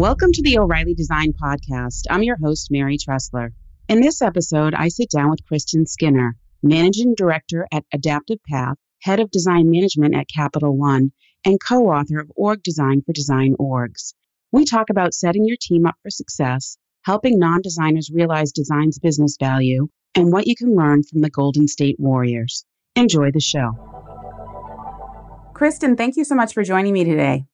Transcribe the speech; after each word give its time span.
Welcome 0.00 0.32
to 0.32 0.42
the 0.42 0.56
O'Reilly 0.56 0.94
Design 0.94 1.34
Podcast. 1.34 2.04
I'm 2.08 2.22
your 2.22 2.38
host, 2.42 2.68
Mary 2.70 2.96
Treseler. 2.96 3.50
In 3.86 4.00
this 4.00 4.22
episode, 4.22 4.72
I 4.72 4.88
sit 4.88 5.10
down 5.10 5.28
with 5.28 5.44
Kristin 5.44 5.86
Skinner, 5.86 6.36
Managing 6.62 7.14
Director 7.14 7.66
at 7.70 7.84
Adaptive 7.92 8.38
Path, 8.48 8.76
Head 9.02 9.20
of 9.20 9.30
Design 9.30 9.70
Management 9.70 10.16
at 10.16 10.24
Capital 10.34 10.74
One, 10.74 11.12
and 11.44 11.58
co 11.60 11.88
author 11.88 12.18
of 12.18 12.32
Org 12.34 12.62
Design 12.62 13.02
for 13.04 13.12
Design 13.12 13.56
Orgs. 13.60 14.14
We 14.52 14.64
talk 14.64 14.88
about 14.88 15.12
setting 15.12 15.44
your 15.44 15.58
team 15.60 15.84
up 15.84 15.96
for 16.02 16.08
success, 16.08 16.78
helping 17.02 17.38
non 17.38 17.60
designers 17.60 18.10
realize 18.10 18.52
design's 18.52 18.98
business 18.98 19.36
value, 19.38 19.88
and 20.14 20.32
what 20.32 20.46
you 20.46 20.56
can 20.56 20.74
learn 20.74 21.02
from 21.02 21.20
the 21.20 21.28
Golden 21.28 21.68
State 21.68 21.96
Warriors. 21.98 22.64
Enjoy 22.96 23.32
the 23.32 23.38
show. 23.38 23.72
Kristen, 25.52 25.94
thank 25.94 26.16
you 26.16 26.24
so 26.24 26.34
much 26.34 26.54
for 26.54 26.62
joining 26.62 26.94
me 26.94 27.04
today. 27.04 27.44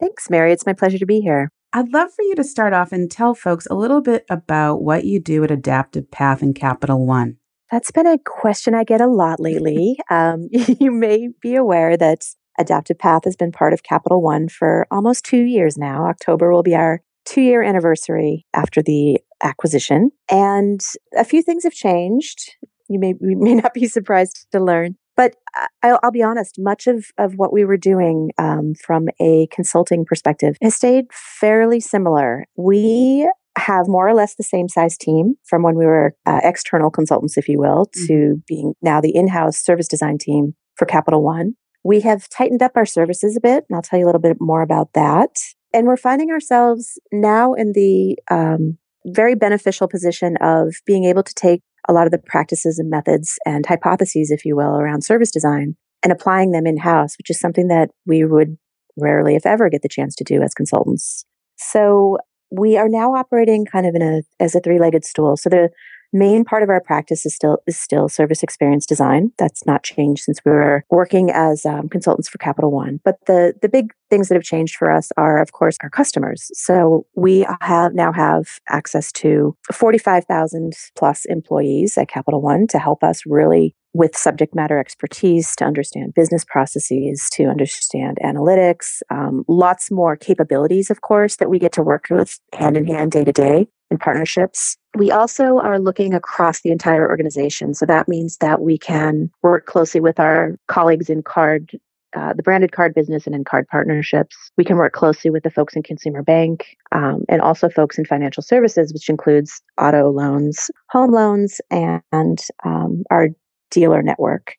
Thanks, 0.00 0.28
Mary. 0.28 0.50
It's 0.52 0.66
my 0.66 0.72
pleasure 0.72 0.98
to 0.98 1.06
be 1.06 1.20
here. 1.20 1.52
I'd 1.74 1.92
love 1.92 2.12
for 2.12 2.22
you 2.22 2.34
to 2.34 2.44
start 2.44 2.74
off 2.74 2.92
and 2.92 3.10
tell 3.10 3.34
folks 3.34 3.66
a 3.66 3.74
little 3.74 4.02
bit 4.02 4.26
about 4.28 4.82
what 4.82 5.04
you 5.04 5.18
do 5.18 5.42
at 5.42 5.50
Adaptive 5.50 6.10
Path 6.10 6.42
and 6.42 6.54
Capital 6.54 7.06
One. 7.06 7.38
That's 7.70 7.90
been 7.90 8.06
a 8.06 8.18
question 8.18 8.74
I 8.74 8.84
get 8.84 9.00
a 9.00 9.06
lot 9.06 9.40
lately. 9.40 9.96
um, 10.10 10.48
you 10.52 10.90
may 10.90 11.30
be 11.40 11.54
aware 11.54 11.96
that 11.96 12.26
Adaptive 12.58 12.98
Path 12.98 13.24
has 13.24 13.36
been 13.36 13.52
part 13.52 13.72
of 13.72 13.82
Capital 13.82 14.20
One 14.20 14.48
for 14.48 14.86
almost 14.90 15.24
two 15.24 15.44
years 15.44 15.78
now. 15.78 16.06
October 16.06 16.52
will 16.52 16.62
be 16.62 16.74
our 16.74 17.00
two 17.24 17.40
year 17.40 17.62
anniversary 17.62 18.44
after 18.52 18.82
the 18.82 19.18
acquisition. 19.42 20.10
And 20.30 20.80
a 21.16 21.24
few 21.24 21.40
things 21.40 21.64
have 21.64 21.72
changed. 21.72 22.56
You 22.88 22.98
may, 22.98 23.14
you 23.20 23.38
may 23.38 23.54
not 23.54 23.72
be 23.72 23.86
surprised 23.88 24.46
to 24.52 24.60
learn. 24.60 24.96
But 25.16 25.36
I'll, 25.82 26.00
I'll, 26.02 26.10
be 26.10 26.22
honest, 26.22 26.56
much 26.58 26.86
of, 26.86 27.06
of 27.18 27.34
what 27.34 27.52
we 27.52 27.64
were 27.64 27.76
doing 27.76 28.30
um, 28.38 28.74
from 28.74 29.08
a 29.20 29.46
consulting 29.50 30.04
perspective 30.04 30.56
has 30.62 30.74
stayed 30.74 31.06
fairly 31.12 31.80
similar. 31.80 32.46
We 32.56 33.28
have 33.58 33.86
more 33.88 34.08
or 34.08 34.14
less 34.14 34.34
the 34.34 34.42
same 34.42 34.68
size 34.68 34.96
team 34.96 35.34
from 35.44 35.62
when 35.62 35.76
we 35.76 35.84
were 35.84 36.14
uh, 36.24 36.40
external 36.42 36.90
consultants, 36.90 37.36
if 37.36 37.48
you 37.48 37.58
will, 37.58 37.86
mm-hmm. 37.86 38.06
to 38.06 38.42
being 38.46 38.74
now 38.80 39.00
the 39.00 39.14
in 39.14 39.28
house 39.28 39.58
service 39.58 39.88
design 39.88 40.18
team 40.18 40.54
for 40.76 40.86
Capital 40.86 41.22
One. 41.22 41.54
We 41.84 42.00
have 42.00 42.28
tightened 42.28 42.62
up 42.62 42.72
our 42.76 42.86
services 42.86 43.36
a 43.36 43.40
bit, 43.40 43.64
and 43.68 43.76
I'll 43.76 43.82
tell 43.82 43.98
you 43.98 44.04
a 44.04 44.08
little 44.08 44.20
bit 44.20 44.38
more 44.40 44.62
about 44.62 44.92
that. 44.94 45.36
And 45.74 45.86
we're 45.86 45.96
finding 45.96 46.30
ourselves 46.30 46.98
now 47.10 47.54
in 47.54 47.72
the 47.72 48.16
um, 48.30 48.78
very 49.06 49.34
beneficial 49.34 49.88
position 49.88 50.36
of 50.40 50.74
being 50.86 51.04
able 51.04 51.22
to 51.22 51.34
take 51.34 51.62
a 51.88 51.92
lot 51.92 52.06
of 52.06 52.10
the 52.10 52.18
practices 52.18 52.78
and 52.78 52.90
methods 52.90 53.38
and 53.44 53.66
hypotheses, 53.66 54.30
if 54.30 54.44
you 54.44 54.56
will, 54.56 54.78
around 54.78 55.04
service 55.04 55.30
design 55.30 55.76
and 56.02 56.12
applying 56.12 56.52
them 56.52 56.66
in 56.66 56.78
house, 56.78 57.16
which 57.18 57.30
is 57.30 57.38
something 57.38 57.68
that 57.68 57.90
we 58.06 58.24
would 58.24 58.56
rarely, 58.96 59.36
if 59.36 59.46
ever, 59.46 59.68
get 59.68 59.82
the 59.82 59.88
chance 59.88 60.14
to 60.16 60.24
do 60.24 60.42
as 60.42 60.54
consultants. 60.54 61.24
So 61.56 62.18
we 62.50 62.76
are 62.76 62.88
now 62.88 63.14
operating 63.14 63.64
kind 63.64 63.86
of 63.86 63.94
in 63.94 64.02
a 64.02 64.22
as 64.40 64.54
a 64.54 64.60
three-legged 64.60 65.04
stool. 65.04 65.36
So 65.36 65.48
the 65.48 65.70
main 66.12 66.44
part 66.44 66.62
of 66.62 66.68
our 66.68 66.80
practice 66.80 67.24
is 67.26 67.34
still 67.34 67.58
is 67.66 67.78
still 67.78 68.08
service 68.08 68.42
experience 68.42 68.86
design. 68.86 69.32
That's 69.38 69.66
not 69.66 69.82
changed 69.82 70.22
since 70.24 70.40
we 70.44 70.52
were 70.52 70.84
working 70.90 71.30
as 71.30 71.64
um, 71.66 71.88
consultants 71.88 72.28
for 72.28 72.38
Capital 72.38 72.70
One. 72.70 73.00
But 73.04 73.16
the 73.26 73.54
the 73.62 73.68
big 73.68 73.92
things 74.10 74.28
that 74.28 74.34
have 74.34 74.44
changed 74.44 74.76
for 74.76 74.90
us 74.90 75.10
are, 75.16 75.40
of 75.40 75.52
course, 75.52 75.76
our 75.82 75.90
customers. 75.90 76.50
So 76.54 77.06
we 77.16 77.46
have 77.60 77.94
now 77.94 78.12
have 78.12 78.60
access 78.68 79.12
to 79.12 79.56
forty 79.72 79.98
five 79.98 80.24
thousand 80.26 80.74
plus 80.96 81.24
employees 81.26 81.96
at 81.98 82.08
Capital 82.08 82.40
One 82.40 82.66
to 82.68 82.78
help 82.78 83.02
us 83.02 83.22
really 83.26 83.74
with 83.94 84.16
subject 84.16 84.54
matter 84.54 84.78
expertise 84.78 85.54
to 85.56 85.64
understand 85.64 86.14
business 86.14 86.44
processes, 86.44 87.28
to 87.32 87.44
understand 87.44 88.18
analytics, 88.24 89.02
um, 89.10 89.44
lots 89.48 89.90
more 89.90 90.16
capabilities, 90.16 90.90
of 90.90 91.02
course, 91.02 91.36
that 91.36 91.50
we 91.50 91.58
get 91.58 91.72
to 91.72 91.82
work 91.82 92.06
with 92.10 92.40
hand 92.54 92.76
in 92.76 92.86
hand 92.86 93.12
day 93.12 93.24
to 93.24 93.32
day 93.32 93.68
in 93.92 93.98
partnerships. 93.98 94.76
We 94.96 95.10
also 95.10 95.58
are 95.58 95.78
looking 95.78 96.14
across 96.14 96.62
the 96.62 96.70
entire 96.70 97.08
organization. 97.08 97.74
So 97.74 97.86
that 97.86 98.08
means 98.08 98.38
that 98.38 98.60
we 98.60 98.78
can 98.78 99.30
work 99.42 99.66
closely 99.66 100.00
with 100.00 100.18
our 100.18 100.56
colleagues 100.66 101.08
in 101.10 101.22
card, 101.22 101.70
uh, 102.16 102.32
the 102.32 102.42
branded 102.42 102.72
card 102.72 102.94
business 102.94 103.26
and 103.26 103.34
in 103.34 103.44
card 103.44 103.68
partnerships. 103.68 104.34
We 104.56 104.64
can 104.64 104.76
work 104.76 104.94
closely 104.94 105.30
with 105.30 105.44
the 105.44 105.50
folks 105.50 105.76
in 105.76 105.82
consumer 105.82 106.22
bank 106.22 106.76
um, 106.90 107.24
and 107.28 107.40
also 107.42 107.68
folks 107.68 107.98
in 107.98 108.04
financial 108.06 108.42
services, 108.42 108.92
which 108.92 109.08
includes 109.08 109.62
auto 109.78 110.10
loans, 110.10 110.70
home 110.88 111.12
loans, 111.12 111.60
and 111.70 112.38
um, 112.64 113.04
our 113.10 113.28
dealer 113.70 114.02
network. 114.02 114.54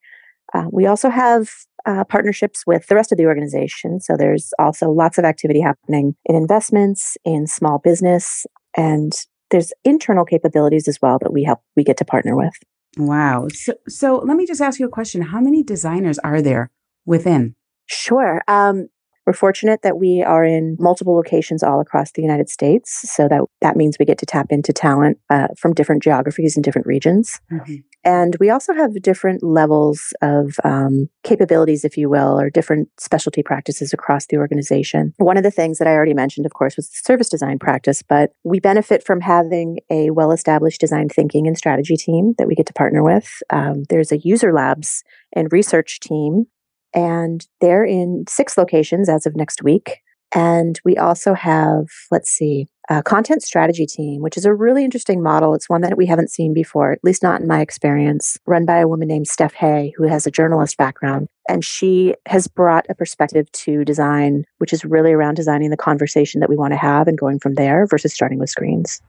Uh, 0.53 0.65
we 0.71 0.85
also 0.85 1.09
have 1.09 1.49
uh, 1.85 2.03
partnerships 2.05 2.63
with 2.65 2.87
the 2.87 2.95
rest 2.95 3.11
of 3.11 3.17
the 3.17 3.25
organization. 3.25 3.99
So 3.99 4.15
there's 4.15 4.53
also 4.59 4.89
lots 4.89 5.17
of 5.17 5.25
activity 5.25 5.59
happening 5.59 6.15
in 6.25 6.35
investments, 6.35 7.17
in 7.25 7.47
small 7.47 7.79
business, 7.79 8.45
and 8.75 9.13
there's 9.51 9.71
internal 9.83 10.25
capabilities 10.25 10.87
as 10.87 10.99
well 11.01 11.19
that 11.19 11.31
we 11.31 11.43
help 11.43 11.59
we 11.75 11.83
get 11.83 11.97
to 11.97 12.05
partner 12.05 12.35
with. 12.35 12.53
Wow. 12.97 13.47
So, 13.53 13.73
so 13.87 14.17
let 14.17 14.37
me 14.37 14.45
just 14.45 14.61
ask 14.61 14.79
you 14.79 14.85
a 14.85 14.89
question. 14.89 15.21
How 15.21 15.39
many 15.39 15.63
designers 15.63 16.19
are 16.19 16.41
there 16.41 16.71
within? 17.05 17.55
Sure. 17.85 18.43
Um, 18.47 18.87
we're 19.25 19.33
fortunate 19.33 19.81
that 19.83 19.97
we 19.97 20.23
are 20.25 20.43
in 20.43 20.75
multiple 20.79 21.15
locations 21.15 21.63
all 21.63 21.79
across 21.79 22.11
the 22.11 22.21
United 22.21 22.49
States. 22.49 23.09
So 23.09 23.27
that, 23.27 23.41
that 23.61 23.75
means 23.75 23.97
we 23.99 24.05
get 24.05 24.17
to 24.19 24.25
tap 24.25 24.47
into 24.49 24.73
talent 24.73 25.17
uh, 25.29 25.47
from 25.57 25.73
different 25.73 26.03
geographies 26.03 26.55
and 26.55 26.63
different 26.63 26.87
regions. 26.87 27.39
Mm-hmm. 27.51 27.75
And 28.05 28.35
we 28.39 28.49
also 28.49 28.73
have 28.73 29.01
different 29.01 29.43
levels 29.43 30.13
of 30.21 30.57
um, 30.65 31.07
capabilities, 31.23 31.85
if 31.85 31.97
you 31.97 32.09
will, 32.09 32.37
or 32.37 32.49
different 32.49 32.89
specialty 32.99 33.43
practices 33.43 33.93
across 33.93 34.25
the 34.27 34.37
organization. 34.37 35.13
One 35.17 35.37
of 35.37 35.43
the 35.43 35.51
things 35.51 35.77
that 35.77 35.87
I 35.87 35.91
already 35.91 36.13
mentioned, 36.13 36.45
of 36.45 36.53
course, 36.53 36.75
was 36.75 36.89
the 36.89 37.01
service 37.03 37.29
design 37.29 37.59
practice, 37.59 38.01
but 38.01 38.31
we 38.43 38.59
benefit 38.59 39.05
from 39.05 39.21
having 39.21 39.79
a 39.89 40.09
well 40.09 40.31
established 40.31 40.81
design 40.81 41.07
thinking 41.07 41.47
and 41.47 41.57
strategy 41.57 41.95
team 41.95 42.33
that 42.37 42.47
we 42.47 42.55
get 42.55 42.65
to 42.65 42.73
partner 42.73 43.03
with. 43.03 43.41
Um, 43.49 43.83
there's 43.89 44.11
a 44.11 44.17
user 44.17 44.51
labs 44.53 45.03
and 45.31 45.51
research 45.51 46.01
team 46.01 46.47
and 46.93 47.45
they're 47.61 47.85
in 47.85 48.25
six 48.27 48.57
locations 48.57 49.09
as 49.09 49.25
of 49.25 49.35
next 49.35 49.63
week. 49.63 49.99
And 50.35 50.79
we 50.83 50.97
also 50.97 51.33
have, 51.35 51.85
let's 52.09 52.31
see, 52.31 52.67
a 52.89 53.03
content 53.03 53.43
strategy 53.43 53.85
team, 53.85 54.21
which 54.21 54.35
is 54.35 54.45
a 54.45 54.53
really 54.53 54.83
interesting 54.83 55.21
model. 55.21 55.53
It's 55.53 55.69
one 55.69 55.81
that 55.81 55.95
we 55.95 56.05
haven't 56.05 56.31
seen 56.31 56.53
before, 56.53 56.91
at 56.91 57.03
least 57.03 57.23
not 57.23 57.39
in 57.39 57.47
my 57.47 57.61
experience, 57.61 58.37
run 58.45 58.65
by 58.65 58.79
a 58.79 58.87
woman 58.87 59.07
named 59.07 59.27
Steph 59.27 59.53
Hay, 59.53 59.93
who 59.95 60.07
has 60.07 60.25
a 60.25 60.31
journalist 60.31 60.75
background. 60.75 61.27
And 61.47 61.63
she 61.63 62.15
has 62.25 62.47
brought 62.47 62.85
a 62.89 62.95
perspective 62.95 63.49
to 63.51 63.85
design, 63.85 64.43
which 64.57 64.73
is 64.73 64.83
really 64.83 65.13
around 65.13 65.35
designing 65.35 65.69
the 65.69 65.77
conversation 65.77 66.39
that 66.39 66.49
we 66.49 66.57
want 66.57 66.73
to 66.73 66.77
have 66.77 67.07
and 67.07 67.17
going 67.17 67.39
from 67.39 67.53
there 67.53 67.85
versus 67.85 68.13
starting 68.13 68.39
with 68.39 68.49
screens. 68.49 69.01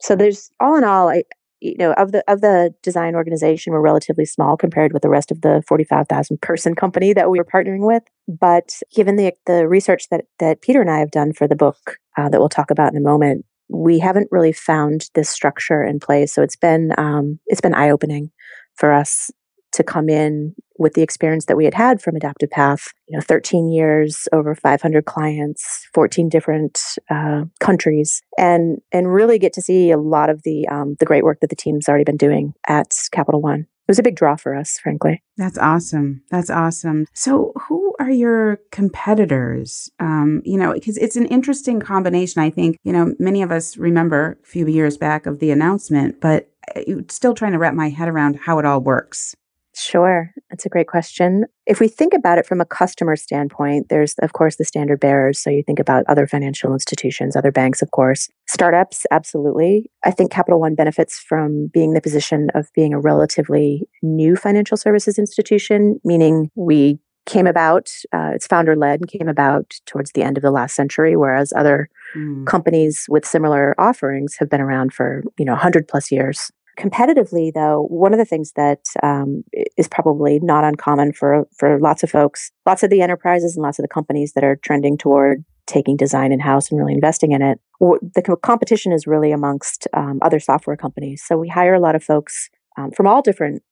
So 0.00 0.14
there's 0.14 0.50
all 0.60 0.76
in 0.76 0.84
all, 0.84 1.08
I, 1.08 1.24
you 1.60 1.76
know 1.78 1.92
of 1.94 2.12
the 2.12 2.22
of 2.30 2.40
the 2.40 2.74
design 2.82 3.14
organization 3.14 3.72
we're 3.72 3.80
relatively 3.80 4.24
small 4.24 4.56
compared 4.56 4.92
with 4.92 5.02
the 5.02 5.08
rest 5.08 5.30
of 5.30 5.40
the 5.40 5.62
45,000 5.66 6.40
person 6.40 6.74
company 6.74 7.12
that 7.12 7.30
we 7.30 7.38
were 7.38 7.44
partnering 7.44 7.86
with. 7.86 8.02
But 8.28 8.80
given 8.94 9.16
the 9.16 9.32
the 9.46 9.68
research 9.68 10.08
that 10.10 10.24
that 10.38 10.62
Peter 10.62 10.80
and 10.80 10.90
I 10.90 10.98
have 10.98 11.10
done 11.10 11.32
for 11.32 11.48
the 11.48 11.56
book 11.56 11.96
uh, 12.16 12.28
that 12.28 12.38
we'll 12.38 12.48
talk 12.48 12.70
about 12.70 12.92
in 12.92 12.98
a 12.98 13.02
moment 13.02 13.44
we 13.68 13.98
haven't 13.98 14.28
really 14.30 14.52
found 14.52 15.10
this 15.14 15.28
structure 15.28 15.82
in 15.82 16.00
place. 16.00 16.32
So 16.32 16.42
it's 16.42 16.56
been 16.56 16.92
um, 16.96 17.38
it's 17.46 17.60
been 17.60 17.74
eye 17.74 17.90
opening 17.90 18.30
for 18.74 18.92
us 18.92 19.30
to 19.78 19.84
come 19.84 20.08
in 20.08 20.54
with 20.78 20.94
the 20.94 21.02
experience 21.02 21.46
that 21.46 21.56
we 21.56 21.64
had 21.64 21.74
had 21.74 22.00
from 22.00 22.14
Adaptive 22.14 22.50
Path, 22.50 22.92
you 23.08 23.16
know, 23.16 23.22
13 23.22 23.70
years, 23.70 24.28
over 24.32 24.54
500 24.54 25.04
clients, 25.06 25.86
14 25.94 26.28
different 26.28 26.80
uh, 27.10 27.44
countries, 27.60 28.22
and 28.36 28.78
and 28.92 29.12
really 29.12 29.38
get 29.38 29.52
to 29.54 29.62
see 29.62 29.90
a 29.90 29.98
lot 29.98 30.28
of 30.30 30.42
the 30.42 30.68
um, 30.68 30.96
the 30.98 31.06
great 31.06 31.24
work 31.24 31.40
that 31.40 31.50
the 31.50 31.56
team's 31.56 31.88
already 31.88 32.04
been 32.04 32.16
doing 32.16 32.54
at 32.68 32.94
Capital 33.10 33.40
One. 33.40 33.60
It 33.60 33.92
was 33.92 33.98
a 33.98 34.02
big 34.02 34.16
draw 34.16 34.36
for 34.36 34.54
us, 34.54 34.78
frankly. 34.78 35.22
That's 35.38 35.56
awesome. 35.56 36.22
That's 36.30 36.50
awesome. 36.50 37.06
So, 37.14 37.54
who 37.68 37.94
are 37.98 38.10
your 38.10 38.60
competitors? 38.70 39.90
Um, 39.98 40.42
you 40.44 40.58
know, 40.58 40.74
because 40.74 40.98
it's 40.98 41.16
an 41.16 41.24
interesting 41.26 41.80
combination. 41.80 42.42
I 42.42 42.50
think 42.50 42.76
you 42.84 42.92
know 42.92 43.14
many 43.18 43.42
of 43.42 43.50
us 43.50 43.76
remember 43.78 44.38
a 44.42 44.46
few 44.46 44.66
years 44.66 44.98
back 44.98 45.24
of 45.24 45.38
the 45.38 45.50
announcement, 45.50 46.20
but 46.20 46.50
uh, 46.76 46.82
still 47.08 47.34
trying 47.34 47.52
to 47.52 47.58
wrap 47.58 47.74
my 47.74 47.88
head 47.88 48.08
around 48.08 48.36
how 48.36 48.58
it 48.58 48.66
all 48.66 48.80
works. 48.80 49.34
Sure. 49.80 50.32
That's 50.50 50.66
a 50.66 50.68
great 50.68 50.88
question. 50.88 51.44
If 51.64 51.78
we 51.78 51.86
think 51.86 52.12
about 52.12 52.36
it 52.36 52.46
from 52.46 52.60
a 52.60 52.64
customer 52.64 53.14
standpoint, 53.14 53.90
there's, 53.90 54.16
of 54.20 54.32
course, 54.32 54.56
the 54.56 54.64
standard 54.64 54.98
bearers. 54.98 55.38
So 55.38 55.50
you 55.50 55.62
think 55.62 55.78
about 55.78 56.02
other 56.08 56.26
financial 56.26 56.72
institutions, 56.72 57.36
other 57.36 57.52
banks, 57.52 57.80
of 57.80 57.92
course, 57.92 58.28
startups, 58.48 59.06
absolutely. 59.12 59.88
I 60.04 60.10
think 60.10 60.32
Capital 60.32 60.58
One 60.58 60.74
benefits 60.74 61.20
from 61.20 61.68
being 61.68 61.92
the 61.92 62.00
position 62.00 62.50
of 62.56 62.72
being 62.74 62.92
a 62.92 62.98
relatively 62.98 63.88
new 64.02 64.34
financial 64.34 64.76
services 64.76 65.16
institution, 65.16 66.00
meaning 66.02 66.50
we 66.56 66.98
came 67.26 67.46
about, 67.46 67.92
uh, 68.12 68.32
it's 68.34 68.48
founder 68.48 68.74
led 68.74 69.00
and 69.00 69.08
came 69.08 69.28
about 69.28 69.78
towards 69.86 70.10
the 70.10 70.22
end 70.22 70.36
of 70.36 70.42
the 70.42 70.50
last 70.50 70.74
century, 70.74 71.14
whereas 71.14 71.52
other 71.54 71.88
mm. 72.16 72.44
companies 72.46 73.06
with 73.08 73.24
similar 73.24 73.76
offerings 73.78 74.34
have 74.40 74.50
been 74.50 74.60
around 74.60 74.92
for, 74.92 75.22
you 75.38 75.44
know, 75.44 75.52
100 75.52 75.86
plus 75.86 76.10
years. 76.10 76.50
Competitively, 76.78 77.52
though, 77.52 77.86
one 77.88 78.12
of 78.12 78.18
the 78.18 78.24
things 78.24 78.52
that 78.52 78.84
um, 79.02 79.42
is 79.76 79.88
probably 79.88 80.38
not 80.40 80.62
uncommon 80.62 81.12
for 81.12 81.46
for 81.58 81.80
lots 81.80 82.02
of 82.04 82.10
folks, 82.10 82.52
lots 82.66 82.82
of 82.82 82.90
the 82.90 83.02
enterprises 83.02 83.56
and 83.56 83.62
lots 83.64 83.78
of 83.78 83.82
the 83.82 83.88
companies 83.88 84.32
that 84.34 84.44
are 84.44 84.56
trending 84.56 84.96
toward 84.96 85.44
taking 85.66 85.96
design 85.96 86.32
in 86.32 86.40
house 86.40 86.70
and 86.70 86.78
really 86.78 86.94
investing 86.94 87.32
in 87.32 87.42
it. 87.42 87.60
The 87.80 88.38
competition 88.42 88.92
is 88.92 89.06
really 89.06 89.32
amongst 89.32 89.86
um, 89.92 90.18
other 90.22 90.40
software 90.40 90.76
companies. 90.76 91.22
So 91.26 91.36
we 91.36 91.48
hire 91.48 91.74
a 91.74 91.80
lot 91.80 91.94
of 91.94 92.02
folks 92.02 92.48
um, 92.78 92.90
from 92.92 93.06
all 93.06 93.22
different 93.22 93.62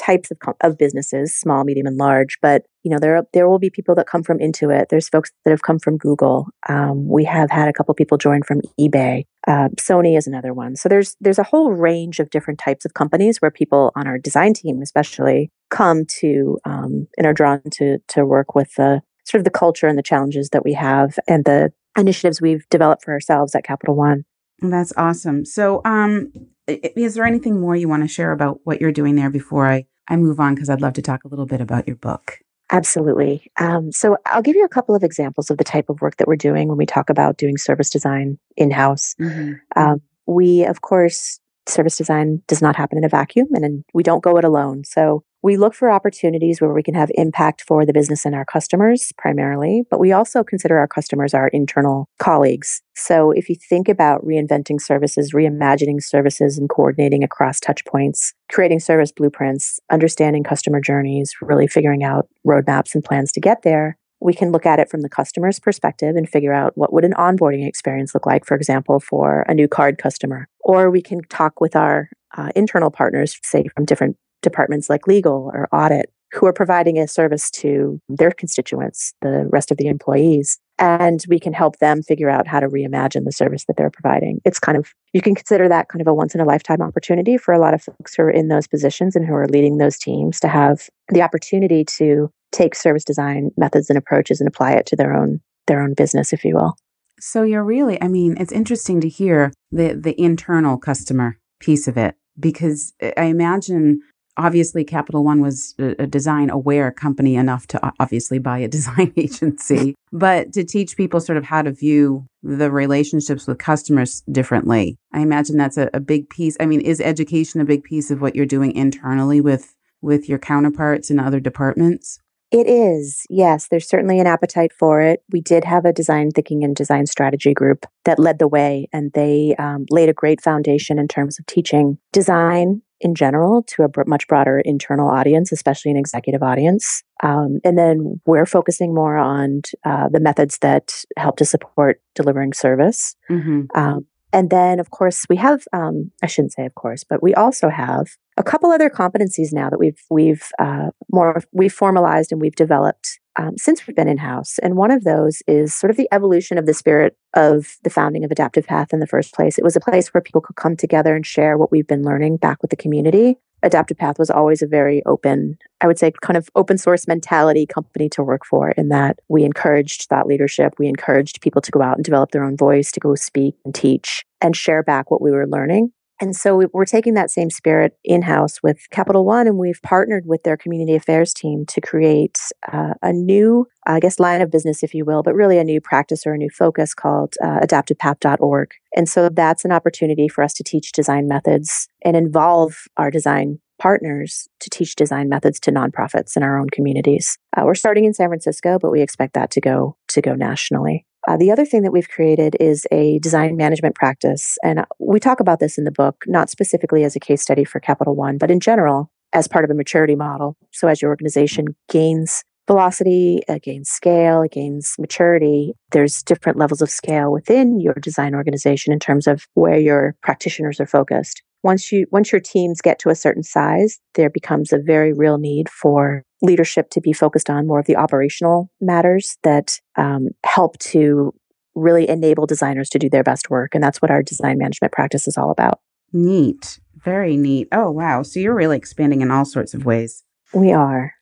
types 0.00 0.30
of, 0.30 0.38
of 0.62 0.78
businesses, 0.78 1.34
small, 1.34 1.64
medium, 1.64 1.86
and 1.86 1.96
large. 1.96 2.38
But 2.40 2.64
you 2.82 2.90
know, 2.90 2.98
there 2.98 3.22
there 3.34 3.48
will 3.48 3.58
be 3.58 3.70
people 3.70 3.94
that 3.96 4.06
come 4.06 4.22
from 4.22 4.38
Intuit. 4.38 4.88
There's 4.88 5.08
folks 5.08 5.30
that 5.44 5.50
have 5.50 5.62
come 5.62 5.78
from 5.78 5.98
Google. 5.98 6.46
Um, 6.68 7.06
we 7.06 7.24
have 7.24 7.50
had 7.50 7.68
a 7.68 7.72
couple 7.72 7.94
people 7.94 8.16
join 8.16 8.42
from 8.42 8.62
eBay. 8.80 9.24
Uh, 9.46 9.68
Sony 9.76 10.16
is 10.16 10.26
another 10.26 10.54
one. 10.54 10.76
So 10.76 10.88
there's 10.88 11.16
there's 11.20 11.38
a 11.38 11.44
whole 11.44 11.72
range 11.72 12.18
of 12.18 12.30
different 12.30 12.58
types 12.58 12.84
of 12.84 12.94
companies 12.94 13.38
where 13.38 13.50
people 13.50 13.92
on 13.94 14.06
our 14.06 14.18
design 14.18 14.54
team, 14.54 14.80
especially, 14.82 15.50
come 15.70 16.04
to 16.20 16.58
um, 16.64 17.06
and 17.18 17.26
are 17.26 17.34
drawn 17.34 17.62
to 17.72 17.98
to 18.08 18.24
work 18.24 18.54
with 18.54 18.74
the 18.76 19.02
sort 19.24 19.40
of 19.40 19.44
the 19.44 19.50
culture 19.50 19.86
and 19.86 19.98
the 19.98 20.02
challenges 20.02 20.48
that 20.50 20.64
we 20.64 20.72
have 20.72 21.18
and 21.28 21.44
the 21.44 21.70
initiatives 21.96 22.40
we've 22.40 22.64
developed 22.70 23.04
for 23.04 23.12
ourselves 23.12 23.54
at 23.54 23.64
Capital 23.64 23.94
One. 23.94 24.24
That's 24.62 24.92
awesome. 24.96 25.44
So, 25.44 25.80
um, 25.84 26.32
is 26.66 27.14
there 27.14 27.24
anything 27.24 27.60
more 27.60 27.74
you 27.74 27.88
want 27.88 28.02
to 28.02 28.08
share 28.08 28.32
about 28.32 28.60
what 28.64 28.80
you're 28.80 28.92
doing 28.92 29.16
there 29.16 29.30
before 29.30 29.66
I, 29.66 29.86
I 30.10 30.16
move 30.16 30.40
on? 30.40 30.54
Because 30.54 30.68
I'd 30.68 30.82
love 30.82 30.92
to 30.94 31.02
talk 31.02 31.24
a 31.24 31.28
little 31.28 31.46
bit 31.46 31.62
about 31.62 31.86
your 31.86 31.96
book. 31.96 32.40
Absolutely. 32.72 33.50
Um, 33.58 33.90
so, 33.90 34.16
I'll 34.26 34.42
give 34.42 34.56
you 34.56 34.64
a 34.64 34.68
couple 34.68 34.94
of 34.94 35.02
examples 35.02 35.50
of 35.50 35.58
the 35.58 35.64
type 35.64 35.88
of 35.88 36.00
work 36.00 36.16
that 36.18 36.28
we're 36.28 36.36
doing 36.36 36.68
when 36.68 36.76
we 36.76 36.86
talk 36.86 37.08
about 37.08 37.38
doing 37.38 37.56
service 37.56 37.90
design 37.90 38.38
in 38.56 38.70
house. 38.70 39.14
Mm-hmm. 39.18 39.54
Um, 39.80 40.02
we, 40.26 40.64
of 40.64 40.82
course, 40.82 41.40
service 41.70 41.96
design 41.96 42.42
does 42.46 42.62
not 42.62 42.76
happen 42.76 42.98
in 42.98 43.04
a 43.04 43.08
vacuum 43.08 43.48
and 43.54 43.84
we 43.94 44.02
don't 44.02 44.22
go 44.22 44.36
it 44.36 44.44
alone. 44.44 44.84
So 44.84 45.24
we 45.42 45.56
look 45.56 45.74
for 45.74 45.90
opportunities 45.90 46.60
where 46.60 46.72
we 46.72 46.82
can 46.82 46.94
have 46.94 47.10
impact 47.14 47.62
for 47.66 47.86
the 47.86 47.92
business 47.92 48.26
and 48.26 48.34
our 48.34 48.44
customers 48.44 49.10
primarily, 49.16 49.84
but 49.90 49.98
we 49.98 50.12
also 50.12 50.44
consider 50.44 50.76
our 50.76 50.86
customers 50.86 51.32
our 51.32 51.48
internal 51.48 52.08
colleagues. 52.18 52.82
So 52.94 53.30
if 53.30 53.48
you 53.48 53.56
think 53.56 53.88
about 53.88 54.22
reinventing 54.22 54.80
services, 54.80 55.32
reimagining 55.32 56.02
services 56.02 56.58
and 56.58 56.68
coordinating 56.68 57.24
across 57.24 57.58
touch 57.58 57.84
points, 57.86 58.34
creating 58.52 58.80
service 58.80 59.12
blueprints, 59.12 59.80
understanding 59.90 60.44
customer 60.44 60.80
journeys, 60.80 61.32
really 61.40 61.66
figuring 61.66 62.04
out 62.04 62.28
roadmaps 62.46 62.94
and 62.94 63.02
plans 63.02 63.32
to 63.32 63.40
get 63.40 63.62
there, 63.62 63.96
we 64.20 64.34
can 64.34 64.52
look 64.52 64.66
at 64.66 64.78
it 64.78 64.90
from 64.90 65.00
the 65.00 65.08
customer's 65.08 65.58
perspective 65.58 66.16
and 66.16 66.28
figure 66.28 66.52
out 66.52 66.76
what 66.76 66.92
would 66.92 67.04
an 67.04 67.14
onboarding 67.14 67.66
experience 67.66 68.14
look 68.14 68.26
like 68.26 68.44
for 68.44 68.56
example 68.56 69.00
for 69.00 69.42
a 69.48 69.54
new 69.54 69.68
card 69.68 69.98
customer. 69.98 70.48
Or 70.60 70.90
we 70.90 71.02
can 71.02 71.22
talk 71.24 71.60
with 71.60 71.74
our 71.74 72.10
uh, 72.36 72.50
internal 72.54 72.90
partners 72.90 73.38
say 73.42 73.64
from 73.74 73.84
different 73.84 74.16
departments 74.42 74.88
like 74.88 75.06
legal 75.06 75.50
or 75.52 75.68
audit 75.72 76.10
who 76.32 76.46
are 76.46 76.52
providing 76.52 76.96
a 76.98 77.08
service 77.08 77.50
to 77.50 78.00
their 78.08 78.30
constituents 78.30 79.12
the 79.20 79.48
rest 79.50 79.70
of 79.70 79.78
the 79.78 79.88
employees 79.88 80.58
and 80.78 81.24
we 81.28 81.38
can 81.38 81.52
help 81.52 81.78
them 81.78 82.02
figure 82.02 82.30
out 82.30 82.46
how 82.46 82.58
to 82.58 82.68
reimagine 82.68 83.24
the 83.24 83.32
service 83.32 83.66
that 83.66 83.76
they're 83.76 83.90
providing. 83.90 84.40
It's 84.46 84.58
kind 84.58 84.78
of 84.78 84.92
you 85.12 85.20
can 85.20 85.34
consider 85.34 85.68
that 85.68 85.88
kind 85.88 86.00
of 86.00 86.06
a 86.06 86.14
once 86.14 86.34
in 86.34 86.40
a 86.40 86.44
lifetime 86.44 86.80
opportunity 86.80 87.36
for 87.36 87.52
a 87.52 87.58
lot 87.58 87.74
of 87.74 87.82
folks 87.82 88.14
who 88.14 88.22
are 88.22 88.30
in 88.30 88.48
those 88.48 88.66
positions 88.66 89.14
and 89.14 89.26
who 89.26 89.34
are 89.34 89.46
leading 89.46 89.76
those 89.76 89.98
teams 89.98 90.40
to 90.40 90.48
have 90.48 90.88
the 91.10 91.22
opportunity 91.22 91.84
to 91.84 92.30
take 92.52 92.74
service 92.74 93.04
design 93.04 93.50
methods 93.56 93.90
and 93.90 93.98
approaches 93.98 94.40
and 94.40 94.48
apply 94.48 94.72
it 94.72 94.86
to 94.86 94.96
their 94.96 95.14
own 95.14 95.40
their 95.66 95.82
own 95.82 95.94
business 95.94 96.32
if 96.32 96.44
you 96.44 96.54
will. 96.54 96.74
So 97.20 97.42
you're 97.42 97.64
really 97.64 98.00
i 98.02 98.08
mean 98.08 98.36
it's 98.38 98.52
interesting 98.52 99.00
to 99.02 99.08
hear 99.08 99.52
the 99.70 99.94
the 99.94 100.18
internal 100.20 100.78
customer 100.78 101.38
piece 101.60 101.86
of 101.86 101.98
it 101.98 102.14
because 102.38 102.94
i 103.18 103.24
imagine 103.24 104.00
obviously 104.36 104.84
capital 104.84 105.22
one 105.22 105.40
was 105.40 105.74
a 105.78 106.06
design 106.06 106.48
aware 106.48 106.90
company 106.90 107.34
enough 107.34 107.66
to 107.66 107.92
obviously 108.00 108.38
buy 108.38 108.58
a 108.58 108.68
design 108.78 109.12
agency. 109.16 109.94
But 110.12 110.52
to 110.54 110.64
teach 110.64 110.96
people 110.96 111.20
sort 111.20 111.36
of 111.36 111.44
how 111.44 111.62
to 111.62 111.72
view 111.72 112.26
the 112.42 112.70
relationships 112.70 113.46
with 113.46 113.58
customers 113.58 114.22
differently 114.32 114.96
i 115.12 115.20
imagine 115.20 115.58
that's 115.58 115.76
a, 115.76 115.90
a 115.92 116.00
big 116.00 116.30
piece. 116.30 116.56
I 116.58 116.66
mean 116.66 116.80
is 116.80 117.00
education 117.00 117.60
a 117.60 117.66
big 117.66 117.84
piece 117.84 118.10
of 118.10 118.20
what 118.22 118.34
you're 118.34 118.46
doing 118.46 118.72
internally 118.74 119.40
with 119.40 119.74
with 120.00 120.28
your 120.28 120.38
counterparts 120.38 121.10
in 121.10 121.18
other 121.18 121.40
departments 121.40 122.18
it 122.50 122.66
is, 122.66 123.24
yes. 123.30 123.68
There's 123.68 123.88
certainly 123.88 124.18
an 124.18 124.26
appetite 124.26 124.72
for 124.72 125.00
it. 125.00 125.22
We 125.30 125.40
did 125.40 125.64
have 125.64 125.84
a 125.84 125.92
design 125.92 126.30
thinking 126.30 126.64
and 126.64 126.74
design 126.74 127.06
strategy 127.06 127.54
group 127.54 127.86
that 128.04 128.18
led 128.18 128.38
the 128.38 128.48
way, 128.48 128.88
and 128.92 129.12
they 129.12 129.54
um, 129.58 129.86
laid 129.90 130.08
a 130.08 130.14
great 130.14 130.40
foundation 130.40 130.98
in 130.98 131.08
terms 131.08 131.38
of 131.38 131.46
teaching 131.46 131.98
design 132.12 132.82
in 133.00 133.14
general 133.14 133.62
to 133.62 133.82
a 133.82 133.88
much 134.06 134.28
broader 134.28 134.60
internal 134.60 135.08
audience, 135.08 135.52
especially 135.52 135.90
an 135.90 135.96
executive 135.96 136.42
audience. 136.42 137.02
Um, 137.22 137.60
and 137.64 137.78
then 137.78 138.20
we're 138.26 138.46
focusing 138.46 138.94
more 138.94 139.16
on 139.16 139.62
uh, 139.84 140.08
the 140.08 140.20
methods 140.20 140.58
that 140.58 141.04
help 141.16 141.36
to 141.38 141.44
support 141.44 142.00
delivering 142.14 142.52
service. 142.52 143.16
Mm-hmm. 143.30 143.66
Um, 143.74 144.06
and 144.32 144.50
then, 144.50 144.78
of 144.78 144.90
course, 144.90 145.26
we 145.28 145.36
have, 145.36 145.64
um, 145.72 146.10
I 146.22 146.26
shouldn't 146.26 146.52
say 146.52 146.64
of 146.64 146.74
course, 146.74 147.04
but 147.04 147.22
we 147.22 147.34
also 147.34 147.68
have 147.68 148.06
a 148.36 148.42
couple 148.42 148.70
other 148.70 148.88
competencies 148.88 149.52
now 149.52 149.68
that 149.70 149.78
we've, 149.78 150.00
we've 150.08 150.48
uh, 150.58 150.90
more, 151.12 151.42
we've 151.52 151.72
formalized 151.72 152.32
and 152.32 152.40
we've 152.40 152.54
developed 152.54 153.20
um, 153.36 153.56
since 153.58 153.86
we've 153.86 153.96
been 153.96 154.08
in 154.08 154.18
house. 154.18 154.58
And 154.58 154.76
one 154.76 154.90
of 154.90 155.04
those 155.04 155.42
is 155.46 155.74
sort 155.74 155.90
of 155.90 155.96
the 155.96 156.08
evolution 156.12 156.58
of 156.58 156.66
the 156.66 156.74
spirit 156.74 157.16
of 157.34 157.76
the 157.82 157.90
founding 157.90 158.24
of 158.24 158.30
Adaptive 158.30 158.66
Path 158.66 158.92
in 158.92 159.00
the 159.00 159.06
first 159.06 159.34
place. 159.34 159.58
It 159.58 159.64
was 159.64 159.76
a 159.76 159.80
place 159.80 160.08
where 160.08 160.20
people 160.20 160.40
could 160.40 160.56
come 160.56 160.76
together 160.76 161.14
and 161.14 161.26
share 161.26 161.58
what 161.58 161.70
we've 161.70 161.86
been 161.86 162.02
learning 162.04 162.36
back 162.36 162.62
with 162.62 162.70
the 162.70 162.76
community. 162.76 163.36
Adaptive 163.62 163.98
Path 163.98 164.18
was 164.18 164.30
always 164.30 164.62
a 164.62 164.66
very 164.66 165.02
open, 165.06 165.58
I 165.80 165.86
would 165.86 165.98
say, 165.98 166.12
kind 166.22 166.36
of 166.36 166.48
open 166.54 166.78
source 166.78 167.06
mentality 167.06 167.66
company 167.66 168.08
to 168.10 168.22
work 168.22 168.44
for, 168.44 168.70
in 168.70 168.88
that 168.88 169.18
we 169.28 169.44
encouraged 169.44 170.06
thought 170.08 170.26
leadership. 170.26 170.74
We 170.78 170.88
encouraged 170.88 171.40
people 171.40 171.60
to 171.62 171.70
go 171.70 171.82
out 171.82 171.96
and 171.96 172.04
develop 172.04 172.30
their 172.30 172.44
own 172.44 172.56
voice, 172.56 172.90
to 172.92 173.00
go 173.00 173.14
speak 173.14 173.54
and 173.64 173.74
teach 173.74 174.24
and 174.40 174.56
share 174.56 174.82
back 174.82 175.10
what 175.10 175.20
we 175.20 175.30
were 175.30 175.46
learning. 175.46 175.92
And 176.20 176.36
so 176.36 176.66
we're 176.72 176.84
taking 176.84 177.14
that 177.14 177.30
same 177.30 177.48
spirit 177.48 177.96
in 178.04 178.22
house 178.22 178.62
with 178.62 178.78
Capital 178.90 179.24
One, 179.24 179.46
and 179.46 179.56
we've 179.56 179.80
partnered 179.82 180.26
with 180.26 180.42
their 180.42 180.56
community 180.56 180.94
affairs 180.94 181.32
team 181.32 181.64
to 181.66 181.80
create 181.80 182.38
uh, 182.70 182.92
a 183.02 183.12
new, 183.12 183.66
I 183.86 184.00
guess, 184.00 184.20
line 184.20 184.42
of 184.42 184.50
business, 184.50 184.82
if 184.82 184.92
you 184.94 185.06
will, 185.06 185.22
but 185.22 185.34
really 185.34 185.58
a 185.58 185.64
new 185.64 185.80
practice 185.80 186.26
or 186.26 186.34
a 186.34 186.38
new 186.38 186.50
focus 186.50 186.92
called 186.92 187.36
uh, 187.42 187.60
adaptivepath.org. 187.60 188.72
And 188.94 189.08
so 189.08 189.30
that's 189.30 189.64
an 189.64 189.72
opportunity 189.72 190.28
for 190.28 190.44
us 190.44 190.52
to 190.54 190.64
teach 190.64 190.92
design 190.92 191.26
methods 191.26 191.88
and 192.04 192.16
involve 192.16 192.76
our 192.98 193.10
design 193.10 193.58
partners 193.78 194.46
to 194.60 194.68
teach 194.68 194.94
design 194.94 195.28
methods 195.28 195.58
to 195.60 195.72
nonprofits 195.72 196.36
in 196.36 196.42
our 196.42 196.58
own 196.58 196.68
communities. 196.70 197.38
Uh, 197.56 197.62
we're 197.64 197.74
starting 197.74 198.04
in 198.04 198.12
San 198.12 198.28
Francisco, 198.28 198.78
but 198.78 198.90
we 198.90 199.00
expect 199.00 199.32
that 199.32 199.50
to 199.52 199.60
go 199.60 199.96
to 200.08 200.20
go 200.20 200.34
nationally. 200.34 201.06
Uh, 201.28 201.36
the 201.36 201.50
other 201.50 201.64
thing 201.64 201.82
that 201.82 201.92
we've 201.92 202.08
created 202.08 202.56
is 202.60 202.86
a 202.90 203.18
design 203.18 203.56
management 203.56 203.94
practice. 203.94 204.56
And 204.62 204.84
we 204.98 205.20
talk 205.20 205.40
about 205.40 205.60
this 205.60 205.76
in 205.76 205.84
the 205.84 205.90
book, 205.90 206.24
not 206.26 206.50
specifically 206.50 207.04
as 207.04 207.14
a 207.14 207.20
case 207.20 207.42
study 207.42 207.64
for 207.64 207.80
Capital 207.80 208.16
One, 208.16 208.38
but 208.38 208.50
in 208.50 208.60
general 208.60 209.10
as 209.32 209.46
part 209.46 209.64
of 209.64 209.70
a 209.70 209.74
maturity 209.74 210.16
model. 210.16 210.56
So 210.72 210.88
as 210.88 211.00
your 211.00 211.10
organization 211.10 211.76
gains 211.88 212.42
velocity, 212.66 213.42
it 213.48 213.62
gains 213.62 213.88
scale, 213.88 214.42
it 214.42 214.52
gains 214.52 214.94
maturity, 214.98 215.74
there's 215.90 216.22
different 216.22 216.58
levels 216.58 216.80
of 216.80 216.90
scale 216.90 217.32
within 217.32 217.80
your 217.80 217.94
design 217.94 218.34
organization 218.34 218.92
in 218.92 218.98
terms 218.98 219.26
of 219.26 219.46
where 219.54 219.78
your 219.78 220.14
practitioners 220.22 220.80
are 220.80 220.86
focused 220.86 221.42
once 221.62 221.92
you 221.92 222.06
once 222.10 222.32
your 222.32 222.40
teams 222.40 222.80
get 222.80 222.98
to 222.98 223.10
a 223.10 223.14
certain 223.14 223.42
size 223.42 223.98
there 224.14 224.30
becomes 224.30 224.72
a 224.72 224.78
very 224.78 225.12
real 225.12 225.38
need 225.38 225.68
for 225.68 226.24
leadership 226.42 226.90
to 226.90 227.00
be 227.00 227.12
focused 227.12 227.50
on 227.50 227.66
more 227.66 227.80
of 227.80 227.86
the 227.86 227.96
operational 227.96 228.70
matters 228.80 229.36
that 229.42 229.78
um, 229.96 230.28
help 230.44 230.78
to 230.78 231.34
really 231.74 232.08
enable 232.08 232.46
designers 232.46 232.88
to 232.88 232.98
do 232.98 233.08
their 233.08 233.22
best 233.22 233.50
work 233.50 233.74
and 233.74 233.82
that's 233.82 234.00
what 234.00 234.10
our 234.10 234.22
design 234.22 234.58
management 234.58 234.92
practice 234.92 235.28
is 235.28 235.36
all 235.36 235.50
about. 235.50 235.80
Neat. 236.12 236.80
Very 237.04 237.36
neat. 237.36 237.68
Oh 237.72 237.90
wow. 237.90 238.22
So 238.22 238.40
you're 238.40 238.54
really 238.54 238.76
expanding 238.76 239.20
in 239.20 239.30
all 239.30 239.44
sorts 239.44 239.74
of 239.74 239.84
ways. 239.84 240.24
We 240.52 240.72
are. 240.72 241.14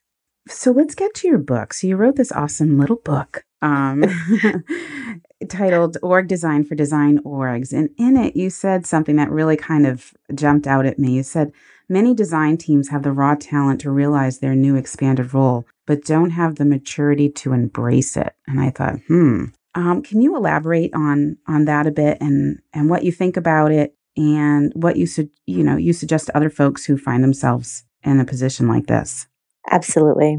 So 0.48 0.70
let's 0.70 0.94
get 0.94 1.14
to 1.14 1.28
your 1.28 1.38
book. 1.38 1.74
So 1.74 1.86
you 1.86 1.96
wrote 1.96 2.16
this 2.16 2.32
awesome 2.32 2.78
little 2.78 2.96
book. 2.96 3.44
Um, 3.60 4.04
titled 5.48 5.96
Org 6.02 6.28
Design 6.28 6.64
for 6.64 6.74
Design 6.74 7.18
Orgs. 7.24 7.72
And 7.72 7.90
in 7.98 8.16
it, 8.16 8.36
you 8.36 8.50
said 8.50 8.86
something 8.86 9.16
that 9.16 9.30
really 9.30 9.56
kind 9.56 9.86
of 9.86 10.14
jumped 10.34 10.66
out 10.66 10.86
at 10.86 10.98
me. 10.98 11.12
You 11.12 11.22
said, 11.22 11.52
Many 11.90 12.12
design 12.12 12.58
teams 12.58 12.90
have 12.90 13.02
the 13.02 13.12
raw 13.12 13.34
talent 13.34 13.80
to 13.80 13.90
realize 13.90 14.38
their 14.38 14.54
new 14.54 14.76
expanded 14.76 15.32
role, 15.32 15.66
but 15.86 16.04
don't 16.04 16.30
have 16.30 16.56
the 16.56 16.66
maturity 16.66 17.30
to 17.30 17.54
embrace 17.54 18.14
it. 18.16 18.34
And 18.46 18.60
I 18.60 18.70
thought, 18.70 19.00
hmm. 19.06 19.46
Um, 19.74 20.02
can 20.02 20.20
you 20.20 20.34
elaborate 20.34 20.92
on 20.94 21.36
on 21.46 21.66
that 21.66 21.86
a 21.86 21.92
bit 21.92 22.18
and 22.20 22.58
and 22.72 22.90
what 22.90 23.04
you 23.04 23.12
think 23.12 23.36
about 23.36 23.70
it 23.70 23.94
and 24.16 24.72
what 24.74 24.96
you 24.96 25.06
should 25.06 25.30
you 25.46 25.62
know 25.62 25.76
you 25.76 25.92
suggest 25.92 26.26
to 26.26 26.36
other 26.36 26.50
folks 26.50 26.84
who 26.84 26.96
find 26.96 27.22
themselves 27.22 27.84
in 28.02 28.18
a 28.18 28.24
position 28.24 28.66
like 28.66 28.86
this? 28.86 29.28
Absolutely. 29.70 30.38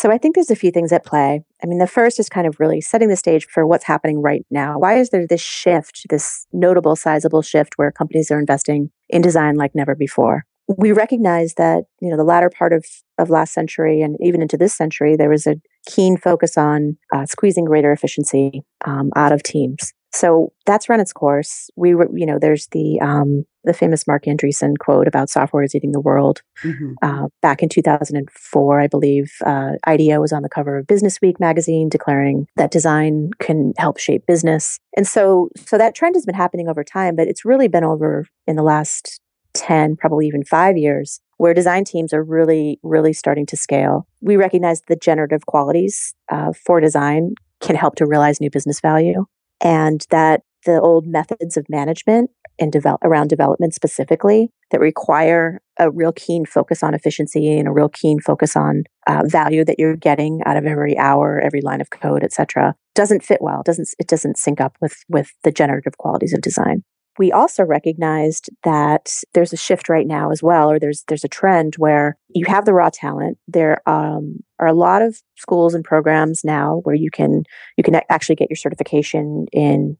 So 0.00 0.10
I 0.10 0.16
think 0.16 0.34
there's 0.34 0.50
a 0.50 0.56
few 0.56 0.70
things 0.70 0.92
at 0.92 1.04
play. 1.04 1.44
I 1.62 1.66
mean, 1.66 1.76
the 1.76 1.86
first 1.86 2.18
is 2.18 2.30
kind 2.30 2.46
of 2.46 2.58
really 2.58 2.80
setting 2.80 3.10
the 3.10 3.16
stage 3.16 3.46
for 3.46 3.66
what's 3.66 3.84
happening 3.84 4.22
right 4.22 4.46
now. 4.50 4.78
Why 4.78 4.98
is 4.98 5.10
there 5.10 5.26
this 5.26 5.42
shift, 5.42 6.06
this 6.08 6.46
notable, 6.54 6.96
sizable 6.96 7.42
shift 7.42 7.74
where 7.76 7.92
companies 7.92 8.30
are 8.30 8.40
investing 8.40 8.90
in 9.10 9.20
design 9.20 9.56
like 9.56 9.74
never 9.74 9.94
before? 9.94 10.46
we 10.78 10.92
recognize 10.92 11.54
that 11.54 11.82
you 12.00 12.08
know 12.08 12.16
the 12.16 12.22
latter 12.22 12.48
part 12.48 12.72
of, 12.72 12.86
of 13.18 13.28
last 13.28 13.52
century 13.52 14.02
and 14.02 14.16
even 14.20 14.40
into 14.40 14.56
this 14.56 14.72
century 14.72 15.16
there 15.16 15.28
was 15.28 15.44
a 15.44 15.56
keen 15.84 16.16
focus 16.16 16.56
on 16.56 16.96
uh, 17.12 17.26
squeezing 17.26 17.64
greater 17.64 17.90
efficiency 17.90 18.62
um, 18.84 19.10
out 19.16 19.32
of 19.32 19.42
teams 19.42 19.92
so 20.12 20.52
that's 20.66 20.88
run 20.88 21.00
its 21.00 21.12
course 21.12 21.70
we 21.76 21.94
were 21.94 22.08
you 22.14 22.26
know 22.26 22.38
there's 22.38 22.66
the 22.68 23.00
um, 23.00 23.44
the 23.64 23.74
famous 23.74 24.06
Marc 24.06 24.24
Andreessen 24.24 24.78
quote 24.78 25.06
about 25.06 25.28
software 25.28 25.62
is 25.62 25.74
eating 25.74 25.92
the 25.92 26.00
world 26.00 26.42
mm-hmm. 26.62 26.94
uh, 27.02 27.28
back 27.42 27.62
in 27.62 27.68
2004 27.68 28.80
i 28.80 28.86
believe 28.86 29.32
uh, 29.44 29.72
IDEO 29.86 30.20
was 30.20 30.32
on 30.32 30.42
the 30.42 30.48
cover 30.48 30.78
of 30.78 30.86
business 30.86 31.20
week 31.20 31.38
magazine 31.40 31.88
declaring 31.88 32.46
that 32.56 32.70
design 32.70 33.30
can 33.38 33.72
help 33.78 33.98
shape 33.98 34.26
business 34.26 34.78
and 34.96 35.06
so 35.06 35.48
so 35.56 35.78
that 35.78 35.94
trend 35.94 36.14
has 36.14 36.26
been 36.26 36.34
happening 36.34 36.68
over 36.68 36.84
time 36.84 37.16
but 37.16 37.28
it's 37.28 37.44
really 37.44 37.68
been 37.68 37.84
over 37.84 38.26
in 38.46 38.56
the 38.56 38.62
last 38.62 39.20
10, 39.54 39.96
probably 39.96 40.26
even 40.26 40.44
five 40.44 40.76
years, 40.76 41.20
where 41.36 41.54
design 41.54 41.84
teams 41.84 42.12
are 42.12 42.22
really, 42.22 42.78
really 42.82 43.12
starting 43.12 43.46
to 43.46 43.56
scale. 43.56 44.06
We 44.20 44.36
recognize 44.36 44.82
the 44.82 44.96
generative 44.96 45.46
qualities 45.46 46.14
uh, 46.30 46.52
for 46.52 46.80
design 46.80 47.34
can 47.60 47.76
help 47.76 47.96
to 47.96 48.06
realize 48.06 48.40
new 48.40 48.50
business 48.50 48.80
value, 48.80 49.26
and 49.60 50.06
that 50.10 50.42
the 50.66 50.80
old 50.80 51.06
methods 51.06 51.56
of 51.56 51.66
management 51.68 52.30
and 52.58 52.70
develop 52.70 53.02
around 53.02 53.28
development 53.28 53.74
specifically 53.74 54.50
that 54.70 54.80
require 54.80 55.60
a 55.78 55.90
real 55.90 56.12
keen 56.12 56.44
focus 56.44 56.82
on 56.82 56.92
efficiency 56.94 57.58
and 57.58 57.66
a 57.66 57.72
real 57.72 57.88
keen 57.88 58.20
focus 58.20 58.54
on 58.54 58.84
uh, 59.06 59.22
value 59.24 59.64
that 59.64 59.78
you're 59.78 59.96
getting 59.96 60.42
out 60.44 60.58
of 60.58 60.66
every 60.66 60.96
hour, 60.98 61.40
every 61.40 61.62
line 61.62 61.80
of 61.80 61.88
code, 61.90 62.22
et 62.22 62.32
cetera, 62.32 62.74
doesn't 62.94 63.24
fit 63.24 63.40
well. 63.40 63.62
doesn't 63.64 63.88
it 63.98 64.06
doesn't 64.06 64.38
sync 64.38 64.60
up 64.60 64.76
with 64.80 64.96
with 65.08 65.30
the 65.42 65.50
generative 65.50 65.96
qualities 65.96 66.34
of 66.34 66.42
design 66.42 66.84
we 67.20 67.30
also 67.30 67.62
recognized 67.62 68.48
that 68.64 69.14
there's 69.34 69.52
a 69.52 69.56
shift 69.58 69.90
right 69.90 70.06
now 70.06 70.30
as 70.30 70.42
well, 70.42 70.70
or 70.70 70.78
there's 70.78 71.04
there's 71.06 71.22
a 71.22 71.28
trend 71.28 71.74
where 71.76 72.16
you 72.30 72.46
have 72.48 72.64
the 72.64 72.72
raw 72.72 72.88
talent. 72.88 73.36
There 73.46 73.86
um, 73.86 74.38
are 74.58 74.66
a 74.66 74.72
lot 74.72 75.02
of 75.02 75.20
schools 75.36 75.74
and 75.74 75.84
programs 75.84 76.44
now 76.44 76.80
where 76.84 76.94
you 76.94 77.10
can 77.10 77.42
you 77.76 77.84
can 77.84 78.00
actually 78.08 78.36
get 78.36 78.48
your 78.48 78.56
certification 78.56 79.44
in 79.52 79.98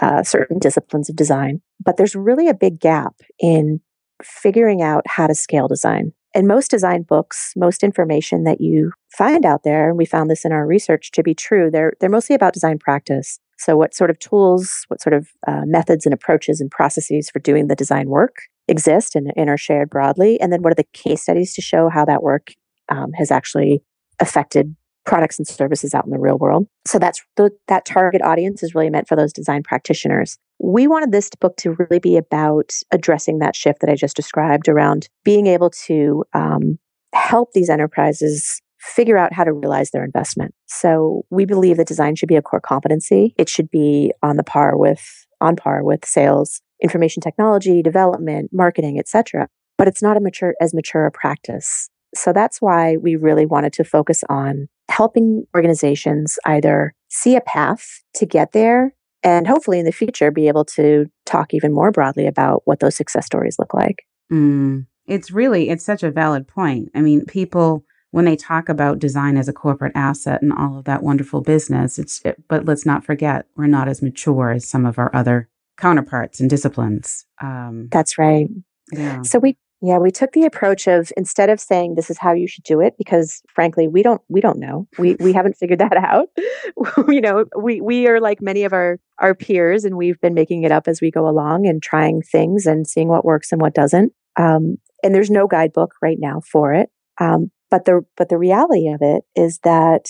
uh, 0.00 0.22
certain 0.22 0.58
disciplines 0.58 1.10
of 1.10 1.16
design, 1.16 1.60
but 1.84 1.98
there's 1.98 2.16
really 2.16 2.48
a 2.48 2.54
big 2.54 2.80
gap 2.80 3.16
in 3.38 3.82
figuring 4.22 4.80
out 4.80 5.02
how 5.06 5.26
to 5.26 5.34
scale 5.34 5.68
design. 5.68 6.14
And 6.34 6.48
most 6.48 6.70
design 6.70 7.02
books, 7.02 7.52
most 7.54 7.84
information 7.84 8.44
that 8.44 8.62
you 8.62 8.92
find 9.10 9.44
out 9.44 9.62
there, 9.62 9.90
and 9.90 9.98
we 9.98 10.06
found 10.06 10.30
this 10.30 10.46
in 10.46 10.52
our 10.52 10.66
research 10.66 11.10
to 11.10 11.22
be 11.22 11.34
true, 11.34 11.70
they're 11.70 11.92
they're 12.00 12.08
mostly 12.08 12.34
about 12.34 12.54
design 12.54 12.78
practice. 12.78 13.38
So, 13.62 13.76
what 13.76 13.94
sort 13.94 14.10
of 14.10 14.18
tools, 14.18 14.84
what 14.88 15.00
sort 15.00 15.14
of 15.14 15.28
uh, 15.46 15.62
methods 15.64 16.04
and 16.04 16.12
approaches 16.12 16.60
and 16.60 16.68
processes 16.68 17.30
for 17.30 17.38
doing 17.38 17.68
the 17.68 17.76
design 17.76 18.08
work 18.08 18.38
exist 18.66 19.14
and, 19.14 19.32
and, 19.36 19.48
are 19.48 19.56
shared 19.56 19.88
broadly? 19.88 20.40
And 20.40 20.52
then, 20.52 20.62
what 20.62 20.72
are 20.72 20.82
the 20.82 20.86
case 20.92 21.22
studies 21.22 21.54
to 21.54 21.62
show 21.62 21.88
how 21.88 22.04
that 22.04 22.24
work 22.24 22.54
um, 22.88 23.12
has 23.12 23.30
actually 23.30 23.80
affected 24.18 24.74
products 25.04 25.38
and 25.38 25.46
services 25.46 25.94
out 25.94 26.04
in 26.04 26.10
the 26.10 26.18
real 26.18 26.38
world? 26.38 26.66
So, 26.88 26.98
that's 26.98 27.22
the, 27.36 27.50
that 27.68 27.84
target 27.84 28.20
audience 28.20 28.64
is 28.64 28.74
really 28.74 28.90
meant 28.90 29.06
for 29.06 29.14
those 29.14 29.32
design 29.32 29.62
practitioners. 29.62 30.38
We 30.58 30.88
wanted 30.88 31.12
this 31.12 31.30
book 31.40 31.56
to 31.58 31.76
really 31.78 32.00
be 32.00 32.16
about 32.16 32.72
addressing 32.90 33.38
that 33.38 33.54
shift 33.54 33.80
that 33.80 33.90
I 33.90 33.94
just 33.94 34.16
described 34.16 34.68
around 34.68 35.08
being 35.24 35.46
able 35.46 35.70
to 35.86 36.24
um, 36.34 36.78
help 37.14 37.52
these 37.52 37.68
enterprises 37.68 38.61
figure 38.82 39.16
out 39.16 39.32
how 39.32 39.44
to 39.44 39.52
realize 39.52 39.90
their 39.90 40.04
investment. 40.04 40.54
So 40.66 41.24
we 41.30 41.44
believe 41.44 41.76
that 41.76 41.86
design 41.86 42.16
should 42.16 42.28
be 42.28 42.36
a 42.36 42.42
core 42.42 42.60
competency. 42.60 43.32
It 43.38 43.48
should 43.48 43.70
be 43.70 44.12
on 44.22 44.36
the 44.36 44.44
par 44.44 44.76
with 44.76 45.26
on 45.40 45.56
par 45.56 45.82
with 45.82 46.04
sales, 46.04 46.60
information 46.82 47.20
technology, 47.20 47.82
development, 47.82 48.50
marketing, 48.52 48.98
etc. 48.98 49.48
But 49.78 49.88
it's 49.88 50.02
not 50.02 50.16
a 50.16 50.20
mature 50.20 50.54
as 50.60 50.74
mature 50.74 51.06
a 51.06 51.10
practice. 51.10 51.88
So 52.14 52.32
that's 52.32 52.60
why 52.60 52.96
we 52.96 53.16
really 53.16 53.46
wanted 53.46 53.72
to 53.74 53.84
focus 53.84 54.22
on 54.28 54.68
helping 54.90 55.44
organizations 55.54 56.38
either 56.44 56.92
see 57.08 57.36
a 57.36 57.40
path 57.40 58.02
to 58.14 58.26
get 58.26 58.52
there 58.52 58.94
and 59.22 59.46
hopefully 59.46 59.78
in 59.78 59.84
the 59.84 59.92
future 59.92 60.30
be 60.30 60.48
able 60.48 60.64
to 60.64 61.06
talk 61.24 61.54
even 61.54 61.72
more 61.72 61.92
broadly 61.92 62.26
about 62.26 62.62
what 62.64 62.80
those 62.80 62.96
success 62.96 63.26
stories 63.26 63.56
look 63.58 63.72
like. 63.72 64.04
Mm, 64.30 64.86
it's 65.06 65.30
really 65.30 65.70
it's 65.70 65.84
such 65.84 66.02
a 66.02 66.10
valid 66.10 66.48
point. 66.48 66.90
I 66.94 67.00
mean, 67.00 67.24
people 67.26 67.84
when 68.12 68.26
they 68.26 68.36
talk 68.36 68.68
about 68.68 68.98
design 68.98 69.36
as 69.36 69.48
a 69.48 69.52
corporate 69.52 69.92
asset 69.94 70.40
and 70.42 70.52
all 70.52 70.78
of 70.78 70.84
that 70.84 71.02
wonderful 71.02 71.40
business, 71.40 71.98
it's 71.98 72.20
it, 72.24 72.42
but 72.46 72.66
let's 72.66 72.86
not 72.86 73.04
forget 73.04 73.46
we're 73.56 73.66
not 73.66 73.88
as 73.88 74.00
mature 74.02 74.50
as 74.52 74.68
some 74.68 74.86
of 74.86 74.98
our 74.98 75.10
other 75.14 75.48
counterparts 75.78 76.38
and 76.38 76.48
disciplines. 76.48 77.26
Um, 77.42 77.88
That's 77.90 78.18
right. 78.18 78.48
Yeah. 78.92 79.22
So 79.22 79.38
we 79.38 79.56
yeah 79.80 79.96
we 79.96 80.10
took 80.10 80.32
the 80.32 80.44
approach 80.44 80.86
of 80.86 81.10
instead 81.16 81.48
of 81.48 81.58
saying 81.58 81.94
this 81.94 82.10
is 82.10 82.18
how 82.18 82.34
you 82.34 82.46
should 82.46 82.64
do 82.64 82.80
it 82.80 82.94
because 82.98 83.42
frankly 83.48 83.88
we 83.88 84.02
don't 84.02 84.20
we 84.28 84.40
don't 84.40 84.58
know 84.58 84.86
we 84.98 85.16
we 85.18 85.32
haven't 85.38 85.56
figured 85.56 85.78
that 85.78 85.96
out. 85.96 86.28
you 87.08 87.20
know 87.22 87.46
we 87.58 87.80
we 87.80 88.06
are 88.06 88.20
like 88.20 88.42
many 88.42 88.64
of 88.64 88.74
our 88.74 89.00
our 89.18 89.34
peers 89.34 89.86
and 89.86 89.96
we've 89.96 90.20
been 90.20 90.34
making 90.34 90.64
it 90.64 90.70
up 90.70 90.86
as 90.86 91.00
we 91.00 91.10
go 91.10 91.26
along 91.26 91.66
and 91.66 91.82
trying 91.82 92.20
things 92.20 92.66
and 92.66 92.86
seeing 92.86 93.08
what 93.08 93.24
works 93.24 93.52
and 93.52 93.60
what 93.60 93.74
doesn't. 93.74 94.12
Um, 94.36 94.76
and 95.02 95.14
there's 95.14 95.30
no 95.30 95.46
guidebook 95.46 95.94
right 96.02 96.18
now 96.20 96.40
for 96.40 96.74
it. 96.74 96.90
Um, 97.18 97.50
but 97.72 97.86
the 97.86 98.02
but 98.18 98.28
the 98.28 98.36
reality 98.36 98.88
of 98.88 99.00
it 99.00 99.24
is 99.34 99.58
that 99.64 100.04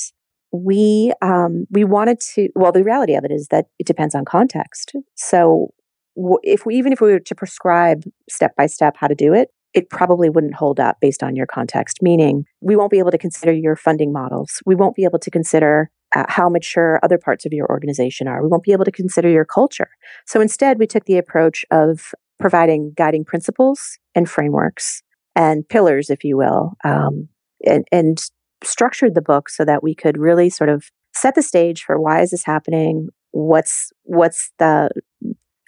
we 0.51 1.13
um, 1.23 1.65
we 1.71 1.85
wanted 1.85 2.19
to. 2.35 2.49
Well, 2.57 2.73
the 2.73 2.83
reality 2.83 3.15
of 3.15 3.25
it 3.25 3.31
is 3.31 3.47
that 3.53 3.67
it 3.79 3.87
depends 3.87 4.17
on 4.17 4.25
context. 4.25 4.97
So 5.15 5.73
if 6.43 6.67
we 6.67 6.75
even 6.75 6.93
if 6.93 7.01
we 7.01 7.13
were 7.13 7.21
to 7.21 7.35
prescribe 7.37 8.03
step 8.29 8.57
by 8.57 8.67
step 8.67 8.97
how 8.99 9.07
to 9.07 9.15
do 9.15 9.33
it, 9.33 9.51
it 9.75 9.91
probably 9.91 10.29
wouldn't 10.29 10.57
hold 10.57 10.81
up 10.81 10.97
based 11.01 11.23
on 11.23 11.37
your 11.37 11.47
context. 11.47 11.99
Meaning, 12.03 12.47
we 12.61 12.75
won't 12.75 12.91
be 12.91 12.99
able 12.99 13.13
to 13.13 13.19
consider 13.27 13.53
your 13.53 13.77
funding 13.77 14.13
models. 14.13 14.61
We 14.67 14.75
won't 14.75 14.97
be 14.97 15.05
able 15.05 15.21
to 15.21 15.31
consider 15.31 15.89
uh, 16.17 16.25
how 16.29 16.49
mature 16.49 16.99
other 17.05 17.17
parts 17.17 17.47
of 17.47 17.53
your 17.53 17.69
organization 17.71 18.27
are. 18.27 18.43
We 18.43 18.49
won't 18.49 18.65
be 18.65 18.73
able 18.73 18.87
to 18.87 18.91
consider 18.91 19.29
your 19.29 19.45
culture. 19.45 19.91
So 20.27 20.41
instead, 20.41 20.81
we 20.81 20.89
took 20.89 21.05
the 21.05 21.17
approach 21.17 21.65
of 21.71 22.13
providing 22.41 22.93
guiding 22.97 23.25
principles 23.25 24.01
and 24.17 24.29
frameworks 24.29 25.05
and 25.35 25.69
pillars, 25.69 26.11
if 26.11 26.25
you 26.25 26.37
will, 26.37 26.73
um, 26.85 27.29
and, 27.67 27.87
and 27.93 28.19
structured 28.65 29.15
the 29.15 29.23
book 29.23 29.49
so 29.49 29.65
that 29.65 29.83
we 29.83 29.95
could 29.95 30.17
really 30.17 30.51
sort 30.51 30.71
of 30.71 30.85
set 31.15 31.35
the 31.35 31.43
stage 31.43 31.83
for 31.83 32.01
why 32.01 32.23
is 32.23 32.31
this 32.31 32.45
happening? 32.45 33.09
What's 33.33 33.93
what's 34.05 34.51
the 34.59 34.91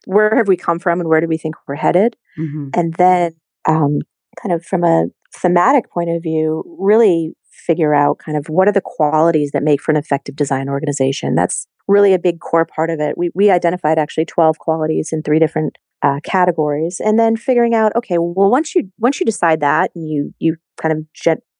where 0.07 0.35
have 0.37 0.49
we 0.49 0.57
come 0.57 0.79
from 0.79 1.01
and 1.01 1.09
where 1.09 1.21
do 1.21 1.27
we 1.27 1.39
think 1.39 1.55
we're 1.67 1.77
headed? 1.77 2.17
Mm-hmm. 2.39 2.71
and 2.75 2.95
then 2.95 3.37
um, 3.69 4.01
kind 4.43 4.53
of 4.53 4.65
from 4.65 4.83
a 4.83 5.07
thematic 5.33 5.89
point 5.91 6.11
of 6.11 6.21
view 6.21 6.65
really 6.81 7.33
figure 7.51 7.95
out 7.95 8.19
kind 8.19 8.37
of 8.37 8.47
what 8.49 8.69
are 8.69 8.73
the 8.73 8.83
qualities 8.85 9.53
that 9.53 9.63
make 9.63 9.81
for 9.81 9.93
an 9.93 9.97
effective 9.97 10.35
design 10.37 10.69
organization. 10.69 11.35
That's 11.35 11.67
really 11.87 12.13
a 12.13 12.19
big 12.19 12.41
core 12.41 12.67
part 12.67 12.91
of 12.91 13.01
it. 13.01 13.17
We, 13.17 13.31
we 13.35 13.51
identified 13.51 13.99
actually 13.99 14.25
12 14.25 14.59
qualities 14.59 15.11
in 15.13 15.23
three 15.23 15.39
different 15.39 15.77
uh, 16.03 16.21
categories 16.23 17.01
and 17.03 17.19
then 17.19 17.35
figuring 17.35 17.75
out 17.75 17.91
okay 17.97 18.19
well 18.19 18.51
once 18.51 18.75
you 18.75 18.91
once 18.99 19.19
you 19.19 19.25
decide 19.25 19.61
that 19.61 19.91
and 19.95 20.07
you 20.07 20.35
you 20.39 20.55
kind 20.77 20.93
of 20.93 20.99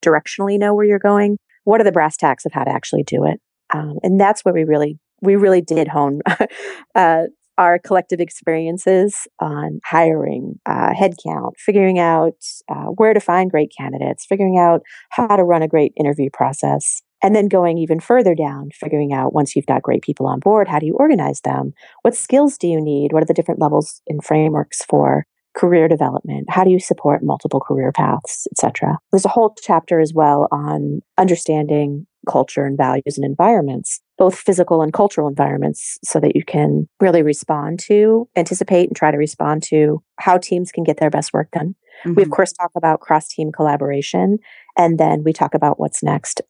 directionally 0.05 0.59
know 0.59 0.75
where 0.75 0.85
you're 0.85 0.99
going, 0.99 1.39
what 1.65 1.81
are 1.81 1.85
the 1.85 1.93
brass 1.93 2.17
tacks 2.17 2.45
of 2.45 2.53
how 2.53 2.65
to 2.65 2.71
actually 2.71 3.03
do 3.03 3.25
it? 3.25 3.41
Um, 3.73 3.99
and 4.03 4.21
that's 4.21 4.45
where 4.45 4.55
we 4.55 4.65
really 4.65 4.99
we 5.23 5.37
really 5.37 5.63
did 5.63 5.89
hone 5.89 6.21
uh, 6.95 7.23
our 7.57 7.79
collective 7.79 8.21
experiences 8.21 9.27
on 9.41 9.81
hiring, 9.85 10.59
uh, 10.67 10.93
headcount, 10.93 11.53
figuring 11.57 11.99
out 11.99 12.35
uh, 12.69 12.87
where 12.87 13.15
to 13.15 13.21
find 13.21 13.51
great 13.51 13.73
candidates, 13.77 14.27
figuring 14.27 14.59
out 14.59 14.83
how 15.11 15.37
to 15.37 15.45
run 15.45 15.63
a 15.63 15.69
great 15.69 15.93
interview 15.97 16.29
process, 16.33 17.01
and 17.23 17.35
then 17.35 17.49
going 17.49 17.79
even 17.79 18.01
further 18.01 18.35
down, 18.35 18.71
figuring 18.73 19.13
out 19.13 19.33
once 19.33 19.55
you've 19.55 19.67
got 19.67 19.83
great 19.83 20.03
people 20.03 20.27
on 20.27 20.41
board, 20.41 20.69
how 20.69 20.79
do 20.79 20.87
you 20.87 20.95
organize 20.95 21.41
them? 21.43 21.73
What 22.03 22.17
skills 22.17 22.59
do 22.59 22.67
you 22.67 22.81
need? 22.81 23.13
What 23.13 23.23
are 23.23 23.27
the 23.27 23.35
different 23.35 23.61
levels 23.61 24.03
and 24.09 24.23
frameworks 24.23 24.85
for 24.89 25.25
career 25.55 25.89
development 25.89 26.49
how 26.49 26.65
do 26.65 26.71
you 26.71 26.81
support 26.81 27.23
multiple 27.23 27.61
career 27.61 27.93
paths 27.93 28.47
etc 28.53 28.99
there's 29.13 29.25
a 29.25 29.31
whole 29.31 29.55
chapter 29.63 30.01
as 30.01 30.13
well 30.15 30.49
on 30.51 31.01
understanding 31.19 32.07
culture 32.29 32.65
and 32.65 32.77
values 32.77 33.17
and 33.17 33.25
environments 33.25 34.01
both 34.17 34.35
physical 34.35 34.81
and 34.81 34.93
cultural 34.93 35.29
environments 35.29 35.99
so 36.03 36.19
that 36.19 36.35
you 36.35 36.45
can 36.45 36.89
really 37.01 37.23
respond 37.23 37.79
to 37.79 38.29
anticipate 38.37 38.89
and 38.89 38.97
try 38.97 39.11
to 39.11 39.19
respond 39.19 39.63
to 39.63 40.03
how 40.19 40.39
teams 40.39 40.73
can 40.73 40.85
get 40.85 40.99
their 40.99 41.11
best 41.11 41.33
work 41.33 41.51
done 41.53 41.75
mm-hmm. 42.05 42.15
we 42.15 42.23
of 42.23 42.29
mm-hmm. 42.29 42.35
course 42.35 42.53
talk 42.53 42.71
about 42.77 43.01
cross 43.01 43.29
team 43.29 43.53
collaboration 43.53 44.39
and 44.77 44.99
then 44.99 45.23
we 45.23 45.33
talk 45.33 45.55
about 45.55 45.79
what's 45.79 46.03
next 46.03 46.41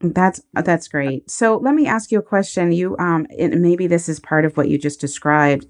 that's 0.00 0.40
that's 0.52 0.86
great. 0.86 1.28
So 1.28 1.56
let 1.56 1.74
me 1.74 1.86
ask 1.86 2.12
you 2.12 2.18
a 2.18 2.22
question. 2.22 2.70
You 2.70 2.96
um 2.98 3.26
maybe 3.36 3.86
this 3.86 4.08
is 4.08 4.20
part 4.20 4.44
of 4.44 4.56
what 4.56 4.68
you 4.68 4.78
just 4.78 5.00
described 5.00 5.66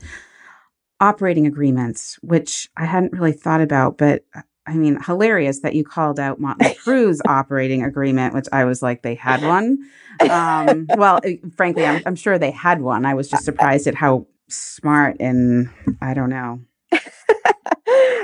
operating 1.01 1.47
agreements, 1.47 2.19
which 2.23 2.69
I 2.77 2.85
hadn't 2.85 3.13
really 3.13 3.33
thought 3.33 3.61
about, 3.61 3.99
but 3.99 4.25
I 4.69 4.75
mean, 4.75 5.03
hilarious 5.03 5.61
that 5.61 5.75
you 5.75 5.83
called 5.83 6.21
out 6.21 6.41
Motley 6.41 6.75
Crue's 6.85 7.23
operating 7.27 7.83
agreement, 7.83 8.35
which 8.35 8.47
I 8.53 8.65
was 8.65 8.83
like, 8.83 9.03
they 9.03 9.15
had 9.15 9.43
one. 9.43 9.79
Um, 10.29 10.87
well, 10.97 11.21
eh, 11.25 11.37
frankly, 11.57 11.87
I'm, 11.87 12.03
I'm 12.05 12.17
sure 12.17 12.39
they 12.39 12.51
had 12.51 12.83
one. 12.83 13.07
I 13.07 13.15
was 13.15 13.31
just 13.31 13.45
surprised 13.45 13.87
at 13.87 13.95
how 13.95 14.27
smart 14.49 15.17
and 15.21 15.71
I 16.03 16.13
don't 16.13 16.29
know. 16.29 16.61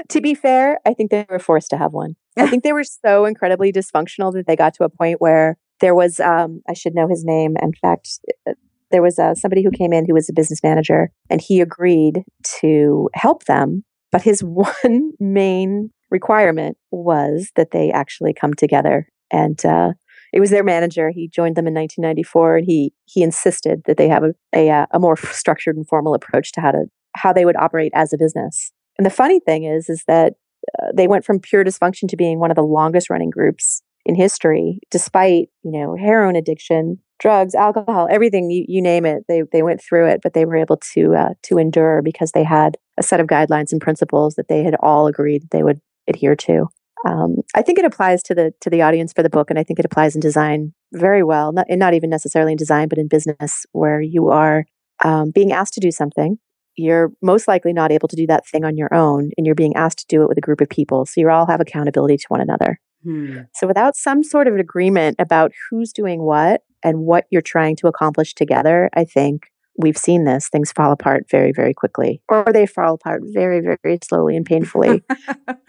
to 0.09 0.21
be 0.21 0.35
fair, 0.35 0.81
I 0.85 0.93
think 0.93 1.11
they 1.11 1.25
were 1.31 1.39
forced 1.39 1.71
to 1.71 1.79
have 1.79 1.93
one. 1.93 2.17
I 2.37 2.47
think 2.47 2.63
they 2.63 2.73
were 2.73 2.85
so 2.85 3.25
incredibly 3.25 3.73
dysfunctional 3.73 4.33
that 4.35 4.47
they 4.47 4.57
got 4.57 4.75
to 4.75 4.85
a 4.85 4.91
point 4.91 5.21
where 5.21 5.57
there 5.81 5.95
was, 5.95 6.21
um, 6.21 6.63
I 6.69 6.75
should 6.75 6.95
know 6.95 7.09
his 7.09 7.25
name. 7.25 7.57
In 7.63 7.73
fact, 7.73 8.19
uh, 8.47 8.53
there 8.91 9.03
was 9.03 9.19
uh, 9.19 9.35
somebody 9.35 9.63
who 9.63 9.71
came 9.71 9.93
in 9.93 10.07
who 10.07 10.15
was 10.15 10.29
a 10.29 10.33
business 10.33 10.61
manager 10.63 11.11
and 11.31 11.41
he 11.41 11.61
agreed 11.61 12.23
to 12.61 13.09
help 13.15 13.45
them. 13.45 13.85
But 14.13 14.23
his 14.23 14.41
one 14.45 15.13
main 15.19 15.91
requirement 16.11 16.77
was 16.91 17.51
that 17.57 17.73
they 17.73 17.91
actually 17.91 18.33
come 18.33 18.55
together. 18.55 19.09
And 19.31 19.65
uh, 19.65 19.93
it 20.33 20.41
was 20.41 20.51
their 20.51 20.65
manager. 20.65 21.11
He 21.11 21.29
joined 21.29 21.57
them 21.57 21.67
in 21.67 21.75
1994 21.75 22.59
and 22.59 22.67
he, 22.67 22.93
he 23.07 23.23
insisted 23.23 23.83
that 23.87 23.97
they 23.97 24.09
have 24.09 24.23
a, 24.23 24.35
a, 24.55 24.71
uh, 24.71 24.87
a 24.93 24.99
more 24.99 25.17
structured 25.17 25.77
and 25.77 25.87
formal 25.87 26.15
approach 26.15 26.53
to 26.53 26.61
how 26.61 26.71
to 26.71 26.85
how 27.17 27.33
they 27.33 27.45
would 27.45 27.57
operate 27.57 27.93
as 27.95 28.13
a 28.13 28.19
business. 28.19 28.73
And 28.99 29.07
the 29.07 29.11
funny 29.11 29.39
thing 29.39 29.65
is, 29.65 29.89
is 29.89 30.03
that 30.09 30.35
uh, 30.83 30.89
they 30.95 31.07
went 31.07 31.25
from 31.25 31.39
pure 31.39 31.65
dysfunction 31.65 32.09
to 32.09 32.17
being 32.17 32.41
one 32.41 32.51
of 32.51 32.57
the 32.57 32.63
longest 32.63 33.11
running 33.11 33.31
groups 33.31 33.83
in 34.05 34.15
history, 34.15 34.81
despite 34.91 35.49
you 35.63 35.73
know 35.73 35.97
heroin 35.97 36.37
addiction, 36.37 36.99
drugs, 37.19 37.55
alcohol, 37.55 38.09
everything 38.11 38.51
you, 38.51 38.65
you 38.69 38.83
name 38.83 39.07
it. 39.07 39.25
They 39.29 39.43
they 39.53 39.63
went 39.63 39.83
through 39.83 40.09
it, 40.09 40.21
but 40.23 40.35
they 40.35 40.45
were 40.45 40.57
able 40.57 40.79
to 40.95 41.15
uh, 41.15 41.35
to 41.45 41.59
endure 41.59 42.03
because 42.03 42.33
they 42.33 42.45
had 42.45 42.77
a 42.99 43.03
set 43.03 43.21
of 43.21 43.27
guidelines 43.27 43.73
and 43.73 43.81
principles 43.81 44.35
that 44.35 44.49
they 44.49 44.63
had 44.63 44.77
all 44.81 45.07
agreed 45.07 45.49
they 45.51 45.63
would 45.63 45.81
adhere 46.09 46.37
to. 46.37 46.69
Um, 47.07 47.37
I 47.55 47.63
think 47.63 47.79
it 47.79 47.85
applies 47.85 48.23
to 48.25 48.35
the 48.35 48.53
to 48.61 48.71
the 48.71 48.83
audience 48.83 49.13
for 49.13 49.23
the 49.23 49.31
book, 49.31 49.51
and 49.51 49.59
I 49.59 49.65
think 49.65 49.79
it 49.79 49.85
applies 49.85 50.15
in 50.15 50.21
design 50.21 50.73
very 50.93 51.23
well. 51.23 51.53
Not 51.53 51.67
and 51.69 51.79
not 51.79 51.95
even 51.95 52.11
necessarily 52.11 52.53
in 52.53 52.59
design, 52.59 52.89
but 52.89 52.99
in 52.99 53.09
business, 53.09 53.67
where 53.73 54.01
you 54.01 54.29
are 54.29 54.67
um, 55.05 55.31
being 55.31 55.53
asked 55.53 55.75
to 55.75 55.81
do 55.81 55.91
something 55.91 56.39
you're 56.77 57.13
most 57.23 57.47
likely 57.47 57.73
not 57.73 57.93
able 57.93 58.09
to 58.09 58.17
do 58.17 58.27
that 58.27 58.47
thing 58.47 58.65
on 58.65 58.77
your 58.77 58.93
own 58.93 59.31
and 59.37 59.47
you're 59.47 59.55
being 59.55 59.77
asked 59.77 59.99
to 59.99 60.07
do 60.09 60.23
it 60.23 60.29
with 60.29 60.39
a 60.39 60.41
group 60.41 60.61
of 60.61 60.69
people. 60.69 61.07
So 61.07 61.21
you 61.21 61.31
all 61.31 61.47
have 61.47 61.61
accountability 61.61 62.17
to 62.17 62.27
one 62.29 62.41
another. 62.41 62.81
Hmm. 63.05 63.39
So 63.55 63.67
without 63.67 63.97
some 63.97 64.23
sort 64.23 64.49
of 64.49 64.57
agreement 64.57 65.17
about 65.19 65.53
who's 65.69 65.93
doing 65.93 66.23
what 66.23 66.63
and 66.83 67.01
what 67.01 67.27
you're 67.31 67.43
trying 67.43 67.77
to 67.77 67.87
accomplish 67.87 68.35
together, 68.35 68.91
I 68.95 69.05
think 69.05 69.47
we've 69.77 69.99
seen 69.99 70.25
this 70.25 70.49
things 70.49 70.71
fall 70.71 70.93
apart 70.93 71.25
very 71.29 71.51
very 71.51 71.75
quickly 71.75 72.23
or 72.29 72.45
they 72.53 72.65
fall 72.65 72.95
apart 72.95 73.23
very 73.33 73.61
very 73.61 73.99
slowly 74.05 74.37
and 74.37 74.47
painfully 74.47 75.03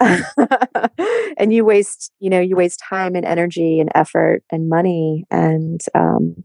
and 1.36 1.52
you 1.52 1.64
waste 1.64 2.12
you 2.20 2.30
know 2.30 2.38
you 2.38 2.54
waste 2.54 2.80
time 2.88 3.16
and 3.16 3.24
energy 3.24 3.80
and 3.80 3.90
effort 3.96 4.44
and 4.52 4.68
money 4.68 5.24
and 5.28 5.80
um, 5.92 6.36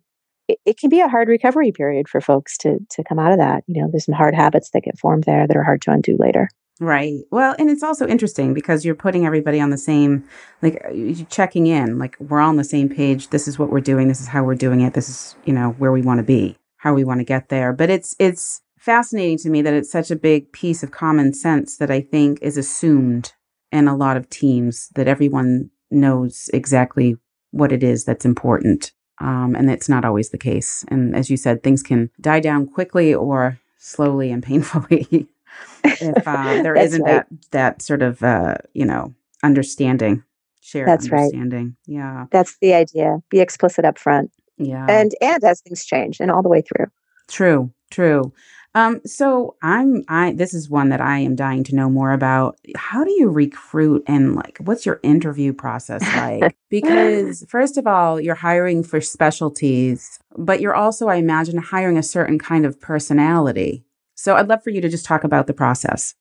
it, 0.52 0.60
it, 0.66 0.78
can 0.78 0.90
be 0.90 1.00
a 1.00 1.08
hard 1.08 1.28
recovery 1.28 1.72
period 1.72 2.10
for 2.10 2.20
folks 2.20 2.58
to 2.58 2.80
to 2.90 3.04
come 3.04 3.20
out 3.20 3.32
of 3.32 3.38
that. 3.38 3.64
You 3.68 3.82
know, 3.82 3.90
there's 3.90 4.06
some 4.06 4.16
hard 4.16 4.36
habits 4.36 4.72
that 4.72 4.84
get 4.84 5.00
formed 5.00 5.24
there 5.24 5.48
that 5.48 5.56
are 5.56 5.64
hard 5.64 5.82
to 5.84 5.92
undo 5.92 6.18
later. 6.20 6.50
Right. 6.82 7.20
Well, 7.30 7.56
and 7.60 7.70
it's 7.70 7.84
also 7.84 8.08
interesting 8.08 8.56
because 8.56 8.84
you're 8.84 8.96
putting 8.96 9.24
everybody 9.24 9.62
on 9.62 9.70
the 9.70 9.78
same, 9.78 10.24
like, 10.64 10.84
uh, 10.84 11.24
checking 11.30 11.68
in, 11.68 12.00
like, 12.00 12.18
we're 12.20 12.42
all 12.42 12.50
on 12.50 12.56
the 12.56 12.64
same 12.64 12.90
page. 12.90 13.30
This 13.30 13.48
is 13.48 13.60
what 13.60 13.70
we're 13.70 13.82
doing. 13.82 14.08
This 14.08 14.20
is 14.20 14.28
how 14.28 14.44
we're 14.44 14.56
doing 14.56 14.82
it. 14.82 14.96
This 14.96 15.08
is, 15.08 15.36
you 15.46 15.54
know, 15.54 15.74
where 15.74 15.92
we 15.92 16.02
want 16.02 16.18
to 16.18 16.24
be, 16.24 16.58
how 16.78 16.96
we 16.96 17.04
want 17.04 17.20
to 17.20 17.24
get 17.24 17.50
there. 17.50 17.72
But 17.72 17.92
it's, 17.92 18.16
it's 18.18 18.64
fascinating 18.80 19.38
to 19.38 19.52
me 19.52 19.62
that 19.62 19.76
it's 19.76 19.92
such 19.92 20.10
a 20.10 20.16
big 20.16 20.52
piece 20.54 20.82
of 20.82 20.90
common 20.90 21.36
sense 21.36 21.78
that 21.78 21.92
I 21.92 22.02
think 22.02 22.40
is 22.42 22.58
assumed 22.58 23.34
in 23.72 23.88
a 23.88 23.96
lot 23.96 24.18
of 24.18 24.28
teams 24.32 24.90
that 24.96 25.08
everyone 25.08 25.70
knows 25.92 26.50
exactly 26.52 27.16
what 27.52 27.72
it 27.72 27.84
is 27.84 28.06
that's 28.06 28.26
important. 28.26 28.92
Um, 29.20 29.54
and 29.56 29.70
it's 29.70 29.88
not 29.88 30.04
always 30.04 30.32
the 30.32 30.40
case. 30.40 30.84
And 30.88 31.16
as 31.16 31.30
you 31.30 31.38
said, 31.38 31.62
things 31.62 31.84
can 31.84 32.10
die 32.20 32.40
down 32.40 32.66
quickly 32.66 33.14
or 33.14 33.60
slowly 33.78 34.32
and 34.32 34.42
painfully 34.42 35.28
if 35.84 36.28
uh, 36.28 36.62
there 36.62 36.76
isn't 36.78 37.02
right. 37.02 37.26
that 37.30 37.52
that 37.52 37.82
sort 37.82 38.02
of 38.02 38.24
uh, 38.24 38.56
you 38.74 38.86
know 38.86 39.14
understanding, 39.44 40.24
shared 40.62 40.88
That's 40.88 41.12
understanding. 41.12 41.76
Right. 41.88 41.96
Yeah, 41.96 42.26
that's 42.32 42.58
the 42.60 42.74
idea. 42.74 43.20
Be 43.30 43.40
explicit 43.40 43.86
up 43.86 43.98
front. 43.98 44.32
Yeah, 44.58 44.86
and 44.90 45.14
and 45.22 45.44
as 45.44 45.62
things 45.62 45.86
change, 45.86 46.20
and 46.20 46.32
all 46.32 46.42
the 46.42 46.50
way 46.50 46.62
through. 46.62 46.88
True. 47.28 47.72
True. 47.92 48.34
Um, 48.74 49.02
so 49.06 49.58
I'm 49.62 50.04
I 50.08 50.32
this 50.32 50.54
is 50.54 50.70
one 50.70 50.90
that 50.90 51.02
I 51.02 51.20
am 51.20 51.36
dying 51.36 51.64
to 51.66 51.76
know 51.76 51.90
more 51.90 52.14
about. 52.14 52.58
How 52.76 53.04
do 53.04 53.12
you 53.12 53.30
recruit 53.30 54.04
and 54.08 54.36
like 54.36 54.58
what's 54.60 54.86
your 54.86 55.02
interview 55.04 55.52
process 55.52 56.02
like? 56.16 56.56
because 56.70 57.46
first 57.50 57.78
of 57.78 57.86
all, 57.86 58.20
you're 58.20 58.34
hiring 58.34 58.82
for 58.84 59.02
specialties, 59.02 60.20
but 60.38 60.62
you're 60.62 60.76
also, 60.76 61.10
I 61.10 61.16
imagine, 61.16 61.58
hiring 61.58 61.98
a 61.98 62.04
certain 62.04 62.40
kind 62.40 62.66
of 62.66 62.80
personality. 62.80 63.84
So 64.22 64.36
I'd 64.36 64.48
love 64.48 64.64
for 64.64 64.70
you 64.70 64.82
to 64.82 64.90
just 64.90 65.04
talk 65.04 65.24
about 65.24 65.48
the 65.48 65.54
process. 65.54 66.14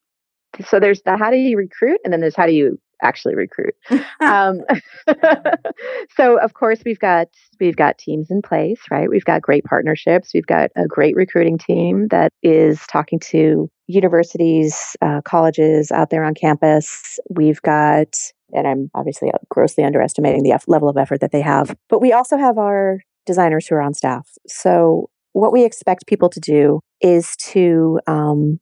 So 0.65 0.79
there's 0.79 1.03
the 1.03 1.17
how 1.17 1.29
do 1.29 1.37
you 1.37 1.55
recruit, 1.55 1.99
and 2.03 2.11
then 2.11 2.19
there's 2.19 2.35
how 2.35 2.47
do 2.47 2.51
you 2.51 2.79
actually 3.03 3.35
recruit. 3.35 3.75
um, 4.21 4.61
so 6.17 6.39
of 6.39 6.55
course 6.55 6.79
we've 6.83 6.99
got 6.99 7.27
we've 7.59 7.75
got 7.75 7.99
teams 7.99 8.31
in 8.31 8.41
place, 8.41 8.79
right? 8.89 9.07
We've 9.07 9.25
got 9.25 9.43
great 9.43 9.65
partnerships. 9.65 10.31
We've 10.33 10.47
got 10.47 10.71
a 10.75 10.87
great 10.87 11.15
recruiting 11.15 11.59
team 11.59 12.07
that 12.07 12.31
is 12.41 12.81
talking 12.87 13.19
to 13.19 13.69
universities, 13.85 14.95
uh, 15.03 15.21
colleges 15.21 15.91
out 15.91 16.09
there 16.09 16.23
on 16.23 16.33
campus. 16.33 17.19
We've 17.29 17.61
got, 17.61 18.17
and 18.51 18.67
I'm 18.67 18.89
obviously 18.95 19.29
grossly 19.49 19.83
underestimating 19.83 20.41
the 20.41 20.59
level 20.65 20.89
of 20.89 20.97
effort 20.97 21.21
that 21.21 21.31
they 21.31 21.41
have, 21.41 21.75
but 21.87 22.01
we 22.01 22.13
also 22.13 22.37
have 22.37 22.57
our 22.57 22.99
designers 23.27 23.67
who 23.67 23.75
are 23.75 23.81
on 23.81 23.93
staff. 23.93 24.27
So 24.47 25.11
what 25.33 25.53
we 25.53 25.63
expect 25.63 26.07
people 26.07 26.29
to 26.29 26.39
do 26.39 26.81
is 26.99 27.35
to 27.37 27.99
um, 28.07 28.59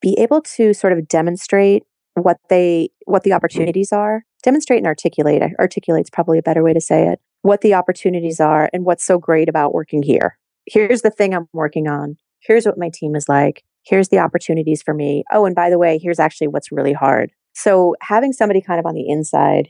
be 0.00 0.16
able 0.18 0.40
to 0.42 0.72
sort 0.74 0.92
of 0.92 1.08
demonstrate 1.08 1.84
what 2.14 2.38
they 2.48 2.90
what 3.06 3.22
the 3.22 3.32
opportunities 3.32 3.92
are. 3.92 4.24
Demonstrate 4.42 4.78
and 4.78 4.86
articulate 4.86 5.42
articulate's 5.58 6.10
probably 6.10 6.38
a 6.38 6.42
better 6.42 6.62
way 6.62 6.72
to 6.72 6.80
say 6.80 7.08
it 7.08 7.20
what 7.42 7.62
the 7.62 7.74
opportunities 7.74 8.40
are 8.40 8.68
and 8.72 8.84
what's 8.84 9.04
so 9.04 9.18
great 9.18 9.48
about 9.48 9.72
working 9.72 10.02
here. 10.02 10.38
Here's 10.66 11.02
the 11.02 11.10
thing 11.10 11.34
i'm 11.34 11.48
working 11.52 11.88
on. 11.88 12.16
Here's 12.40 12.66
what 12.66 12.78
my 12.78 12.90
team 12.92 13.14
is 13.14 13.28
like. 13.28 13.64
Here's 13.82 14.08
the 14.08 14.18
opportunities 14.18 14.82
for 14.82 14.94
me. 14.94 15.24
Oh 15.32 15.46
and 15.46 15.54
by 15.54 15.70
the 15.70 15.78
way 15.78 15.98
here's 15.98 16.18
actually 16.18 16.48
what's 16.48 16.72
really 16.72 16.92
hard. 16.92 17.32
So 17.54 17.94
having 18.02 18.32
somebody 18.32 18.60
kind 18.60 18.78
of 18.78 18.86
on 18.86 18.94
the 18.94 19.08
inside 19.08 19.68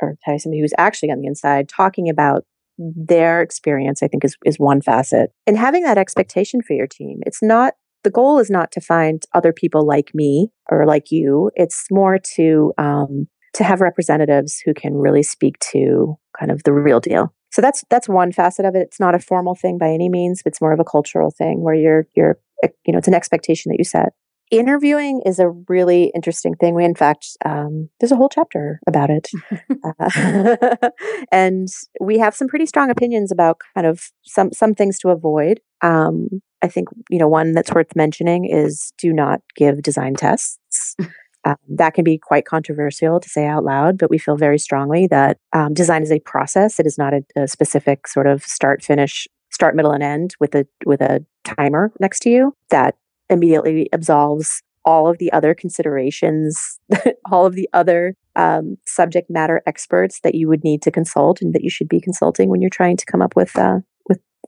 or 0.00 0.16
somebody 0.38 0.60
who's 0.60 0.74
actually 0.78 1.10
on 1.10 1.20
the 1.20 1.26
inside 1.26 1.68
talking 1.68 2.08
about 2.08 2.44
their 2.78 3.42
experience 3.42 4.02
i 4.02 4.08
think 4.08 4.24
is, 4.24 4.36
is 4.44 4.56
one 4.58 4.80
facet 4.80 5.30
and 5.46 5.56
having 5.56 5.82
that 5.82 5.98
expectation 5.98 6.62
for 6.62 6.74
your 6.74 6.86
team 6.86 7.18
it's 7.26 7.42
not 7.42 7.74
the 8.04 8.10
goal 8.10 8.38
is 8.38 8.50
not 8.50 8.70
to 8.72 8.80
find 8.80 9.24
other 9.34 9.52
people 9.52 9.86
like 9.86 10.14
me 10.14 10.50
or 10.70 10.86
like 10.86 11.10
you. 11.10 11.50
It's 11.54 11.86
more 11.90 12.18
to 12.36 12.72
um, 12.78 13.26
to 13.54 13.64
have 13.64 13.80
representatives 13.80 14.62
who 14.64 14.74
can 14.74 14.94
really 14.94 15.22
speak 15.22 15.58
to 15.72 16.16
kind 16.38 16.50
of 16.50 16.62
the 16.62 16.72
real 16.72 17.00
deal. 17.00 17.34
So 17.50 17.62
that's 17.62 17.84
that's 17.90 18.08
one 18.08 18.32
facet 18.32 18.64
of 18.64 18.74
it. 18.74 18.80
It's 18.80 19.00
not 19.00 19.14
a 19.14 19.18
formal 19.18 19.54
thing 19.54 19.78
by 19.78 19.90
any 19.90 20.08
means, 20.08 20.42
but 20.42 20.52
it's 20.52 20.60
more 20.60 20.72
of 20.72 20.80
a 20.80 20.84
cultural 20.84 21.30
thing 21.30 21.62
where 21.62 21.74
you're 21.74 22.06
you're 22.14 22.38
you 22.62 22.92
know 22.92 22.98
it's 22.98 23.08
an 23.08 23.14
expectation 23.14 23.70
that 23.70 23.78
you 23.78 23.84
set. 23.84 24.12
Interviewing 24.50 25.22
is 25.26 25.38
a 25.38 25.50
really 25.68 26.10
interesting 26.14 26.54
thing. 26.54 26.74
We, 26.74 26.84
in 26.84 26.94
fact, 26.94 27.36
um, 27.44 27.90
there's 28.00 28.12
a 28.12 28.16
whole 28.16 28.30
chapter 28.30 28.80
about 28.86 29.10
it, 29.10 29.28
uh, 30.00 30.90
and 31.32 31.68
we 32.00 32.18
have 32.18 32.34
some 32.34 32.48
pretty 32.48 32.66
strong 32.66 32.90
opinions 32.90 33.30
about 33.30 33.60
kind 33.74 33.86
of 33.86 34.10
some 34.24 34.52
some 34.52 34.74
things 34.74 34.98
to 35.00 35.10
avoid. 35.10 35.60
Um, 35.82 36.28
I 36.62 36.68
think, 36.68 36.88
you 37.08 37.18
know, 37.18 37.28
one 37.28 37.52
that's 37.52 37.72
worth 37.72 37.94
mentioning 37.94 38.44
is 38.46 38.92
do 38.98 39.12
not 39.12 39.42
give 39.54 39.82
design 39.82 40.14
tests. 40.14 40.96
Um, 41.44 41.54
that 41.76 41.94
can 41.94 42.02
be 42.02 42.18
quite 42.18 42.46
controversial 42.46 43.20
to 43.20 43.28
say 43.28 43.46
out 43.46 43.64
loud, 43.64 43.96
but 43.96 44.10
we 44.10 44.18
feel 44.18 44.36
very 44.36 44.58
strongly 44.58 45.06
that 45.06 45.38
um, 45.52 45.72
design 45.72 46.02
is 46.02 46.10
a 46.10 46.18
process. 46.18 46.80
It 46.80 46.84
is 46.84 46.98
not 46.98 47.14
a, 47.14 47.22
a, 47.36 47.46
specific 47.46 48.08
sort 48.08 48.26
of 48.26 48.42
start, 48.42 48.82
finish, 48.82 49.28
start, 49.48 49.76
middle, 49.76 49.92
and 49.92 50.02
end 50.02 50.34
with 50.40 50.56
a 50.56 50.66
with 50.84 51.00
a 51.00 51.24
timer 51.44 51.92
next 52.00 52.20
to 52.20 52.30
you 52.30 52.54
that 52.70 52.96
immediately 53.30 53.88
absolves 53.92 54.62
all 54.84 55.08
of 55.08 55.18
the 55.18 55.30
other 55.32 55.54
considerations, 55.54 56.78
all 57.30 57.44
of 57.44 57.54
the 57.54 57.68
other 57.72 58.14
um, 58.36 58.76
subject 58.86 59.28
matter 59.28 59.62
experts 59.66 60.20
that 60.22 60.34
you 60.34 60.48
would 60.48 60.64
need 60.64 60.80
to 60.82 60.90
consult 60.90 61.42
and 61.42 61.54
that 61.54 61.62
you 61.62 61.70
should 61.70 61.88
be 61.88 62.00
consulting 62.00 62.48
when 62.48 62.62
you're 62.62 62.70
trying 62.70 62.96
to 62.96 63.04
come 63.04 63.20
up 63.20 63.36
with 63.36 63.56
uh, 63.58 63.80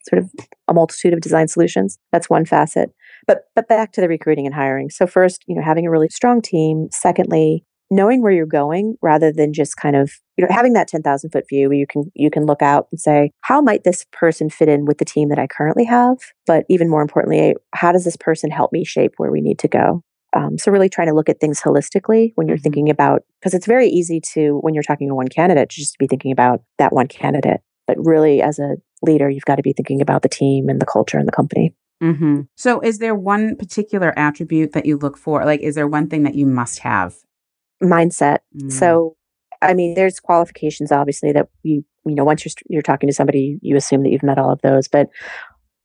sort 0.09 0.23
of 0.23 0.31
a 0.69 0.75
multitude 0.75 1.13
of 1.13 1.21
design 1.21 1.49
solutions. 1.49 1.99
That's 2.13 2.31
one 2.31 2.45
facet. 2.45 2.91
But 3.27 3.45
but 3.55 3.69
back 3.69 3.93
to 3.93 4.01
the 4.01 4.09
recruiting 4.09 4.47
and 4.47 4.55
hiring. 4.55 4.91
So 4.91 5.07
first, 5.07 5.45
you 5.47 5.55
know, 5.55 5.63
having 5.63 5.87
a 5.87 5.91
really 5.91 6.09
strong 6.09 6.41
team. 6.41 6.89
Secondly, 6.91 7.65
knowing 7.91 8.23
where 8.23 8.33
you're 8.33 8.47
going 8.47 8.97
rather 9.03 9.33
than 9.33 9.53
just 9.53 9.77
kind 9.77 9.97
of 9.97 10.13
you 10.37 10.45
know 10.45 10.55
having 10.55 10.73
that 10.75 10.89
10,000 10.89 11.31
foot 11.31 11.45
view 11.49 11.69
where 11.69 11.79
you 11.79 11.87
can 11.87 12.11
you 12.15 12.31
can 12.31 12.47
look 12.47 12.63
out 12.63 12.89
and 12.91 13.01
say 13.01 13.31
how 13.43 13.61
might 13.61 13.85
this 13.85 14.07
person 14.13 14.49
fit 14.51 14.69
in 14.69 14.85
with 14.85 14.99
the 14.99 15.05
team 15.05 15.29
that 15.29 15.39
I 15.39 15.47
currently 15.47 15.85
have 15.85 16.19
but 16.47 16.65
even 16.69 16.89
more 16.89 17.03
importantly 17.03 17.55
how 17.75 17.93
does 17.93 18.05
this 18.05 18.17
person 18.17 18.51
help 18.51 18.73
me 18.73 18.85
shape 18.85 19.15
where 19.17 19.31
we 19.31 19.41
need 19.41 19.59
to 19.61 19.69
go 19.69 20.03
um, 20.37 20.59
so 20.59 20.71
really 20.71 20.89
trying 20.89 21.09
to 21.09 21.15
look 21.15 21.29
at 21.29 21.41
things 21.41 21.61
holistically 21.61 22.33
when 22.37 22.47
you're 22.47 22.57
mm-hmm. 22.57 22.63
thinking 22.63 22.91
about 22.91 23.23
because 23.41 23.55
it's 23.55 23.67
very 23.67 23.89
easy 23.89 24.21
to 24.33 24.59
when 24.61 24.75
you're 24.75 24.83
talking 24.83 25.09
to 25.09 25.15
one 25.15 25.29
candidate 25.29 25.69
just 25.69 25.93
to 25.93 25.99
be 25.99 26.07
thinking 26.07 26.33
about 26.33 26.63
that 26.79 26.93
one 26.93 27.09
candidate 27.09 27.61
but 27.87 27.97
really 27.99 28.41
as 28.41 28.61
a 28.61 28.77
leader, 29.03 29.29
you've 29.29 29.45
got 29.45 29.57
to 29.57 29.63
be 29.63 29.73
thinking 29.73 30.01
about 30.01 30.23
the 30.23 30.29
team 30.29 30.69
and 30.69 30.81
the 30.81 30.87
culture 30.87 31.19
and 31.19 31.27
the 31.27 31.33
company. 31.33 31.75
Mm-hmm. 32.03 32.43
So, 32.57 32.81
is 32.81 32.99
there 32.99 33.15
one 33.15 33.57
particular 33.57 34.19
attribute 34.19 34.73
that 34.73 34.87
you 34.87 34.97
look 34.97 35.19
for? 35.19 35.45
Like, 35.45 35.61
is 35.61 35.75
there 35.75 35.87
one 35.87 36.09
thing 36.09 36.23
that 36.23 36.35
you 36.35 36.47
must 36.47 36.79
have 36.81 37.15
mindset. 37.83 38.39
Mm. 38.57 38.73
So, 38.73 39.17
I 39.63 39.75
mean, 39.75 39.95
there's 39.95 40.21
qualifications 40.21 40.93
obviously 40.93 41.33
that 41.33 41.49
you 41.63 41.85
you 42.07 42.15
know 42.15 42.25
once 42.25 42.45
you're 42.45 42.53
you're 42.69 42.83
talking 42.83 43.09
to 43.09 43.15
somebody, 43.15 43.59
you 43.63 43.77
assume 43.77 44.03
that 44.03 44.11
you've 44.11 44.23
met 44.23 44.39
all 44.39 44.53
of 44.53 44.61
those. 44.63 44.89
But 44.89 45.09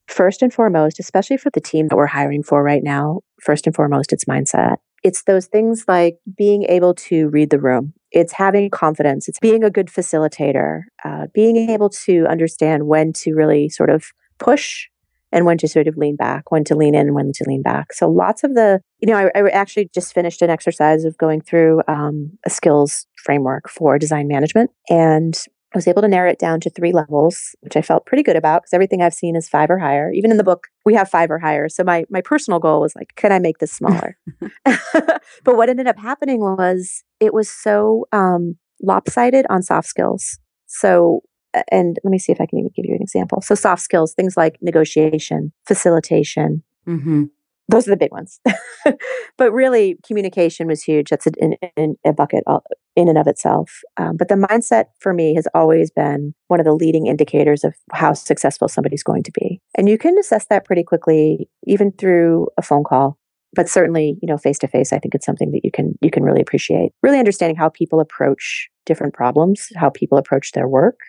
first 0.08 0.42
and 0.42 0.54
foremost, 0.54 1.00
especially 1.00 1.38
for 1.38 1.50
the 1.50 1.62
team 1.62 1.88
that 1.88 1.96
we're 1.96 2.06
hiring 2.06 2.44
for 2.44 2.64
right 2.64 2.84
now, 2.84 3.22
first 3.42 3.66
and 3.66 3.76
foremost, 3.76 4.14
it's 4.14 4.26
mindset. 4.26 4.78
It's 5.04 5.24
those 5.24 5.46
things 5.48 5.86
like 5.88 6.18
being 6.36 6.64
able 6.64 6.96
to 6.96 7.28
read 7.30 7.52
the 7.52 7.60
room. 7.60 7.94
It's 8.12 8.34
having 8.34 8.70
confidence. 8.70 9.28
It's 9.28 9.40
being 9.40 9.64
a 9.64 9.70
good 9.70 9.88
facilitator. 9.88 10.82
Uh, 11.04 11.28
being 11.34 11.70
able 11.70 11.90
to 11.90 12.26
understand 12.28 12.88
when 12.88 13.14
to 13.14 13.34
really 13.34 13.70
sort 13.70 13.90
of 13.90 14.06
push 14.40 14.88
and 15.36 15.46
when 15.46 15.58
to 15.58 15.68
sort 15.68 15.88
of 15.88 15.98
lean 15.98 16.16
back, 16.16 16.50
when 16.50 16.64
to 16.64 16.76
lean 16.76 16.96
in, 16.96 17.14
when 17.14 17.34
to 17.34 17.44
lean 17.46 17.62
back. 17.62 17.92
So 17.92 18.10
lots 18.10 18.46
of 18.46 18.56
the, 18.56 18.80
you 19.00 19.08
know, 19.08 19.30
I, 19.36 19.40
I 19.40 19.50
actually 19.50 19.90
just 19.94 20.14
finished 20.14 20.42
an 20.42 20.50
exercise 20.50 21.04
of 21.04 21.18
going 21.18 21.42
through 21.42 21.82
um, 21.90 22.32
a 22.46 22.50
skills 22.50 23.06
framework 23.18 23.70
for 23.70 24.00
design 24.00 24.30
management, 24.30 24.72
and 24.90 25.38
I 25.74 25.78
was 25.78 25.90
able 25.90 26.04
to 26.04 26.08
narrow 26.08 26.32
it 26.32 26.40
down 26.40 26.62
to 26.62 26.70
three 26.70 26.94
levels, 26.94 27.54
which 27.60 27.76
I 27.76 27.82
felt 27.82 28.06
pretty 28.06 28.24
good 28.24 28.38
about 28.38 28.62
because 28.62 28.74
everything 28.74 29.02
I've 29.02 29.14
seen 29.14 29.36
is 29.36 29.50
five 29.50 29.70
or 29.70 29.78
higher. 29.78 30.10
Even 30.14 30.32
in 30.32 30.38
the 30.38 30.44
book, 30.44 30.68
we 30.86 30.94
have 30.94 31.10
five 31.10 31.30
or 31.30 31.38
higher. 31.38 31.68
So 31.68 31.84
my 31.84 32.06
my 32.10 32.22
personal 32.22 32.62
goal 32.62 32.80
was 32.80 32.96
like, 32.96 33.12
could 33.18 33.34
I 33.34 33.40
make 33.40 33.58
this 33.58 33.74
smaller? 33.74 34.18
but 34.64 35.58
what 35.58 35.68
ended 35.68 35.88
up 35.88 36.00
happening 36.00 36.40
was 36.40 37.04
it 37.20 37.34
was 37.34 37.50
so 37.50 38.06
um, 38.14 38.56
lopsided 38.82 39.46
on 39.50 39.62
soft 39.62 39.90
skills. 39.90 40.40
So 40.68 41.24
and 41.72 41.98
let 42.04 42.12
me 42.12 42.20
see 42.20 42.32
if 42.32 42.42
I 42.42 42.46
can 42.46 42.60
even 42.60 42.72
give 42.76 42.86
you 42.86 42.96
an 42.96 43.02
example. 43.02 43.42
So 43.42 43.56
soft 43.56 43.82
skills, 43.82 44.14
things 44.14 44.38
like 44.38 44.58
negotiation, 44.62 45.54
facilitation. 45.68 46.64
Mm-hmm. 46.88 47.24
Those 47.68 47.88
are 47.88 47.92
the 47.92 47.98
big 47.98 48.12
ones. 48.12 48.40
but 49.38 49.52
really, 49.52 49.98
communication 50.06 50.68
was 50.68 50.84
huge. 50.84 51.10
That's 51.10 51.26
a, 51.26 51.32
in, 51.40 51.56
in 51.76 51.96
a 52.06 52.14
bucket 52.14 52.44
all, 52.46 52.64
in 52.96 53.08
and 53.08 53.18
of 53.18 53.28
itself. 53.28 53.82
Um, 53.98 54.18
but 54.18 54.28
the 54.28 54.36
mindset 54.36 54.86
for 55.00 55.14
me 55.14 55.34
has 55.34 55.48
always 55.56 55.90
been 55.90 56.36
one 56.48 56.60
of 56.60 56.66
the 56.66 56.74
leading 56.74 57.08
indicators 57.08 57.64
of 57.64 57.74
how 57.92 58.14
successful 58.14 58.68
somebody's 58.68 59.04
going 59.04 59.24
to 59.24 59.32
be. 59.32 59.62
And 59.76 59.90
you 59.90 59.98
can 59.98 60.18
assess 60.20 60.46
that 60.48 60.66
pretty 60.66 60.84
quickly, 60.84 61.50
even 61.66 61.92
through 61.92 62.50
a 62.58 62.62
phone 62.62 62.84
call 62.84 63.18
but 63.56 63.70
certainly 63.70 64.18
you 64.22 64.28
know 64.28 64.38
face 64.38 64.60
to 64.60 64.68
face 64.68 64.94
i 64.94 65.00
think 65.00 65.16
it's 65.16 65.26
something 65.26 65.52
that 65.52 65.62
you 65.64 65.72
can 65.72 65.96
you 66.02 66.12
can 66.12 66.24
really 66.24 66.42
appreciate 66.42 66.92
really 67.02 67.18
understanding 67.18 67.56
how 67.56 67.70
people 67.70 68.00
approach 68.00 68.70
different 68.86 69.14
problems 69.14 69.70
how 69.76 69.90
people 69.90 70.18
approach 70.18 70.52
their 70.52 70.68
work 70.68 71.00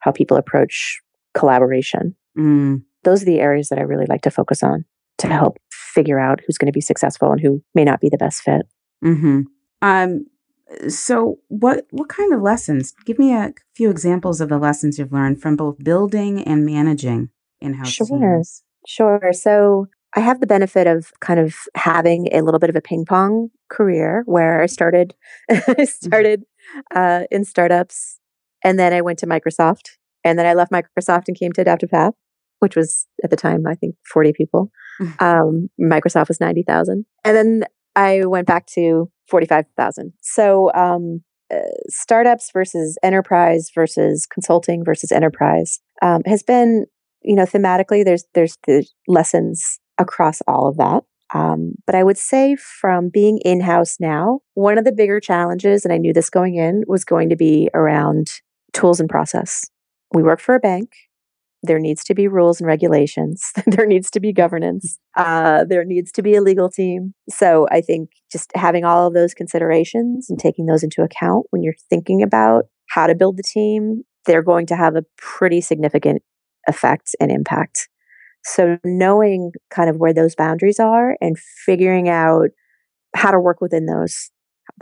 how 0.00 0.12
people 0.12 0.36
approach 0.36 1.00
collaboration. 1.34 2.14
Mm. 2.36 2.82
Those 3.04 3.22
are 3.22 3.26
the 3.26 3.40
areas 3.40 3.68
that 3.68 3.78
I 3.78 3.82
really 3.82 4.06
like 4.06 4.22
to 4.22 4.30
focus 4.30 4.62
on 4.62 4.84
to 5.18 5.26
help 5.26 5.58
figure 5.70 6.18
out 6.18 6.40
who's 6.46 6.58
going 6.58 6.66
to 6.66 6.72
be 6.72 6.80
successful 6.80 7.30
and 7.32 7.40
who 7.40 7.62
may 7.74 7.84
not 7.84 8.00
be 8.00 8.08
the 8.08 8.18
best 8.18 8.42
fit. 8.42 8.62
Mm-hmm. 9.04 9.42
Um, 9.82 10.26
so, 10.88 11.38
what 11.48 11.86
what 11.90 12.08
kind 12.08 12.32
of 12.32 12.42
lessons? 12.42 12.94
Give 13.04 13.18
me 13.18 13.32
a 13.32 13.52
few 13.74 13.90
examples 13.90 14.40
of 14.40 14.48
the 14.48 14.58
lessons 14.58 14.98
you've 14.98 15.12
learned 15.12 15.42
from 15.42 15.56
both 15.56 15.82
building 15.82 16.42
and 16.44 16.64
managing 16.64 17.30
in-house 17.60 17.90
sure. 17.90 18.06
teams. 18.06 18.62
Sure. 18.86 19.32
So, 19.32 19.88
I 20.14 20.20
have 20.20 20.40
the 20.40 20.46
benefit 20.46 20.86
of 20.86 21.12
kind 21.20 21.40
of 21.40 21.56
having 21.74 22.28
a 22.32 22.42
little 22.42 22.60
bit 22.60 22.70
of 22.70 22.76
a 22.76 22.80
ping 22.80 23.04
pong 23.04 23.50
career 23.68 24.22
where 24.26 24.62
I 24.62 24.66
started 24.66 25.14
mm-hmm. 25.50 25.84
started 25.84 26.44
uh, 26.94 27.24
in 27.30 27.44
startups 27.44 28.19
and 28.64 28.78
then 28.78 28.92
I 28.92 29.00
went 29.00 29.18
to 29.20 29.26
Microsoft. 29.26 29.90
And 30.24 30.38
then 30.38 30.46
I 30.46 30.54
left 30.54 30.72
Microsoft 30.72 31.24
and 31.28 31.38
came 31.38 31.52
to 31.52 31.62
Adaptive 31.62 31.90
Path, 31.90 32.14
which 32.58 32.76
was 32.76 33.06
at 33.24 33.30
the 33.30 33.36
time, 33.36 33.66
I 33.66 33.74
think, 33.74 33.96
40 34.12 34.32
people. 34.32 34.70
Mm-hmm. 35.00 35.24
Um, 35.24 35.68
Microsoft 35.80 36.28
was 36.28 36.40
90,000. 36.40 37.06
And 37.24 37.36
then 37.36 37.64
I 37.96 38.26
went 38.26 38.46
back 38.46 38.66
to 38.74 39.10
45,000. 39.28 40.12
So, 40.20 40.72
um, 40.74 41.22
uh, 41.52 41.62
startups 41.88 42.50
versus 42.52 42.96
enterprise 43.02 43.72
versus 43.74 44.24
consulting 44.24 44.84
versus 44.84 45.10
enterprise 45.10 45.80
um, 46.00 46.22
has 46.24 46.44
been, 46.44 46.86
you 47.22 47.34
know, 47.34 47.44
thematically, 47.44 48.04
there's, 48.04 48.24
there's 48.34 48.56
the 48.68 48.86
lessons 49.08 49.80
across 49.98 50.42
all 50.46 50.68
of 50.68 50.76
that. 50.76 51.02
Um, 51.34 51.74
but 51.86 51.94
I 51.94 52.04
would 52.04 52.18
say 52.18 52.56
from 52.56 53.08
being 53.08 53.38
in 53.38 53.60
house 53.60 53.96
now, 53.98 54.40
one 54.54 54.78
of 54.78 54.84
the 54.84 54.92
bigger 54.92 55.18
challenges, 55.18 55.84
and 55.84 55.92
I 55.92 55.98
knew 55.98 56.12
this 56.12 56.30
going 56.30 56.56
in, 56.56 56.84
was 56.86 57.04
going 57.04 57.28
to 57.30 57.36
be 57.36 57.68
around 57.74 58.30
tools 58.72 59.00
and 59.00 59.08
process. 59.08 59.68
We 60.12 60.22
work 60.22 60.40
for 60.40 60.54
a 60.54 60.60
bank. 60.60 60.92
There 61.62 61.78
needs 61.78 62.02
to 62.04 62.14
be 62.14 62.26
rules 62.26 62.60
and 62.60 62.66
regulations. 62.66 63.52
there 63.66 63.86
needs 63.86 64.10
to 64.12 64.20
be 64.20 64.32
governance. 64.32 64.98
Uh, 65.16 65.64
there 65.64 65.84
needs 65.84 66.10
to 66.12 66.22
be 66.22 66.34
a 66.34 66.40
legal 66.40 66.70
team. 66.70 67.14
So 67.28 67.66
I 67.70 67.80
think 67.80 68.10
just 68.32 68.50
having 68.54 68.84
all 68.84 69.06
of 69.06 69.14
those 69.14 69.34
considerations 69.34 70.30
and 70.30 70.38
taking 70.38 70.66
those 70.66 70.82
into 70.82 71.02
account 71.02 71.46
when 71.50 71.62
you're 71.62 71.74
thinking 71.90 72.22
about 72.22 72.64
how 72.88 73.06
to 73.06 73.14
build 73.14 73.36
the 73.36 73.42
team, 73.42 74.02
they're 74.24 74.42
going 74.42 74.66
to 74.66 74.76
have 74.76 74.96
a 74.96 75.04
pretty 75.18 75.60
significant 75.60 76.22
effect 76.66 77.14
and 77.20 77.30
impact. 77.30 77.88
So 78.42 78.78
knowing 78.84 79.52
kind 79.70 79.90
of 79.90 79.96
where 79.96 80.14
those 80.14 80.34
boundaries 80.34 80.80
are 80.80 81.16
and 81.20 81.38
figuring 81.38 82.08
out 82.08 82.48
how 83.14 83.30
to 83.30 83.40
work 83.40 83.60
within 83.60 83.86
those 83.86 84.30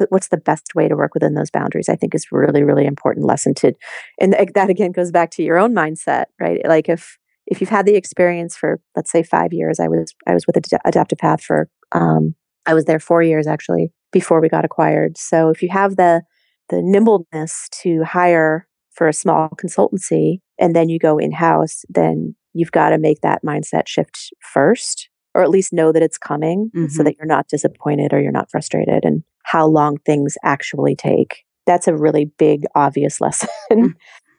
what's 0.09 0.29
the 0.29 0.37
best 0.37 0.75
way 0.75 0.89
to 0.89 0.97
work 0.97 1.15
within 1.15 1.35
those 1.35 1.51
boundaries 1.51 1.89
i 1.89 1.97
think 1.97 2.15
is 2.15 2.27
really 2.31 2.63
really 2.63 2.87
important 2.87 3.27
lesson 3.27 3.55
to 3.55 3.73
and 4.21 4.35
that 4.55 4.71
again 4.71 4.93
goes 4.93 5.11
back 5.11 5.31
to 5.31 5.43
your 5.43 5.59
own 5.59 5.75
mindset 5.75 6.27
right? 6.41 6.61
Like 6.67 6.89
if 6.89 7.19
if 7.47 7.61
you've 7.61 7.71
had 7.71 7.87
the 7.87 7.97
experience 7.97 8.57
for 8.57 8.81
let's 8.95 9.11
say 9.11 9.23
five 9.23 9.53
years 9.53 9.81
i 9.81 9.89
was 9.89 10.15
i 10.27 10.35
was 10.35 10.47
with 10.47 10.57
adaptive 10.85 11.19
path 11.19 11.43
for 11.43 11.69
um, 11.93 12.35
i 12.67 12.75
was 12.75 12.85
there 12.85 13.01
four 13.01 13.23
years 13.23 13.47
actually 13.47 13.93
before 14.13 14.41
we 14.41 14.49
got 14.49 14.65
acquired. 14.65 15.19
So 15.19 15.51
if 15.51 15.63
you 15.63 15.69
have 15.71 15.97
the 15.97 16.23
the 16.69 16.83
nimbleness 16.83 17.69
to 17.83 18.05
hire 18.05 18.69
for 18.91 19.09
a 19.09 19.13
small 19.13 19.49
consultancy 19.51 20.41
and 20.59 20.77
then 20.77 20.89
you 20.89 20.99
go 20.99 21.19
in 21.19 21.33
house 21.33 21.85
then 21.89 22.35
you've 22.53 22.73
got 22.73 22.91
to 22.91 22.99
make 22.99 23.21
that 23.21 23.43
mindset 23.45 23.87
shift 23.87 24.33
first 24.41 25.09
or 25.35 25.43
at 25.43 25.51
least 25.51 25.73
know 25.73 25.93
that 25.93 26.03
it's 26.03 26.19
coming 26.19 26.71
mm-hmm. 26.75 26.89
so 26.89 27.03
that 27.03 27.17
you're 27.17 27.27
not 27.27 27.49
disappointed 27.49 28.13
or 28.13 28.21
you're 28.21 28.33
not 28.33 28.51
frustrated. 28.51 29.05
And 29.05 29.23
how 29.49 29.67
long 29.67 29.97
things 30.05 30.37
actually 30.45 30.95
take. 30.95 31.45
That's 31.67 31.89
a 31.89 31.97
really 31.97 32.27
big, 32.39 32.65
obvious 32.75 33.21
lesson. 33.21 33.49
Mm. 33.71 33.95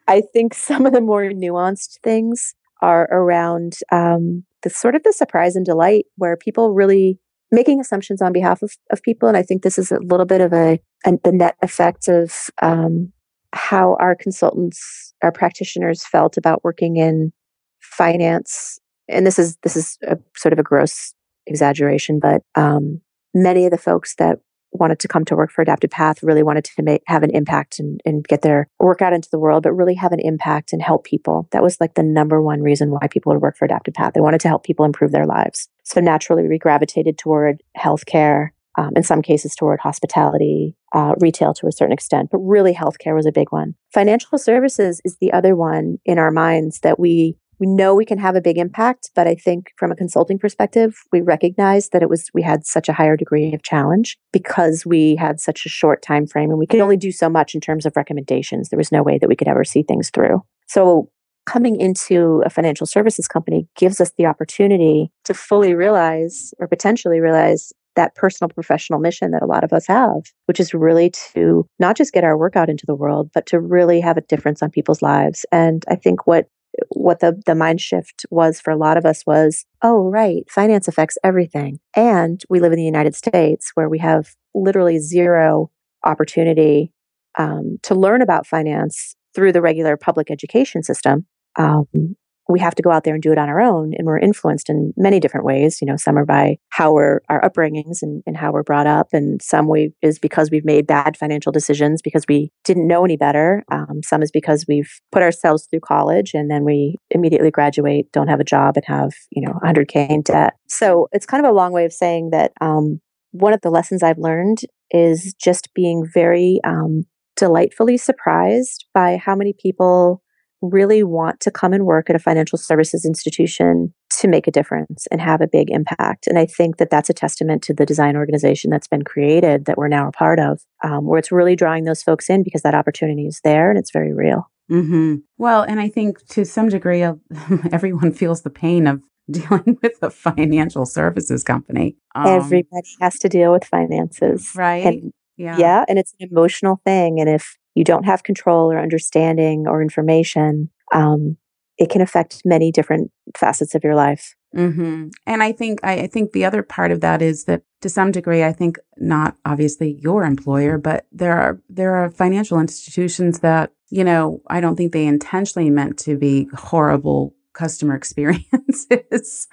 I 0.06 0.22
think 0.32 0.54
some 0.54 0.86
of 0.86 0.92
the 0.92 1.00
more 1.00 1.24
nuanced 1.24 1.98
things 2.02 2.54
are 2.80 3.08
around 3.12 3.74
um, 3.92 4.44
the 4.62 4.70
sort 4.70 4.94
of 4.94 5.02
the 5.02 5.12
surprise 5.12 5.56
and 5.56 5.66
delight 5.66 6.06
where 6.16 6.36
people 6.36 6.72
really 6.72 7.18
making 7.52 7.80
assumptions 7.80 8.22
on 8.22 8.32
behalf 8.32 8.62
of, 8.62 8.72
of 8.92 9.02
people. 9.02 9.28
And 9.28 9.36
I 9.36 9.42
think 9.42 9.62
this 9.62 9.78
is 9.78 9.90
a 9.90 9.98
little 10.00 10.26
bit 10.26 10.40
of 10.40 10.52
a, 10.52 10.78
a 11.04 11.12
the 11.24 11.32
net 11.32 11.56
effect 11.62 12.06
of 12.08 12.32
um, 12.62 13.12
how 13.52 13.96
our 14.00 14.14
consultants, 14.14 15.12
our 15.22 15.32
practitioners 15.32 16.04
felt 16.04 16.36
about 16.36 16.62
working 16.62 16.96
in 16.96 17.32
finance. 17.80 18.78
And 19.08 19.26
this 19.26 19.38
is 19.38 19.56
this 19.62 19.76
is 19.76 19.98
a 20.06 20.16
sort 20.36 20.52
of 20.52 20.60
a 20.60 20.64
gross 20.64 21.14
exaggeration, 21.46 22.20
but 22.20 22.42
um, 22.54 23.00
many 23.34 23.64
of 23.64 23.72
the 23.72 23.78
folks 23.78 24.14
that 24.16 24.38
wanted 24.72 24.98
to 25.00 25.08
come 25.08 25.24
to 25.26 25.36
work 25.36 25.50
for 25.50 25.62
Adaptive 25.62 25.90
Path, 25.90 26.22
really 26.22 26.42
wanted 26.42 26.64
to 26.64 26.82
make, 26.82 27.02
have 27.06 27.22
an 27.22 27.30
impact 27.30 27.78
and, 27.78 28.00
and 28.04 28.26
get 28.26 28.42
their 28.42 28.68
work 28.78 29.02
out 29.02 29.12
into 29.12 29.28
the 29.30 29.38
world, 29.38 29.62
but 29.62 29.72
really 29.72 29.94
have 29.94 30.12
an 30.12 30.20
impact 30.20 30.72
and 30.72 30.82
help 30.82 31.04
people. 31.04 31.48
That 31.52 31.62
was 31.62 31.80
like 31.80 31.94
the 31.94 32.02
number 32.02 32.40
one 32.42 32.62
reason 32.62 32.90
why 32.90 33.08
people 33.08 33.32
would 33.32 33.42
work 33.42 33.56
for 33.56 33.64
Adaptive 33.64 33.94
Path. 33.94 34.12
They 34.14 34.20
wanted 34.20 34.40
to 34.42 34.48
help 34.48 34.64
people 34.64 34.84
improve 34.84 35.12
their 35.12 35.26
lives. 35.26 35.68
So 35.84 36.00
naturally, 36.00 36.46
we 36.48 36.58
gravitated 36.58 37.18
toward 37.18 37.62
healthcare, 37.76 38.50
um, 38.78 38.90
in 38.94 39.02
some 39.02 39.22
cases 39.22 39.54
toward 39.54 39.80
hospitality, 39.80 40.76
uh, 40.94 41.14
retail 41.20 41.52
to 41.54 41.66
a 41.66 41.72
certain 41.72 41.92
extent, 41.92 42.30
but 42.30 42.38
really 42.38 42.72
healthcare 42.72 43.14
was 43.14 43.26
a 43.26 43.32
big 43.32 43.50
one. 43.50 43.74
Financial 43.92 44.38
services 44.38 45.00
is 45.04 45.16
the 45.20 45.32
other 45.32 45.56
one 45.56 45.98
in 46.04 46.18
our 46.18 46.30
minds 46.30 46.80
that 46.80 46.98
we 46.98 47.36
we 47.60 47.66
know 47.66 47.94
we 47.94 48.06
can 48.06 48.18
have 48.18 48.34
a 48.34 48.40
big 48.40 48.56
impact, 48.56 49.10
but 49.14 49.28
I 49.28 49.34
think 49.34 49.72
from 49.76 49.92
a 49.92 49.96
consulting 49.96 50.38
perspective, 50.38 50.96
we 51.12 51.20
recognize 51.20 51.90
that 51.90 52.02
it 52.02 52.08
was 52.08 52.30
we 52.32 52.42
had 52.42 52.66
such 52.66 52.88
a 52.88 52.92
higher 52.94 53.16
degree 53.16 53.52
of 53.52 53.62
challenge 53.62 54.18
because 54.32 54.86
we 54.86 55.14
had 55.14 55.40
such 55.40 55.66
a 55.66 55.68
short 55.68 56.02
time 56.02 56.26
frame 56.26 56.50
and 56.50 56.58
we 56.58 56.66
could 56.66 56.80
only 56.80 56.96
do 56.96 57.12
so 57.12 57.28
much 57.28 57.54
in 57.54 57.60
terms 57.60 57.84
of 57.84 57.94
recommendations. 57.94 58.70
There 58.70 58.78
was 58.78 58.90
no 58.90 59.02
way 59.02 59.18
that 59.18 59.28
we 59.28 59.36
could 59.36 59.48
ever 59.48 59.62
see 59.62 59.82
things 59.82 60.10
through. 60.10 60.42
So 60.66 61.10
coming 61.46 61.80
into 61.80 62.42
a 62.46 62.50
financial 62.50 62.86
services 62.86 63.28
company 63.28 63.68
gives 63.76 64.00
us 64.00 64.12
the 64.16 64.26
opportunity 64.26 65.12
to 65.24 65.34
fully 65.34 65.74
realize 65.74 66.54
or 66.58 66.66
potentially 66.66 67.20
realize 67.20 67.72
that 67.96 68.14
personal 68.14 68.48
professional 68.48 69.00
mission 69.00 69.32
that 69.32 69.42
a 69.42 69.46
lot 69.46 69.64
of 69.64 69.72
us 69.72 69.86
have, 69.86 70.22
which 70.46 70.60
is 70.60 70.72
really 70.72 71.10
to 71.10 71.66
not 71.78 71.96
just 71.96 72.12
get 72.12 72.24
our 72.24 72.38
work 72.38 72.56
out 72.56 72.70
into 72.70 72.86
the 72.86 72.94
world, 72.94 73.28
but 73.34 73.46
to 73.46 73.58
really 73.58 74.00
have 74.00 74.16
a 74.16 74.22
difference 74.22 74.62
on 74.62 74.70
people's 74.70 75.02
lives. 75.02 75.44
And 75.50 75.84
I 75.88 75.96
think 75.96 76.26
what 76.26 76.46
what 76.90 77.20
the, 77.20 77.40
the 77.46 77.54
mind 77.54 77.80
shift 77.80 78.24
was 78.30 78.60
for 78.60 78.70
a 78.70 78.76
lot 78.76 78.96
of 78.96 79.04
us 79.04 79.24
was, 79.26 79.66
oh, 79.82 80.08
right, 80.08 80.48
finance 80.50 80.88
affects 80.88 81.18
everything. 81.24 81.80
And 81.94 82.42
we 82.48 82.60
live 82.60 82.72
in 82.72 82.78
the 82.78 82.84
United 82.84 83.14
States 83.14 83.72
where 83.74 83.88
we 83.88 83.98
have 83.98 84.34
literally 84.54 84.98
zero 84.98 85.70
opportunity 86.04 86.92
um, 87.38 87.78
to 87.82 87.94
learn 87.94 88.22
about 88.22 88.46
finance 88.46 89.16
through 89.34 89.52
the 89.52 89.62
regular 89.62 89.96
public 89.96 90.30
education 90.30 90.82
system. 90.82 91.26
Um, 91.56 92.16
we 92.50 92.60
have 92.60 92.74
to 92.74 92.82
go 92.82 92.90
out 92.90 93.04
there 93.04 93.14
and 93.14 93.22
do 93.22 93.32
it 93.32 93.38
on 93.38 93.48
our 93.48 93.60
own. 93.60 93.92
And 93.96 94.06
we're 94.06 94.18
influenced 94.18 94.68
in 94.68 94.92
many 94.96 95.20
different 95.20 95.46
ways. 95.46 95.80
You 95.80 95.86
know, 95.86 95.96
some 95.96 96.18
are 96.18 96.24
by 96.24 96.58
how 96.70 96.92
we're 96.92 97.20
our 97.28 97.40
upbringings 97.42 98.02
and, 98.02 98.22
and 98.26 98.36
how 98.36 98.52
we're 98.52 98.62
brought 98.62 98.86
up, 98.86 99.08
and 99.12 99.40
some 99.40 99.66
way 99.66 99.92
is 100.02 100.18
because 100.18 100.50
we've 100.50 100.64
made 100.64 100.86
bad 100.86 101.16
financial 101.16 101.52
decisions 101.52 102.02
because 102.02 102.24
we 102.28 102.50
didn't 102.64 102.86
know 102.86 103.04
any 103.04 103.16
better. 103.16 103.64
Um, 103.70 104.00
some 104.04 104.22
is 104.22 104.30
because 104.30 104.64
we've 104.68 105.00
put 105.12 105.22
ourselves 105.22 105.66
through 105.70 105.80
college 105.80 106.32
and 106.34 106.50
then 106.50 106.64
we 106.64 106.96
immediately 107.10 107.50
graduate, 107.50 108.10
don't 108.12 108.28
have 108.28 108.40
a 108.40 108.44
job, 108.44 108.76
and 108.76 108.84
have 108.86 109.12
you 109.30 109.42
know 109.42 109.58
100k 109.64 110.10
in 110.10 110.22
debt. 110.22 110.54
So 110.68 111.08
it's 111.12 111.26
kind 111.26 111.44
of 111.44 111.50
a 111.50 111.54
long 111.54 111.72
way 111.72 111.84
of 111.84 111.92
saying 111.92 112.30
that 112.30 112.52
um, 112.60 113.00
one 113.32 113.52
of 113.52 113.60
the 113.60 113.70
lessons 113.70 114.02
I've 114.02 114.18
learned 114.18 114.58
is 114.90 115.34
just 115.34 115.72
being 115.74 116.04
very 116.12 116.60
um, 116.64 117.04
delightfully 117.36 117.96
surprised 117.96 118.86
by 118.92 119.16
how 119.16 119.34
many 119.34 119.52
people 119.52 120.22
really 120.62 121.02
want 121.02 121.40
to 121.40 121.50
come 121.50 121.72
and 121.72 121.86
work 121.86 122.10
at 122.10 122.16
a 122.16 122.18
financial 122.18 122.58
services 122.58 123.04
institution 123.04 123.94
to 124.18 124.28
make 124.28 124.46
a 124.46 124.50
difference 124.50 125.06
and 125.10 125.20
have 125.20 125.40
a 125.40 125.46
big 125.46 125.70
impact. 125.70 126.26
And 126.26 126.38
I 126.38 126.46
think 126.46 126.76
that 126.76 126.90
that's 126.90 127.08
a 127.08 127.14
testament 127.14 127.62
to 127.64 127.74
the 127.74 127.86
design 127.86 128.16
organization 128.16 128.70
that's 128.70 128.88
been 128.88 129.02
created 129.02 129.64
that 129.64 129.78
we're 129.78 129.88
now 129.88 130.08
a 130.08 130.12
part 130.12 130.38
of, 130.38 130.60
um, 130.84 131.06
where 131.06 131.18
it's 131.18 131.32
really 131.32 131.56
drawing 131.56 131.84
those 131.84 132.02
folks 132.02 132.28
in 132.28 132.42
because 132.42 132.62
that 132.62 132.74
opportunity 132.74 133.26
is 133.26 133.40
there 133.44 133.70
and 133.70 133.78
it's 133.78 133.90
very 133.90 134.12
real. 134.12 134.50
Mm-hmm. 134.70 135.16
Well, 135.38 135.62
and 135.62 135.80
I 135.80 135.88
think 135.88 136.24
to 136.28 136.44
some 136.44 136.68
degree, 136.68 137.02
everyone 137.72 138.12
feels 138.12 138.42
the 138.42 138.50
pain 138.50 138.86
of 138.86 139.02
dealing 139.30 139.78
with 139.82 139.98
a 140.02 140.10
financial 140.10 140.86
services 140.86 141.44
company. 141.44 141.96
Um, 142.14 142.26
Everybody 142.26 142.88
has 143.00 143.18
to 143.20 143.28
deal 143.28 143.52
with 143.52 143.64
finances. 143.64 144.50
Right. 144.54 144.84
And, 144.84 145.12
yeah. 145.36 145.56
Yeah. 145.56 145.84
And 145.88 145.98
it's 145.98 146.14
an 146.20 146.28
emotional 146.30 146.80
thing. 146.84 147.20
And 147.20 147.28
if 147.28 147.56
you 147.74 147.84
don't 147.84 148.04
have 148.04 148.22
control 148.22 148.70
or 148.70 148.78
understanding 148.78 149.66
or 149.66 149.82
information, 149.82 150.70
um, 150.92 151.36
it 151.78 151.90
can 151.90 152.00
affect 152.00 152.42
many 152.44 152.70
different 152.70 153.10
facets 153.36 153.74
of 153.74 153.82
your 153.84 153.94
life. 153.94 154.34
Mm-hmm. 154.54 155.08
And 155.26 155.42
I 155.42 155.52
think 155.52 155.80
I, 155.82 155.92
I 156.00 156.06
think 156.08 156.32
the 156.32 156.44
other 156.44 156.62
part 156.62 156.90
of 156.90 157.00
that 157.00 157.22
is 157.22 157.44
that 157.44 157.62
to 157.82 157.88
some 157.88 158.10
degree, 158.10 158.42
I 158.42 158.52
think 158.52 158.78
not 158.96 159.36
obviously 159.44 159.92
your 160.00 160.24
employer, 160.24 160.76
but 160.76 161.06
there 161.12 161.38
are 161.38 161.60
there 161.68 161.94
are 161.94 162.10
financial 162.10 162.58
institutions 162.58 163.40
that 163.40 163.72
you 163.90 164.02
know 164.02 164.42
I 164.48 164.60
don't 164.60 164.76
think 164.76 164.92
they 164.92 165.06
intentionally 165.06 165.70
meant 165.70 165.98
to 166.00 166.16
be 166.16 166.48
horrible 166.54 167.34
customer 167.52 167.94
experiences 167.96 169.48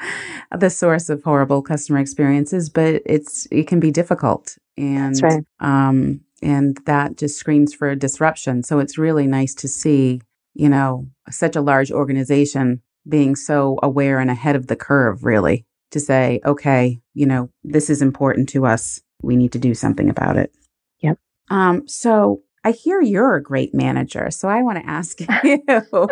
the 0.56 0.69
source 0.69 1.10
of 1.10 1.23
horrible 1.23 1.63
customer 1.63 1.97
experiences 1.97 2.69
but 2.69 3.01
it's 3.08 3.47
it 3.51 3.67
can 3.67 3.80
be 3.80 3.89
difficult 3.89 4.56
and 4.77 5.19
right. 5.23 5.43
um 5.60 6.21
and 6.41 6.78
that 6.86 7.17
just 7.17 7.38
screams 7.38 7.73
for 7.73 7.89
a 7.89 7.95
disruption. 7.95 8.63
So 8.63 8.80
it's 8.80 8.97
really 8.97 9.28
nice 9.28 9.54
to 9.56 9.67
see 9.67 10.21
you 10.54 10.69
know 10.69 11.08
such 11.30 11.56
a 11.56 11.62
large 11.62 11.91
organization 11.91 12.82
being 13.08 13.36
so 13.36 13.80
aware 13.84 14.19
and 14.19 14.30
ahead 14.30 14.56
of 14.56 14.67
the 14.67 14.76
curve 14.76 15.23
really 15.23 15.65
to 15.91 16.00
say 16.00 16.41
okay 16.45 17.00
you 17.13 17.26
know 17.26 17.50
this 17.63 17.89
is 17.89 18.02
important 18.02 18.50
to 18.50 18.65
us. 18.65 19.02
We 19.21 19.36
need 19.36 19.52
to 19.54 19.60
do 19.60 19.73
something 19.73 20.10
about 20.10 20.38
it. 20.38 20.52
Yep. 21.00 21.19
Um 21.50 21.88
so 21.88 22.41
I 22.63 22.71
hear 22.71 23.00
you're 23.00 23.36
a 23.36 23.41
great 23.41 23.73
manager, 23.73 24.30
so 24.30 24.50
I 24.50 24.62
want 24.62 24.80
to 24.80 24.89
ask 24.89 25.19
you, 25.43 25.63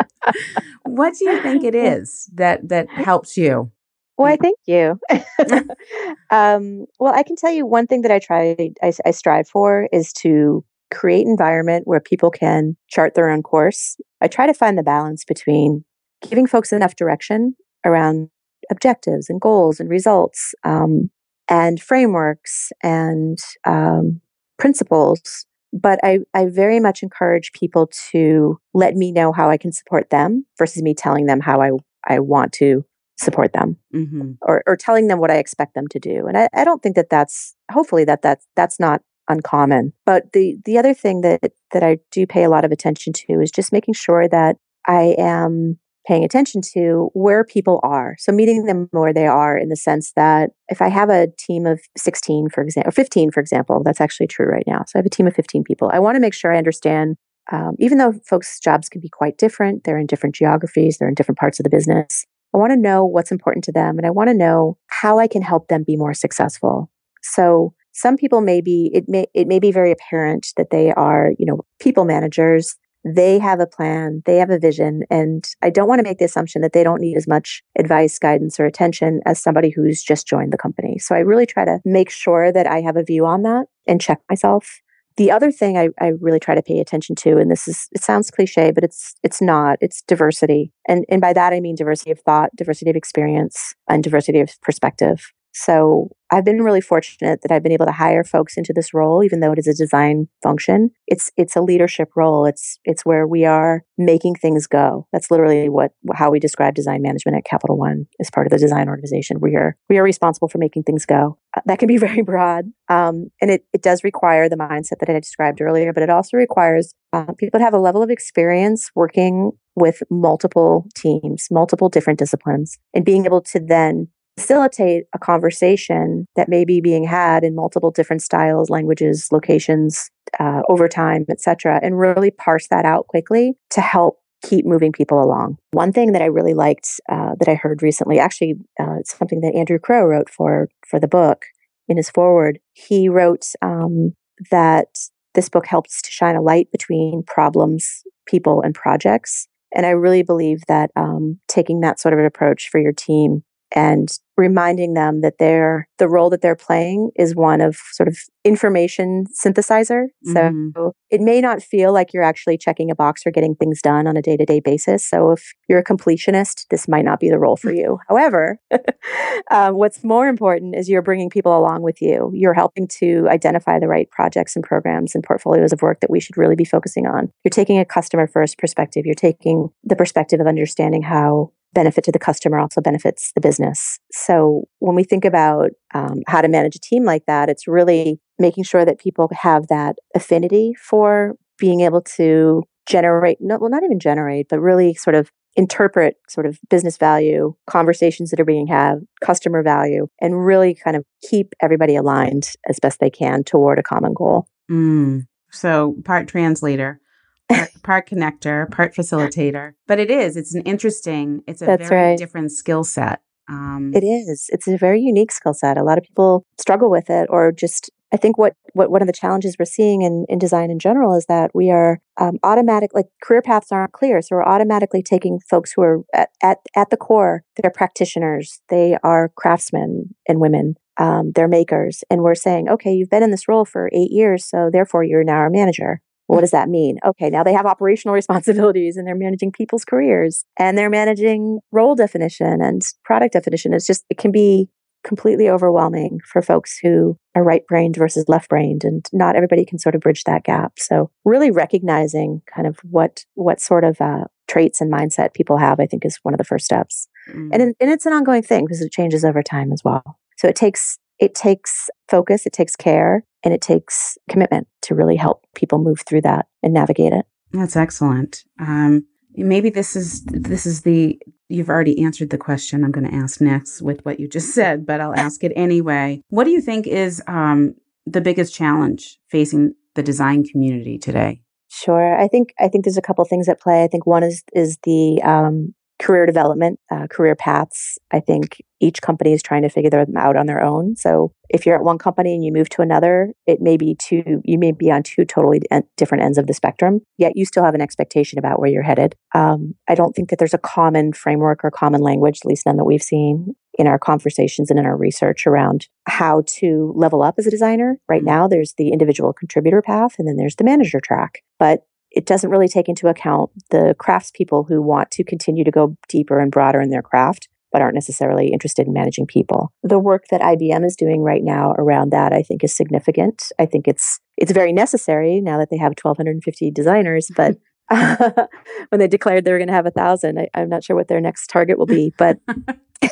what 0.84 1.14
do 1.18 1.28
you 1.28 1.42
think 1.42 1.64
it 1.64 1.74
is 1.74 2.30
that 2.34 2.68
that 2.68 2.88
helps 2.88 3.36
you? 3.36 3.70
Why, 4.16 4.36
thank 4.36 4.58
you. 4.66 4.98
um, 6.30 6.86
well, 6.98 7.14
I 7.14 7.22
can 7.22 7.36
tell 7.36 7.52
you 7.52 7.66
one 7.66 7.86
thing 7.86 8.02
that 8.02 8.10
I 8.10 8.18
try, 8.18 8.56
I, 8.82 8.92
I 9.04 9.10
strive 9.10 9.48
for 9.48 9.88
is 9.92 10.12
to 10.14 10.64
create 10.92 11.26
environment 11.26 11.86
where 11.86 12.00
people 12.00 12.30
can 12.30 12.76
chart 12.88 13.14
their 13.14 13.28
own 13.28 13.42
course. 13.42 13.96
I 14.20 14.28
try 14.28 14.46
to 14.46 14.54
find 14.54 14.78
the 14.78 14.82
balance 14.82 15.24
between 15.24 15.84
giving 16.28 16.46
folks 16.46 16.72
enough 16.72 16.96
direction 16.96 17.54
around 17.84 18.30
objectives 18.70 19.28
and 19.28 19.40
goals 19.40 19.78
and 19.78 19.90
results 19.90 20.54
um, 20.64 21.10
and 21.48 21.80
frameworks 21.80 22.72
and 22.82 23.38
um, 23.64 24.20
principles 24.58 25.46
but 25.72 25.98
I, 26.02 26.20
I 26.34 26.46
very 26.46 26.80
much 26.80 27.02
encourage 27.02 27.52
people 27.52 27.90
to 28.10 28.58
let 28.72 28.94
me 28.94 29.12
know 29.12 29.32
how 29.32 29.50
I 29.50 29.56
can 29.56 29.72
support 29.72 30.10
them 30.10 30.46
versus 30.58 30.82
me 30.82 30.94
telling 30.94 31.26
them 31.26 31.40
how 31.40 31.60
I, 31.60 31.70
I 32.06 32.20
want 32.20 32.52
to 32.54 32.84
support 33.18 33.52
them 33.52 33.76
mm-hmm. 33.94 34.32
or, 34.42 34.62
or 34.66 34.76
telling 34.76 35.08
them 35.08 35.18
what 35.18 35.30
I 35.30 35.36
expect 35.36 35.74
them 35.74 35.88
to 35.88 35.98
do. 35.98 36.26
And 36.26 36.36
I, 36.36 36.48
I 36.54 36.64
don't 36.64 36.82
think 36.82 36.96
that 36.96 37.10
that's, 37.10 37.54
hopefully 37.70 38.04
that 38.04 38.22
that's, 38.22 38.46
that's 38.56 38.78
not 38.78 39.02
uncommon. 39.28 39.92
But 40.04 40.32
the, 40.32 40.56
the 40.64 40.78
other 40.78 40.94
thing 40.94 41.22
that, 41.22 41.52
that 41.72 41.82
I 41.82 41.98
do 42.10 42.26
pay 42.26 42.44
a 42.44 42.50
lot 42.50 42.64
of 42.64 42.72
attention 42.72 43.12
to 43.14 43.40
is 43.40 43.50
just 43.50 43.72
making 43.72 43.94
sure 43.94 44.28
that 44.28 44.56
I 44.86 45.14
am 45.18 45.78
paying 46.06 46.24
attention 46.24 46.60
to 46.74 47.10
where 47.14 47.42
people 47.44 47.80
are. 47.82 48.14
So 48.18 48.30
meeting 48.32 48.64
them 48.64 48.88
where 48.92 49.12
they 49.12 49.26
are 49.26 49.58
in 49.58 49.68
the 49.68 49.76
sense 49.76 50.12
that 50.14 50.50
if 50.68 50.80
I 50.80 50.88
have 50.88 51.10
a 51.10 51.28
team 51.38 51.66
of 51.66 51.80
16, 51.96 52.50
for 52.50 52.62
example, 52.62 52.88
or 52.88 52.92
15, 52.92 53.32
for 53.32 53.40
example, 53.40 53.82
that's 53.84 54.00
actually 54.00 54.28
true 54.28 54.46
right 54.46 54.64
now. 54.66 54.84
So 54.86 54.92
I 54.94 54.98
have 54.98 55.06
a 55.06 55.10
team 55.10 55.26
of 55.26 55.34
15 55.34 55.64
people. 55.64 55.90
I 55.92 55.98
want 55.98 56.14
to 56.14 56.20
make 56.20 56.34
sure 56.34 56.54
I 56.54 56.58
understand, 56.58 57.16
um, 57.50 57.74
even 57.80 57.98
though 57.98 58.14
folks' 58.24 58.60
jobs 58.60 58.88
can 58.88 59.00
be 59.00 59.08
quite 59.08 59.36
different, 59.36 59.82
they're 59.84 59.98
in 59.98 60.06
different 60.06 60.36
geographies, 60.36 60.98
they're 60.98 61.08
in 61.08 61.14
different 61.14 61.38
parts 61.38 61.58
of 61.58 61.64
the 61.64 61.70
business. 61.70 62.24
I 62.54 62.58
want 62.58 62.72
to 62.72 62.76
know 62.76 63.04
what's 63.04 63.32
important 63.32 63.64
to 63.64 63.72
them 63.72 63.98
and 63.98 64.06
I 64.06 64.10
want 64.10 64.28
to 64.28 64.34
know 64.34 64.78
how 64.88 65.18
I 65.18 65.28
can 65.28 65.42
help 65.42 65.68
them 65.68 65.84
be 65.84 65.96
more 65.96 66.14
successful. 66.14 66.90
So 67.22 67.74
some 67.92 68.16
people 68.16 68.40
may 68.40 68.60
be 68.60 68.90
it 68.94 69.04
may 69.08 69.26
it 69.34 69.46
may 69.46 69.58
be 69.58 69.72
very 69.72 69.90
apparent 69.90 70.48
that 70.56 70.70
they 70.70 70.92
are 70.92 71.32
you 71.38 71.46
know 71.46 71.60
people 71.80 72.04
managers 72.04 72.76
they 73.14 73.38
have 73.38 73.60
a 73.60 73.66
plan, 73.66 74.22
they 74.26 74.38
have 74.38 74.50
a 74.50 74.58
vision, 74.58 75.02
and 75.10 75.48
I 75.62 75.70
don't 75.70 75.86
want 75.86 76.00
to 76.00 76.02
make 76.02 76.18
the 76.18 76.24
assumption 76.24 76.60
that 76.62 76.72
they 76.72 76.82
don't 76.82 77.00
need 77.00 77.16
as 77.16 77.28
much 77.28 77.62
advice, 77.78 78.18
guidance, 78.18 78.58
or 78.58 78.66
attention 78.66 79.20
as 79.24 79.40
somebody 79.40 79.70
who's 79.70 80.02
just 80.02 80.26
joined 80.26 80.52
the 80.52 80.58
company. 80.58 80.98
So 80.98 81.14
I 81.14 81.20
really 81.20 81.46
try 81.46 81.64
to 81.64 81.78
make 81.84 82.10
sure 82.10 82.50
that 82.50 82.66
I 82.66 82.80
have 82.80 82.96
a 82.96 83.04
view 83.04 83.24
on 83.24 83.42
that 83.42 83.66
and 83.86 84.00
check 84.00 84.20
myself. 84.28 84.80
The 85.16 85.30
other 85.30 85.50
thing 85.50 85.78
I, 85.78 85.88
I 85.98 86.12
really 86.20 86.38
try 86.38 86.54
to 86.54 86.62
pay 86.62 86.78
attention 86.78 87.16
to, 87.16 87.38
and 87.38 87.50
this 87.50 87.66
is 87.66 87.88
it 87.92 88.02
sounds 88.02 88.30
cliche, 88.30 88.70
but 88.70 88.84
it's 88.84 89.14
it's 89.22 89.40
not, 89.40 89.78
it's 89.80 90.02
diversity. 90.02 90.72
And 90.86 91.04
and 91.08 91.20
by 91.20 91.32
that 91.32 91.52
I 91.52 91.60
mean 91.60 91.74
diversity 91.74 92.10
of 92.10 92.20
thought, 92.20 92.50
diversity 92.54 92.90
of 92.90 92.96
experience, 92.96 93.74
and 93.88 94.04
diversity 94.04 94.40
of 94.40 94.50
perspective. 94.62 95.32
So 95.58 96.10
I've 96.30 96.44
been 96.44 96.60
really 96.60 96.82
fortunate 96.82 97.40
that 97.40 97.50
I've 97.50 97.62
been 97.62 97.72
able 97.72 97.86
to 97.86 97.92
hire 97.92 98.24
folks 98.24 98.58
into 98.58 98.74
this 98.74 98.92
role, 98.92 99.24
even 99.24 99.40
though 99.40 99.52
it 99.52 99.58
is 99.58 99.66
a 99.66 99.72
design 99.72 100.28
function. 100.42 100.90
It's 101.06 101.30
it's 101.38 101.56
a 101.56 101.62
leadership 101.62 102.10
role. 102.14 102.44
It's 102.44 102.78
it's 102.84 103.06
where 103.06 103.26
we 103.26 103.46
are 103.46 103.82
making 103.96 104.34
things 104.34 104.66
go. 104.66 105.06
That's 105.14 105.30
literally 105.30 105.70
what 105.70 105.92
how 106.14 106.30
we 106.30 106.40
describe 106.40 106.74
design 106.74 107.00
management 107.00 107.38
at 107.38 107.46
Capital 107.46 107.78
One 107.78 108.06
as 108.20 108.30
part 108.30 108.46
of 108.46 108.50
the 108.50 108.58
design 108.58 108.90
organization. 108.90 109.38
We 109.40 109.56
are 109.56 109.78
we 109.88 109.96
are 109.96 110.02
responsible 110.02 110.48
for 110.48 110.58
making 110.58 110.82
things 110.82 111.06
go. 111.06 111.38
Uh, 111.56 111.62
that 111.64 111.78
can 111.78 111.88
be 111.88 111.96
very 112.08 112.20
broad, 112.20 112.66
um, 112.90 113.30
and 113.40 113.50
it 113.50 113.64
it 113.72 113.80
does 113.80 114.04
require 114.04 114.50
the 114.50 114.56
mindset 114.56 114.98
that 115.00 115.08
I 115.08 115.18
described 115.18 115.62
earlier, 115.62 115.94
but 115.94 116.02
it 116.02 116.10
also 116.10 116.36
requires 116.36 116.92
uh, 117.14 117.32
people 117.38 117.60
to 117.60 117.64
have 117.64 117.74
a 117.74 117.78
level 117.78 118.02
of 118.02 118.10
experience 118.10 118.90
working 118.94 119.52
with 119.74 120.02
multiple 120.10 120.86
teams, 120.94 121.48
multiple 121.50 121.88
different 121.88 122.18
disciplines, 122.18 122.78
and 122.92 123.06
being 123.06 123.24
able 123.24 123.40
to 123.42 123.60
then 123.60 124.08
facilitate 124.36 125.04
a 125.14 125.18
conversation 125.18 126.26
that 126.36 126.48
may 126.48 126.64
be 126.64 126.80
being 126.80 127.04
had 127.04 127.42
in 127.42 127.54
multiple 127.54 127.90
different 127.90 128.22
styles, 128.22 128.70
languages, 128.70 129.28
locations, 129.32 130.10
uh, 130.38 130.62
over 130.68 130.88
time, 130.88 131.24
etc., 131.30 131.80
and 131.82 131.98
really 131.98 132.30
parse 132.30 132.68
that 132.68 132.84
out 132.84 133.06
quickly 133.06 133.54
to 133.70 133.80
help 133.80 134.18
keep 134.42 134.66
moving 134.66 134.92
people 134.92 135.22
along. 135.22 135.56
One 135.72 135.92
thing 135.92 136.12
that 136.12 136.22
I 136.22 136.26
really 136.26 136.54
liked 136.54 137.00
uh, 137.08 137.34
that 137.38 137.48
I 137.48 137.54
heard 137.54 137.82
recently, 137.82 138.18
actually, 138.18 138.54
uh, 138.78 138.96
it's 139.00 139.16
something 139.16 139.40
that 139.40 139.54
Andrew 139.54 139.78
Crow 139.78 140.04
wrote 140.04 140.28
for 140.28 140.68
for 140.86 141.00
the 141.00 141.08
book 141.08 141.44
in 141.88 141.96
his 141.96 142.10
foreword. 142.10 142.58
He 142.74 143.08
wrote 143.08 143.46
um, 143.62 144.14
that 144.50 144.88
this 145.34 145.48
book 145.48 145.66
helps 145.66 146.02
to 146.02 146.10
shine 146.10 146.36
a 146.36 146.42
light 146.42 146.70
between 146.70 147.22
problems, 147.26 148.02
people, 148.26 148.60
and 148.62 148.74
projects. 148.74 149.48
And 149.74 149.84
I 149.84 149.90
really 149.90 150.22
believe 150.22 150.60
that 150.68 150.90
um, 150.96 151.38
taking 151.48 151.80
that 151.80 152.00
sort 152.00 152.12
of 152.14 152.18
an 152.20 152.26
approach 152.26 152.68
for 152.70 152.80
your 152.80 152.92
team 152.92 153.42
and 153.74 154.08
reminding 154.36 154.94
them 154.94 155.22
that 155.22 155.38
they're 155.38 155.88
the 155.98 156.08
role 156.08 156.28
that 156.30 156.42
they're 156.42 156.56
playing 156.56 157.10
is 157.16 157.34
one 157.34 157.60
of 157.60 157.76
sort 157.92 158.06
of 158.06 158.18
information 158.44 159.24
synthesizer. 159.34 160.06
Mm-hmm. 160.26 160.68
So 160.76 160.92
it 161.10 161.20
may 161.20 161.40
not 161.40 161.62
feel 161.62 161.92
like 161.92 162.12
you're 162.12 162.22
actually 162.22 162.58
checking 162.58 162.90
a 162.90 162.94
box 162.94 163.22
or 163.24 163.30
getting 163.30 163.54
things 163.54 163.80
done 163.80 164.06
on 164.06 164.16
a 164.16 164.22
day 164.22 164.36
to 164.36 164.44
day 164.44 164.60
basis. 164.60 165.08
So 165.08 165.32
if 165.32 165.54
you're 165.68 165.78
a 165.78 165.84
completionist, 165.84 166.66
this 166.70 166.86
might 166.86 167.04
not 167.04 167.18
be 167.18 167.30
the 167.30 167.38
role 167.38 167.56
for 167.56 167.72
you. 167.72 167.98
However, 168.08 168.58
um, 169.50 169.74
what's 169.74 170.04
more 170.04 170.28
important 170.28 170.76
is 170.76 170.88
you're 170.88 171.02
bringing 171.02 171.30
people 171.30 171.56
along 171.56 171.82
with 171.82 172.02
you. 172.02 172.30
You're 172.34 172.54
helping 172.54 172.88
to 172.98 173.26
identify 173.28 173.78
the 173.78 173.88
right 173.88 174.10
projects 174.10 174.54
and 174.54 174.64
programs 174.64 175.14
and 175.14 175.24
portfolios 175.24 175.72
of 175.72 175.82
work 175.82 176.00
that 176.00 176.10
we 176.10 176.20
should 176.20 176.36
really 176.36 176.56
be 176.56 176.64
focusing 176.64 177.06
on. 177.06 177.32
You're 177.42 177.50
taking 177.50 177.78
a 177.78 177.84
customer 177.84 178.26
first 178.26 178.58
perspective. 178.58 179.06
You're 179.06 179.14
taking 179.14 179.70
the 179.82 179.96
perspective 179.96 180.40
of 180.40 180.46
understanding 180.46 181.02
how 181.02 181.52
benefit 181.76 182.04
to 182.04 182.10
the 182.10 182.18
customer 182.18 182.58
also 182.58 182.80
benefits 182.80 183.32
the 183.34 183.40
business. 183.40 184.00
So 184.10 184.64
when 184.78 184.96
we 184.96 185.04
think 185.04 185.26
about 185.26 185.72
um, 185.94 186.22
how 186.26 186.40
to 186.40 186.48
manage 186.48 186.74
a 186.74 186.80
team 186.80 187.04
like 187.04 187.26
that, 187.26 187.50
it's 187.50 187.68
really 187.68 188.18
making 188.38 188.64
sure 188.64 188.86
that 188.86 188.98
people 188.98 189.30
have 189.32 189.68
that 189.68 189.96
affinity 190.14 190.72
for 190.80 191.34
being 191.58 191.82
able 191.82 192.00
to 192.16 192.62
generate, 192.88 193.36
no, 193.40 193.58
well, 193.58 193.68
not 193.68 193.84
even 193.84 194.00
generate, 194.00 194.48
but 194.48 194.58
really 194.58 194.94
sort 194.94 195.14
of 195.14 195.30
interpret 195.54 196.16
sort 196.28 196.46
of 196.46 196.58
business 196.70 196.96
value, 196.96 197.54
conversations 197.68 198.30
that 198.30 198.40
are 198.40 198.44
being 198.44 198.66
had, 198.66 199.00
customer 199.22 199.62
value, 199.62 200.06
and 200.20 200.46
really 200.46 200.74
kind 200.74 200.96
of 200.96 201.04
keep 201.28 201.54
everybody 201.60 201.94
aligned 201.94 202.48
as 202.68 202.78
best 202.80 203.00
they 203.00 203.10
can 203.10 203.44
toward 203.44 203.78
a 203.78 203.82
common 203.82 204.14
goal. 204.14 204.46
Mm. 204.70 205.26
So, 205.50 205.96
part 206.04 206.26
translator, 206.26 207.00
part, 207.48 207.70
part, 207.82 208.08
connector, 208.08 208.70
part 208.70 208.94
facilitator. 208.94 209.72
But 209.86 209.98
it 209.98 210.10
is, 210.10 210.36
it's 210.36 210.54
an 210.54 210.62
interesting, 210.62 211.42
it's 211.46 211.62
a 211.62 211.66
That's 211.66 211.88
very 211.88 212.10
right. 212.10 212.18
different 212.18 212.52
skill 212.52 212.84
set. 212.84 213.20
Um, 213.48 213.92
it 213.94 214.02
is. 214.02 214.46
It's 214.48 214.66
a 214.66 214.76
very 214.76 215.00
unique 215.00 215.30
skill 215.30 215.54
set. 215.54 215.78
A 215.78 215.84
lot 215.84 215.98
of 215.98 216.04
people 216.04 216.44
struggle 216.58 216.90
with 216.90 217.08
it 217.10 217.28
or 217.30 217.52
just 217.52 217.90
I 218.12 218.16
think 218.16 218.38
what, 218.38 218.54
what 218.72 218.90
one 218.90 219.02
of 219.02 219.08
the 219.08 219.12
challenges 219.12 219.56
we're 219.58 219.64
seeing 219.64 220.02
in, 220.02 220.26
in 220.28 220.38
design 220.38 220.70
in 220.70 220.78
general 220.78 221.14
is 221.16 221.26
that 221.26 221.50
we 221.54 221.70
are 221.70 221.98
um, 222.18 222.38
automatic, 222.44 222.90
like 222.94 223.06
career 223.22 223.42
paths 223.42 223.72
aren't 223.72 223.92
clear. 223.92 224.22
So 224.22 224.36
we're 224.36 224.44
automatically 224.44 225.02
taking 225.02 225.40
folks 225.50 225.72
who 225.72 225.82
are 225.82 226.02
at, 226.14 226.30
at, 226.42 226.58
at 226.76 226.90
the 226.90 226.96
core, 226.96 227.42
they're 227.56 227.70
practitioners, 227.70 228.60
they 228.68 228.96
are 229.02 229.32
craftsmen 229.36 230.14
and 230.28 230.40
women, 230.40 230.76
um, 230.98 231.32
they're 231.34 231.48
makers. 231.48 232.04
And 232.08 232.22
we're 232.22 232.36
saying, 232.36 232.68
okay, 232.68 232.92
you've 232.92 233.10
been 233.10 233.24
in 233.24 233.32
this 233.32 233.48
role 233.48 233.64
for 233.64 233.90
eight 233.92 234.12
years, 234.12 234.48
so 234.48 234.70
therefore 234.72 235.02
you're 235.02 235.24
now 235.24 235.44
a 235.44 235.50
manager. 235.50 236.00
What 236.26 236.40
does 236.40 236.50
that 236.50 236.68
mean? 236.68 236.98
Okay, 237.04 237.30
now 237.30 237.42
they 237.42 237.52
have 237.52 237.66
operational 237.66 238.14
responsibilities 238.22 238.96
and 238.96 239.06
they're 239.06 239.14
managing 239.14 239.52
people's 239.52 239.84
careers 239.84 240.44
and 240.58 240.76
they're 240.76 240.90
managing 240.90 241.60
role 241.72 241.94
definition 241.94 242.60
and 242.60 242.82
product 243.04 243.32
definition. 243.32 243.72
It's 243.72 243.86
just, 243.86 244.04
it 244.10 244.18
can 244.18 244.32
be 244.32 244.68
completely 245.06 245.48
overwhelming 245.48 246.18
for 246.26 246.42
folks 246.42 246.78
who 246.82 247.16
are 247.36 247.44
right 247.44 247.64
brained 247.68 247.94
versus 247.94 248.24
left 248.26 248.48
brained 248.48 248.82
and 248.82 249.08
not 249.12 249.36
everybody 249.36 249.64
can 249.64 249.78
sort 249.78 249.94
of 249.94 250.00
bridge 250.00 250.24
that 250.24 250.42
gap 250.42 250.72
so 250.78 251.08
really 251.24 251.52
recognizing 251.52 252.42
kind 252.52 252.66
of 252.66 252.78
what 252.82 253.24
what 253.34 253.60
sort 253.60 253.84
of 253.84 254.00
uh, 254.00 254.24
traits 254.48 254.80
and 254.80 254.92
mindset 254.92 255.32
people 255.32 255.58
have 255.58 255.78
i 255.78 255.86
think 255.86 256.04
is 256.04 256.18
one 256.24 256.34
of 256.34 256.38
the 256.38 256.44
first 256.44 256.64
steps 256.64 257.06
mm. 257.32 257.48
and, 257.52 257.62
and 257.62 257.74
it's 257.78 258.04
an 258.04 258.12
ongoing 258.12 258.42
thing 258.42 258.64
because 258.64 258.80
it 258.80 258.90
changes 258.90 259.24
over 259.24 259.44
time 259.44 259.72
as 259.72 259.80
well 259.84 260.18
so 260.36 260.48
it 260.48 260.56
takes 260.56 260.98
it 261.18 261.34
takes 261.34 261.88
focus 262.08 262.46
it 262.46 262.52
takes 262.52 262.76
care 262.76 263.24
and 263.42 263.52
it 263.54 263.60
takes 263.60 264.18
commitment 264.28 264.66
to 264.82 264.94
really 264.94 265.16
help 265.16 265.44
people 265.54 265.78
move 265.78 266.00
through 266.00 266.20
that 266.20 266.46
and 266.62 266.72
navigate 266.72 267.12
it 267.12 267.26
that's 267.52 267.76
excellent 267.76 268.44
um, 268.60 269.04
maybe 269.34 269.70
this 269.70 269.96
is 269.96 270.24
this 270.24 270.66
is 270.66 270.82
the 270.82 271.18
you've 271.48 271.68
already 271.68 272.02
answered 272.02 272.30
the 272.30 272.38
question 272.38 272.84
I'm 272.84 272.90
going 272.90 273.08
to 273.08 273.14
ask 273.14 273.40
next 273.40 273.82
with 273.82 274.04
what 274.04 274.18
you 274.18 274.28
just 274.28 274.50
said, 274.54 274.86
but 274.86 275.00
I'll 275.00 275.14
ask 275.14 275.44
it 275.44 275.52
anyway. 275.56 276.22
What 276.28 276.44
do 276.44 276.50
you 276.50 276.60
think 276.60 276.86
is 276.86 277.22
um, 277.26 277.74
the 278.06 278.20
biggest 278.20 278.54
challenge 278.54 279.18
facing 279.28 279.74
the 279.94 280.02
design 280.02 280.44
community 280.44 280.98
today? 280.98 281.42
Sure, 281.68 282.18
I 282.18 282.28
think 282.28 282.54
I 282.58 282.68
think 282.68 282.84
there's 282.84 282.96
a 282.96 283.02
couple 283.02 283.24
things 283.24 283.48
at 283.48 283.60
play. 283.60 283.84
I 283.84 283.88
think 283.88 284.06
one 284.06 284.22
is 284.22 284.42
is 284.54 284.78
the 284.84 285.20
um, 285.22 285.74
career 285.98 286.26
development, 286.26 286.78
uh, 286.90 287.06
career 287.08 287.34
paths. 287.34 287.98
I 288.12 288.20
think 288.20 288.62
each 288.80 289.00
company 289.00 289.32
is 289.32 289.42
trying 289.42 289.62
to 289.62 289.70
figure 289.70 289.88
them 289.88 290.16
out 290.16 290.36
on 290.36 290.46
their 290.46 290.62
own. 290.62 290.96
So 290.96 291.32
if 291.48 291.64
you're 291.64 291.76
at 291.76 291.84
one 291.84 291.96
company 291.96 292.34
and 292.34 292.44
you 292.44 292.52
move 292.52 292.68
to 292.70 292.82
another, 292.82 293.32
it 293.46 293.60
may 293.60 293.76
be 293.76 293.94
two, 293.94 294.42
you 294.44 294.58
may 294.58 294.72
be 294.72 294.90
on 294.90 295.02
two 295.02 295.24
totally 295.24 295.60
different 295.96 296.24
ends 296.24 296.36
of 296.36 296.46
the 296.46 296.52
spectrum, 296.52 297.00
yet 297.16 297.32
you 297.36 297.46
still 297.46 297.64
have 297.64 297.74
an 297.74 297.80
expectation 297.80 298.38
about 298.38 298.60
where 298.60 298.70
you're 298.70 298.82
headed. 298.82 299.14
Um, 299.34 299.74
I 299.88 299.94
don't 299.94 300.14
think 300.14 300.28
that 300.28 300.38
there's 300.38 300.54
a 300.54 300.58
common 300.58 301.12
framework 301.12 301.64
or 301.64 301.70
common 301.70 302.02
language, 302.02 302.40
at 302.42 302.48
least 302.48 302.66
none 302.66 302.76
that 302.76 302.84
we've 302.84 303.02
seen 303.02 303.54
in 303.78 303.86
our 303.86 303.98
conversations 303.98 304.70
and 304.70 304.78
in 304.78 304.86
our 304.86 304.96
research 304.96 305.46
around 305.46 305.86
how 306.06 306.42
to 306.46 306.92
level 306.96 307.22
up 307.22 307.36
as 307.38 307.46
a 307.46 307.50
designer. 307.50 307.98
Right 308.08 308.20
mm-hmm. 308.20 308.26
now, 308.26 308.48
there's 308.48 308.74
the 308.76 308.90
individual 308.90 309.32
contributor 309.32 309.82
path 309.82 310.16
and 310.18 310.26
then 310.26 310.36
there's 310.36 310.56
the 310.56 310.64
manager 310.64 311.00
track. 311.00 311.42
But 311.58 311.84
it 312.16 312.26
doesn't 312.26 312.50
really 312.50 312.66
take 312.66 312.88
into 312.88 313.08
account 313.08 313.50
the 313.70 313.94
craftspeople 313.98 314.66
who 314.66 314.80
want 314.80 315.10
to 315.12 315.22
continue 315.22 315.62
to 315.62 315.70
go 315.70 315.96
deeper 316.08 316.40
and 316.40 316.50
broader 316.50 316.80
in 316.80 316.90
their 316.90 317.02
craft 317.02 317.48
but 317.72 317.82
aren't 317.82 317.94
necessarily 317.94 318.52
interested 318.52 318.86
in 318.86 318.94
managing 318.94 319.26
people. 319.26 319.70
The 319.82 319.98
work 319.98 320.24
that 320.30 320.40
IBM 320.40 320.82
is 320.82 320.96
doing 320.96 321.20
right 321.20 321.42
now 321.44 321.74
around 321.76 322.10
that 322.10 322.32
I 322.32 322.40
think 322.40 322.64
is 322.64 322.74
significant. 322.74 323.52
I 323.58 323.66
think 323.66 323.86
it's 323.86 324.18
it's 324.38 324.52
very 324.52 324.72
necessary 324.72 325.42
now 325.42 325.58
that 325.58 325.68
they 325.68 325.76
have 325.76 325.92
1250 326.00 326.70
designers, 326.70 327.30
but 327.36 327.56
when 328.88 328.98
they 328.98 329.08
declared 329.08 329.44
they 329.44 329.52
were 329.52 329.58
going 329.58 329.68
to 329.68 329.74
have 329.74 329.84
a 329.84 329.90
thousand, 329.90 330.38
I, 330.38 330.48
am 330.54 330.70
not 330.70 330.84
sure 330.84 330.96
what 330.96 331.08
their 331.08 331.20
next 331.20 331.48
target 331.48 331.76
will 331.76 331.86
be, 331.86 332.14
but 332.16 332.38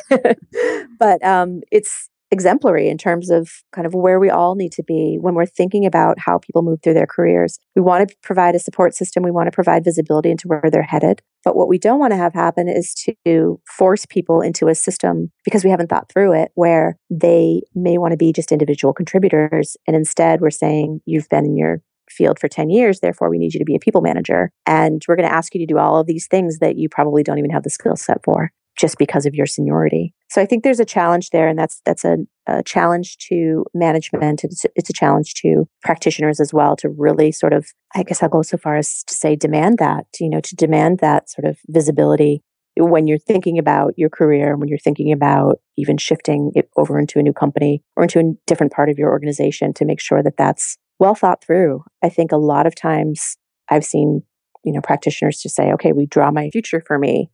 but 0.99 1.23
um, 1.23 1.61
it's 1.71 2.09
exemplary 2.31 2.89
in 2.89 2.97
terms 2.97 3.29
of 3.29 3.49
kind 3.71 3.85
of 3.85 3.93
where 3.93 4.19
we 4.19 4.29
all 4.29 4.55
need 4.55 4.71
to 4.73 4.83
be 4.83 5.17
when 5.19 5.35
we're 5.35 5.45
thinking 5.45 5.85
about 5.85 6.19
how 6.19 6.37
people 6.37 6.61
move 6.61 6.81
through 6.81 6.93
their 6.93 7.07
careers. 7.07 7.59
We 7.75 7.81
want 7.81 8.07
to 8.07 8.15
provide 8.21 8.55
a 8.55 8.59
support 8.59 8.95
system, 8.95 9.23
we 9.23 9.31
want 9.31 9.47
to 9.47 9.51
provide 9.51 9.83
visibility 9.83 10.31
into 10.31 10.47
where 10.47 10.69
they're 10.71 10.83
headed. 10.83 11.21
But 11.43 11.55
what 11.55 11.67
we 11.67 11.77
don't 11.77 11.99
want 11.99 12.11
to 12.11 12.17
have 12.17 12.33
happen 12.33 12.67
is 12.67 12.95
to 13.25 13.61
force 13.67 14.05
people 14.05 14.41
into 14.41 14.67
a 14.67 14.75
system 14.75 15.31
because 15.43 15.63
we 15.63 15.69
haven't 15.69 15.87
thought 15.87 16.11
through 16.11 16.33
it 16.33 16.51
where 16.55 16.97
they 17.09 17.61
may 17.75 17.97
want 17.97 18.11
to 18.11 18.17
be 18.17 18.33
just 18.33 18.51
individual 18.51 18.93
contributors. 18.93 19.77
And 19.87 19.95
instead, 19.95 20.41
we're 20.41 20.49
saying, 20.49 21.01
you've 21.05 21.29
been 21.29 21.45
in 21.45 21.55
your 21.55 21.81
field 22.09 22.39
for 22.39 22.47
10 22.47 22.69
years, 22.69 22.99
therefore 22.99 23.29
we 23.29 23.37
need 23.37 23.53
you 23.53 23.59
to 23.59 23.65
be 23.65 23.75
a 23.75 23.79
people 23.79 24.01
manager. 24.01 24.51
And 24.65 25.03
we're 25.07 25.15
going 25.15 25.27
to 25.27 25.33
ask 25.33 25.53
you 25.53 25.59
to 25.59 25.71
do 25.71 25.77
all 25.77 25.99
of 25.99 26.07
these 26.07 26.27
things 26.27 26.59
that 26.59 26.77
you 26.77 26.89
probably 26.89 27.23
don't 27.23 27.39
even 27.39 27.51
have 27.51 27.63
the 27.63 27.69
skill 27.69 27.95
set 27.95 28.23
for 28.23 28.51
just 28.75 28.97
because 28.97 29.25
of 29.25 29.33
your 29.33 29.45
seniority. 29.45 30.13
So 30.29 30.41
I 30.41 30.45
think 30.45 30.63
there's 30.63 30.79
a 30.79 30.85
challenge 30.85 31.29
there, 31.29 31.47
and 31.47 31.57
that's 31.57 31.81
that's 31.85 32.03
a, 32.03 32.17
a 32.47 32.63
challenge 32.63 33.17
to 33.29 33.65
management. 33.73 34.43
It's, 34.43 34.65
it's 34.75 34.89
a 34.89 34.93
challenge 34.93 35.33
to 35.35 35.67
practitioners 35.83 36.39
as 36.39 36.53
well 36.53 36.75
to 36.77 36.89
really 36.89 37.31
sort 37.31 37.53
of, 37.53 37.67
I 37.95 38.03
guess 38.03 38.21
I'll 38.21 38.29
go 38.29 38.41
so 38.41 38.57
far 38.57 38.75
as 38.75 39.03
to 39.03 39.13
say, 39.13 39.35
demand 39.35 39.77
that 39.77 40.05
you 40.19 40.29
know, 40.29 40.41
to 40.41 40.55
demand 40.55 40.99
that 40.99 41.29
sort 41.29 41.45
of 41.45 41.57
visibility 41.67 42.43
when 42.77 43.07
you're 43.07 43.17
thinking 43.17 43.57
about 43.57 43.93
your 43.95 44.09
career, 44.09 44.51
and 44.51 44.59
when 44.59 44.67
you're 44.67 44.77
thinking 44.77 45.13
about 45.13 45.59
even 45.77 45.97
shifting 45.97 46.51
it 46.55 46.69
over 46.75 46.99
into 46.99 47.19
a 47.19 47.23
new 47.23 47.33
company 47.33 47.81
or 47.95 48.03
into 48.03 48.19
a 48.19 48.33
different 48.45 48.73
part 48.73 48.89
of 48.89 48.97
your 48.97 49.11
organization, 49.11 49.73
to 49.73 49.85
make 49.85 50.01
sure 50.01 50.21
that 50.21 50.37
that's 50.37 50.77
well 50.99 51.15
thought 51.15 51.43
through. 51.43 51.83
I 52.03 52.09
think 52.09 52.31
a 52.31 52.37
lot 52.37 52.67
of 52.67 52.75
times 52.75 53.37
I've 53.69 53.85
seen 53.85 54.23
you 54.65 54.73
know 54.73 54.81
practitioners 54.81 55.39
to 55.41 55.49
say, 55.49 55.71
okay, 55.73 55.93
we 55.93 56.07
draw 56.07 56.31
my 56.31 56.49
future 56.49 56.83
for 56.85 56.99
me. 56.99 57.29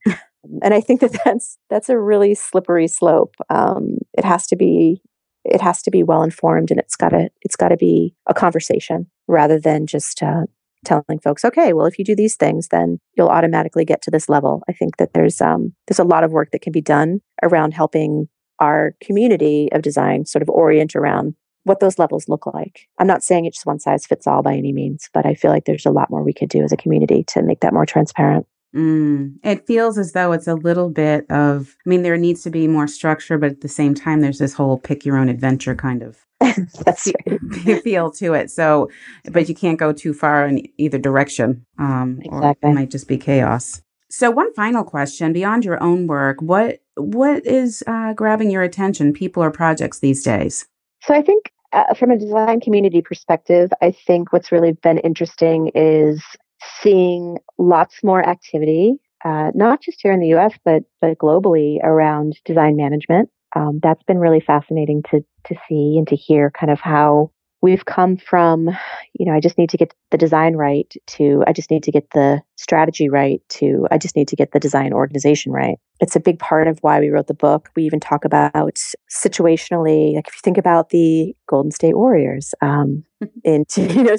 And 0.61 0.73
I 0.73 0.81
think 0.81 1.01
that 1.01 1.19
that's 1.25 1.57
that's 1.69 1.89
a 1.89 1.99
really 1.99 2.35
slippery 2.35 2.87
slope. 2.87 3.35
Um, 3.49 3.97
it 4.13 4.25
has 4.25 4.47
to 4.47 4.55
be 4.55 5.01
it 5.43 5.61
has 5.61 5.81
to 5.83 5.91
be 5.91 6.03
well 6.03 6.23
informed, 6.23 6.71
and 6.71 6.79
it's 6.79 6.95
got 6.95 7.09
to 7.09 7.29
it's 7.41 7.55
got 7.55 7.69
to 7.69 7.77
be 7.77 8.15
a 8.27 8.33
conversation 8.33 9.07
rather 9.27 9.59
than 9.59 9.87
just 9.87 10.21
uh, 10.21 10.45
telling 10.85 11.19
folks, 11.23 11.45
okay, 11.45 11.73
well, 11.73 11.85
if 11.85 11.99
you 11.99 12.05
do 12.05 12.15
these 12.15 12.35
things, 12.35 12.69
then 12.69 12.99
you'll 13.15 13.29
automatically 13.29 13.85
get 13.85 14.01
to 14.03 14.11
this 14.11 14.29
level. 14.29 14.63
I 14.69 14.73
think 14.73 14.97
that 14.97 15.13
there's 15.13 15.41
um, 15.41 15.73
there's 15.87 15.99
a 15.99 16.03
lot 16.03 16.23
of 16.23 16.31
work 16.31 16.51
that 16.51 16.61
can 16.61 16.71
be 16.71 16.81
done 16.81 17.21
around 17.43 17.73
helping 17.73 18.27
our 18.59 18.95
community 19.01 19.69
of 19.71 19.81
design 19.81 20.25
sort 20.25 20.43
of 20.43 20.49
orient 20.49 20.95
around 20.95 21.35
what 21.63 21.79
those 21.79 21.99
levels 21.99 22.27
look 22.27 22.45
like. 22.47 22.87
I'm 22.97 23.07
not 23.07 23.23
saying 23.23 23.45
it's 23.45 23.65
one 23.65 23.79
size 23.79 24.05
fits 24.05 24.25
all 24.25 24.41
by 24.41 24.55
any 24.55 24.73
means, 24.73 25.09
but 25.13 25.25
I 25.25 25.35
feel 25.35 25.51
like 25.51 25.65
there's 25.65 25.85
a 25.85 25.91
lot 25.91 26.09
more 26.09 26.23
we 26.23 26.33
could 26.33 26.49
do 26.49 26.63
as 26.63 26.71
a 26.71 26.77
community 26.77 27.23
to 27.29 27.43
make 27.43 27.59
that 27.61 27.73
more 27.73 27.85
transparent. 27.85 28.47
Mm, 28.75 29.35
it 29.43 29.67
feels 29.67 29.97
as 29.97 30.13
though 30.13 30.31
it's 30.31 30.47
a 30.47 30.55
little 30.55 30.89
bit 30.89 31.29
of, 31.29 31.75
I 31.85 31.89
mean, 31.89 32.03
there 32.03 32.17
needs 32.17 32.41
to 32.43 32.49
be 32.49 32.67
more 32.67 32.87
structure, 32.87 33.37
but 33.37 33.51
at 33.51 33.61
the 33.61 33.67
same 33.67 33.93
time, 33.93 34.21
there's 34.21 34.39
this 34.39 34.53
whole 34.53 34.77
pick 34.77 35.05
your 35.05 35.17
own 35.17 35.27
adventure 35.27 35.75
kind 35.75 36.01
of 36.01 36.25
That's 36.85 37.11
right. 37.27 37.81
feel 37.83 38.11
to 38.11 38.33
it. 38.33 38.49
So, 38.49 38.89
but 39.31 39.47
you 39.47 39.55
can't 39.55 39.77
go 39.77 39.93
too 39.93 40.13
far 40.13 40.47
in 40.47 40.67
either 40.77 40.97
direction, 40.97 41.65
um, 41.77 42.19
exactly. 42.23 42.69
or 42.69 42.71
it 42.71 42.73
might 42.73 42.89
just 42.89 43.07
be 43.07 43.17
chaos. 43.17 43.81
So, 44.09 44.31
one 44.31 44.51
final 44.53 44.83
question: 44.83 45.33
beyond 45.33 45.65
your 45.65 45.81
own 45.83 46.07
work, 46.07 46.41
what 46.41 46.79
what 46.95 47.45
is 47.45 47.83
uh, 47.85 48.13
grabbing 48.13 48.49
your 48.49 48.63
attention, 48.63 49.13
people 49.13 49.43
or 49.43 49.51
projects 49.51 49.99
these 49.99 50.23
days? 50.23 50.65
So, 51.03 51.13
I 51.13 51.21
think 51.21 51.51
uh, 51.73 51.93
from 51.93 52.09
a 52.09 52.17
design 52.17 52.59
community 52.59 53.01
perspective, 53.01 53.71
I 53.81 53.91
think 53.91 54.33
what's 54.33 54.51
really 54.51 54.73
been 54.73 54.97
interesting 54.97 55.71
is 55.75 56.23
seeing 56.81 57.37
lots 57.57 58.03
more 58.03 58.27
activity, 58.27 58.95
uh, 59.23 59.51
not 59.53 59.81
just 59.81 59.99
here 60.01 60.11
in 60.11 60.19
the 60.19 60.33
US, 60.35 60.53
but, 60.65 60.83
but 60.99 61.17
globally 61.17 61.77
around 61.83 62.39
design 62.45 62.75
management. 62.75 63.29
Um, 63.55 63.79
that's 63.83 64.03
been 64.03 64.19
really 64.19 64.39
fascinating 64.39 65.03
to, 65.11 65.21
to 65.45 65.55
see 65.67 65.95
and 65.97 66.07
to 66.07 66.15
hear 66.15 66.51
kind 66.51 66.71
of 66.71 66.79
how 66.79 67.31
we've 67.61 67.85
come 67.85 68.17
from, 68.17 68.69
you 69.13 69.25
know, 69.25 69.33
I 69.33 69.39
just 69.39 69.57
need 69.57 69.69
to 69.69 69.77
get 69.77 69.93
the 70.09 70.17
design 70.17 70.55
right 70.55 70.91
to 71.07 71.43
I 71.47 71.53
just 71.53 71.69
need 71.69 71.83
to 71.83 71.91
get 71.91 72.09
the 72.11 72.41
strategy 72.55 73.09
right 73.09 73.41
to 73.49 73.87
I 73.91 73.97
just 73.97 74.15
need 74.15 74.27
to 74.29 74.35
get 74.35 74.51
the 74.51 74.59
design 74.59 74.93
organization 74.93 75.51
right. 75.51 75.77
It's 75.99 76.15
a 76.15 76.19
big 76.19 76.39
part 76.39 76.67
of 76.67 76.79
why 76.81 76.99
we 76.99 77.09
wrote 77.09 77.27
the 77.27 77.33
book. 77.33 77.69
We 77.75 77.83
even 77.83 77.99
talk 77.99 78.25
about 78.25 78.79
situationally, 79.09 80.15
like 80.15 80.27
if 80.27 80.35
you 80.35 80.41
think 80.43 80.57
about 80.57 80.89
the 80.89 81.35
Golden 81.47 81.71
State 81.71 81.95
Warriors 81.95 82.53
um, 82.61 83.03
in 83.43 83.65
you 83.77 84.03
know 84.03 84.17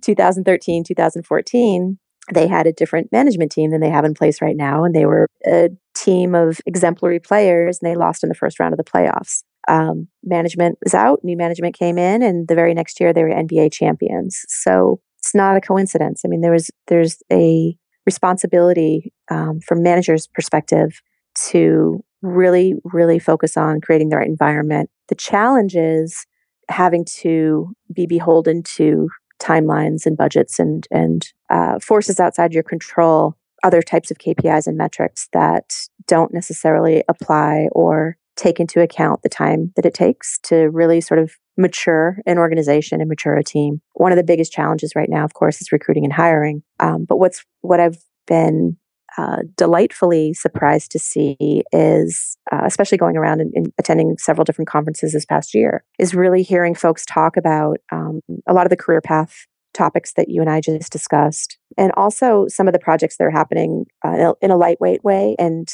2013, 0.00 0.84
2014, 0.84 1.98
they 2.32 2.46
had 2.46 2.66
a 2.66 2.72
different 2.72 3.10
management 3.12 3.52
team 3.52 3.70
than 3.70 3.80
they 3.80 3.90
have 3.90 4.04
in 4.04 4.14
place 4.14 4.40
right 4.40 4.56
now, 4.56 4.84
and 4.84 4.94
they 4.94 5.06
were 5.06 5.26
a 5.46 5.70
team 5.94 6.34
of 6.34 6.60
exemplary 6.66 7.20
players, 7.20 7.78
and 7.80 7.90
they 7.90 7.96
lost 7.96 8.22
in 8.22 8.28
the 8.28 8.34
first 8.34 8.60
round 8.60 8.72
of 8.72 8.78
the 8.78 8.84
playoffs 8.84 9.42
um, 9.66 10.08
management 10.24 10.78
was 10.82 10.94
out, 10.94 11.20
new 11.22 11.36
management 11.36 11.78
came 11.78 11.98
in, 11.98 12.22
and 12.22 12.48
the 12.48 12.54
very 12.54 12.74
next 12.74 13.00
year 13.00 13.12
they 13.12 13.22
were 13.22 13.30
NBA 13.30 13.72
champions. 13.72 14.44
So 14.48 15.00
it's 15.18 15.34
not 15.34 15.56
a 15.56 15.60
coincidence. 15.60 16.22
I 16.24 16.28
mean, 16.28 16.40
there 16.40 16.52
was 16.52 16.70
there's 16.86 17.18
a 17.32 17.76
responsibility 18.06 19.12
um, 19.30 19.60
from 19.60 19.82
managers' 19.82 20.26
perspective 20.26 21.00
to 21.50 22.02
really, 22.22 22.74
really 22.84 23.18
focus 23.18 23.56
on 23.56 23.80
creating 23.80 24.08
the 24.08 24.16
right 24.16 24.26
environment. 24.26 24.90
The 25.08 25.14
challenge 25.14 25.76
is 25.76 26.26
having 26.68 27.04
to 27.04 27.72
be 27.92 28.06
beholden 28.06 28.62
to 28.62 29.08
timelines 29.40 30.04
and 30.04 30.16
budgets 30.16 30.58
and 30.58 30.86
and 30.90 31.26
uh, 31.50 31.78
forces 31.78 32.18
outside 32.20 32.52
your 32.52 32.62
control, 32.62 33.36
other 33.62 33.82
types 33.82 34.10
of 34.10 34.18
KPIs 34.18 34.66
and 34.66 34.76
metrics 34.76 35.28
that 35.32 35.74
don't 36.06 36.34
necessarily 36.34 37.04
apply 37.08 37.68
or 37.72 38.16
take 38.38 38.60
into 38.60 38.80
account 38.80 39.22
the 39.22 39.28
time 39.28 39.72
that 39.76 39.84
it 39.84 39.92
takes 39.92 40.38
to 40.44 40.70
really 40.70 41.00
sort 41.00 41.20
of 41.20 41.32
mature 41.56 42.18
an 42.24 42.38
organization 42.38 43.00
and 43.00 43.08
mature 43.08 43.36
a 43.36 43.42
team. 43.42 43.82
One 43.94 44.12
of 44.12 44.16
the 44.16 44.24
biggest 44.24 44.52
challenges 44.52 44.94
right 44.94 45.10
now, 45.10 45.24
of 45.24 45.34
course, 45.34 45.60
is 45.60 45.72
recruiting 45.72 46.04
and 46.04 46.12
hiring. 46.12 46.62
Um, 46.78 47.04
but 47.04 47.18
what's 47.18 47.44
what 47.60 47.80
I've 47.80 47.98
been 48.26 48.76
uh, 49.16 49.38
delightfully 49.56 50.32
surprised 50.32 50.92
to 50.92 50.98
see 50.98 51.64
is, 51.72 52.36
uh, 52.52 52.62
especially 52.64 52.98
going 52.98 53.16
around 53.16 53.40
and, 53.40 53.52
and, 53.54 53.72
attending 53.78 54.16
several 54.18 54.44
different 54.44 54.68
conferences 54.68 55.12
this 55.12 55.24
past 55.24 55.54
year, 55.54 55.82
is 55.98 56.14
really 56.14 56.42
hearing 56.42 56.74
folks 56.74 57.04
talk 57.04 57.36
about 57.36 57.78
um, 57.90 58.20
a 58.46 58.52
lot 58.52 58.66
of 58.66 58.70
the 58.70 58.76
career 58.76 59.00
path 59.00 59.46
topics 59.74 60.12
that 60.12 60.28
you 60.28 60.40
and 60.40 60.50
I 60.50 60.60
just 60.60 60.92
discussed, 60.92 61.58
and 61.76 61.90
also 61.96 62.46
some 62.48 62.68
of 62.68 62.72
the 62.72 62.78
projects 62.78 63.16
that 63.16 63.24
are 63.24 63.30
happening 63.30 63.86
uh, 64.04 64.10
in, 64.10 64.20
a, 64.20 64.34
in 64.42 64.50
a 64.52 64.56
lightweight 64.56 65.02
way 65.02 65.34
and 65.38 65.68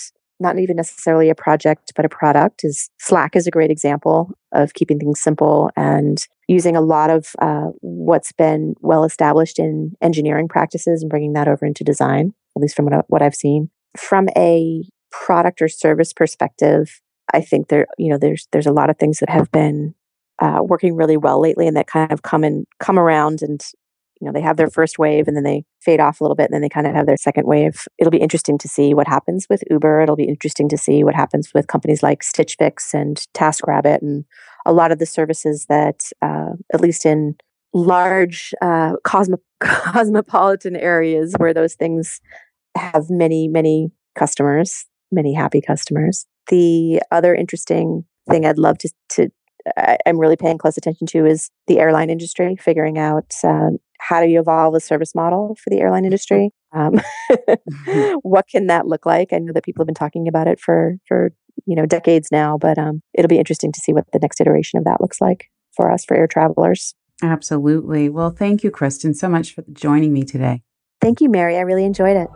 not 0.45 0.59
even 0.59 0.77
necessarily 0.77 1.29
a 1.29 1.35
project 1.35 1.93
but 1.97 2.05
a 2.05 2.09
product 2.09 2.63
is 2.63 2.89
slack 3.01 3.35
is 3.35 3.47
a 3.47 3.51
great 3.51 3.71
example 3.71 4.31
of 4.53 4.75
keeping 4.75 4.99
things 4.99 5.21
simple 5.21 5.71
and 5.77 6.29
using 6.47 6.77
a 6.77 6.81
lot 6.81 7.11
of 7.11 7.35
uh, 7.41 7.71
what's 7.81 8.31
been 8.31 8.75
well 8.81 9.03
established 9.03 9.59
in 9.59 9.93
engineering 10.01 10.47
practices 10.47 11.03
and 11.03 11.11
bringing 11.11 11.33
that 11.33 11.49
over 11.49 11.67
into 11.67 11.83
design 11.83 12.33
at 12.57 12.63
least 12.63 12.77
from 12.77 12.87
what, 13.09 13.23
I, 13.23 13.25
have 13.25 13.35
seen. 13.35 13.71
From 13.97 14.29
a 14.37 14.85
product 15.11 15.61
or 15.61 15.69
service 15.69 16.13
perspective, 16.13 17.01
I 17.33 17.41
think 17.41 17.69
there, 17.69 17.87
you 17.99 18.11
know, 18.11 18.19
there's 18.19 18.49
there's 18.53 18.67
a 18.67 18.73
lot 18.73 18.91
of 18.91 18.99
things 18.99 19.19
that 19.19 19.29
have 19.29 19.51
been 19.51 19.95
uh, 20.41 20.61
working 20.63 20.95
really 20.95 21.17
well 21.17 21.41
lately, 21.41 21.67
and 21.67 21.77
that 21.77 21.87
kind 21.87 22.13
of 22.13 22.23
come 22.23 22.45
and 22.45 22.67
come 22.81 22.99
around, 22.99 23.43
and 23.43 23.65
know, 24.25 24.33
they 24.33 24.41
have 24.41 24.57
their 24.57 24.71
first 24.71 24.99
wave, 24.99 25.29
and 25.29 25.37
then 25.37 25.45
they 25.45 25.65
fade 25.81 26.01
off 26.01 26.21
a 26.21 26.25
little 26.25 26.35
bit, 26.35 26.45
and 26.45 26.55
then 26.55 26.63
they 26.63 26.69
kind 26.69 26.87
of 26.87 26.95
have 26.95 27.07
their 27.07 27.17
second 27.17 27.47
wave. 27.47 27.87
It'll 27.99 28.11
be 28.11 28.19
interesting 28.19 28.59
to 28.59 28.69
see 28.69 28.95
what 28.95 29.09
happens 29.09 29.47
with 29.49 29.63
Uber. 29.71 30.01
It'll 30.01 30.17
be 30.17 30.25
interesting 30.25 30.69
to 30.71 30.79
see 30.79 31.05
what 31.05 31.15
happens 31.15 31.51
with 31.55 31.67
companies 31.67 32.03
like 32.03 32.23
Stitch 32.23 32.57
Fix 32.59 32.95
and 32.95 33.25
TaskRabbit, 33.35 34.03
and 34.03 34.25
a 34.67 34.73
lot 34.73 34.93
of 34.93 34.99
the 34.99 35.07
services 35.07 35.67
that, 35.69 36.05
uh, 36.23 36.51
at 36.73 36.81
least 36.81 37.05
in 37.07 37.37
large 37.73 38.55
uh, 38.63 38.95
cosmo- 39.05 39.39
cosmopolitan 39.61 40.77
areas 40.77 41.35
where 41.39 41.53
those 41.53 41.75
things 41.75 42.21
have 42.77 43.11
many, 43.11 43.49
many 43.49 43.91
customers, 44.15 44.87
many 45.13 45.35
happy 45.35 45.61
customers. 45.61 46.27
The 46.49 47.03
other 47.11 47.35
interesting 47.35 48.05
thing 48.29 48.47
I'd 48.47 48.59
love 48.59 48.79
to, 48.79 48.91
to 49.11 49.29
I'm 50.07 50.19
really 50.19 50.37
paying 50.37 50.59
close 50.59 50.77
attention 50.77 51.07
to 51.09 51.27
is 51.27 51.51
the 51.67 51.79
airline 51.79 52.11
industry, 52.11 52.57
figuring 52.57 52.99
out 52.99 53.33
uh, 53.43 53.71
how 54.07 54.21
do 54.21 54.29
you 54.29 54.41
evolve 54.41 54.75
a 54.75 54.81
service 54.81 55.15
model 55.15 55.57
for 55.63 55.71
the 55.71 55.81
airline 55.81 56.05
industry. 56.05 56.51
Um, 56.73 57.01
mm-hmm. 57.31 58.13
what 58.23 58.47
can 58.49 58.67
that 58.67 58.87
look 58.87 59.07
like? 59.07 59.33
I 59.33 59.39
know 59.39 59.53
that 59.53 59.65
people 59.65 59.83
have 59.83 59.87
been 59.87 59.95
talking 59.95 60.29
about 60.29 60.47
it 60.47 60.61
for 60.61 60.97
for 61.07 61.33
you 61.67 61.75
know 61.75 61.87
decades 61.87 62.29
now, 62.31 62.59
but 62.59 62.79
um, 62.79 63.03
it'll 63.15 63.29
be 63.29 63.39
interesting 63.39 63.73
to 63.73 63.81
see 63.81 63.93
what 63.93 64.05
the 64.13 64.19
next 64.19 64.41
iteration 64.41 64.79
of 64.79 64.85
that 64.85 65.01
looks 65.01 65.21
like 65.21 65.47
for 65.75 65.91
us 65.91 66.05
for 66.05 66.17
air 66.17 66.27
travelers. 66.27 66.95
Absolutely. 67.23 68.09
Well, 68.09 68.31
thank 68.31 68.65
you, 68.65 68.71
Kristin, 68.71 69.15
so 69.15 69.29
much 69.29 69.55
for 69.55 69.65
joining 69.73 70.13
me 70.13 70.25
today. 70.25 70.63
Thank 71.01 71.21
you, 71.21 71.29
Mary. 71.29 71.57
I 71.57 71.61
really 71.61 71.85
enjoyed 71.85 72.17
it. 72.17 72.29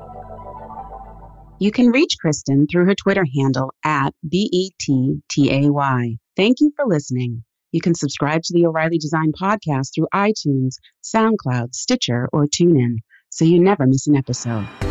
You 1.60 1.72
can 1.72 1.88
reach 1.88 2.14
Kristin 2.24 2.66
through 2.70 2.86
her 2.86 2.94
Twitter 2.94 3.24
handle 3.36 3.72
at 3.84 4.14
BETTAY. 4.28 6.18
Thank 6.36 6.60
you 6.60 6.72
for 6.76 6.86
listening. 6.86 7.42
You 7.72 7.80
can 7.80 7.94
subscribe 7.94 8.42
to 8.44 8.54
the 8.54 8.66
O'Reilly 8.66 8.98
Design 8.98 9.32
Podcast 9.32 9.94
through 9.94 10.08
iTunes, 10.14 10.76
SoundCloud, 11.04 11.74
Stitcher, 11.74 12.28
or 12.32 12.46
TuneIn 12.46 12.98
so 13.30 13.44
you 13.44 13.60
never 13.60 13.86
miss 13.86 14.06
an 14.06 14.16
episode. 14.16 14.87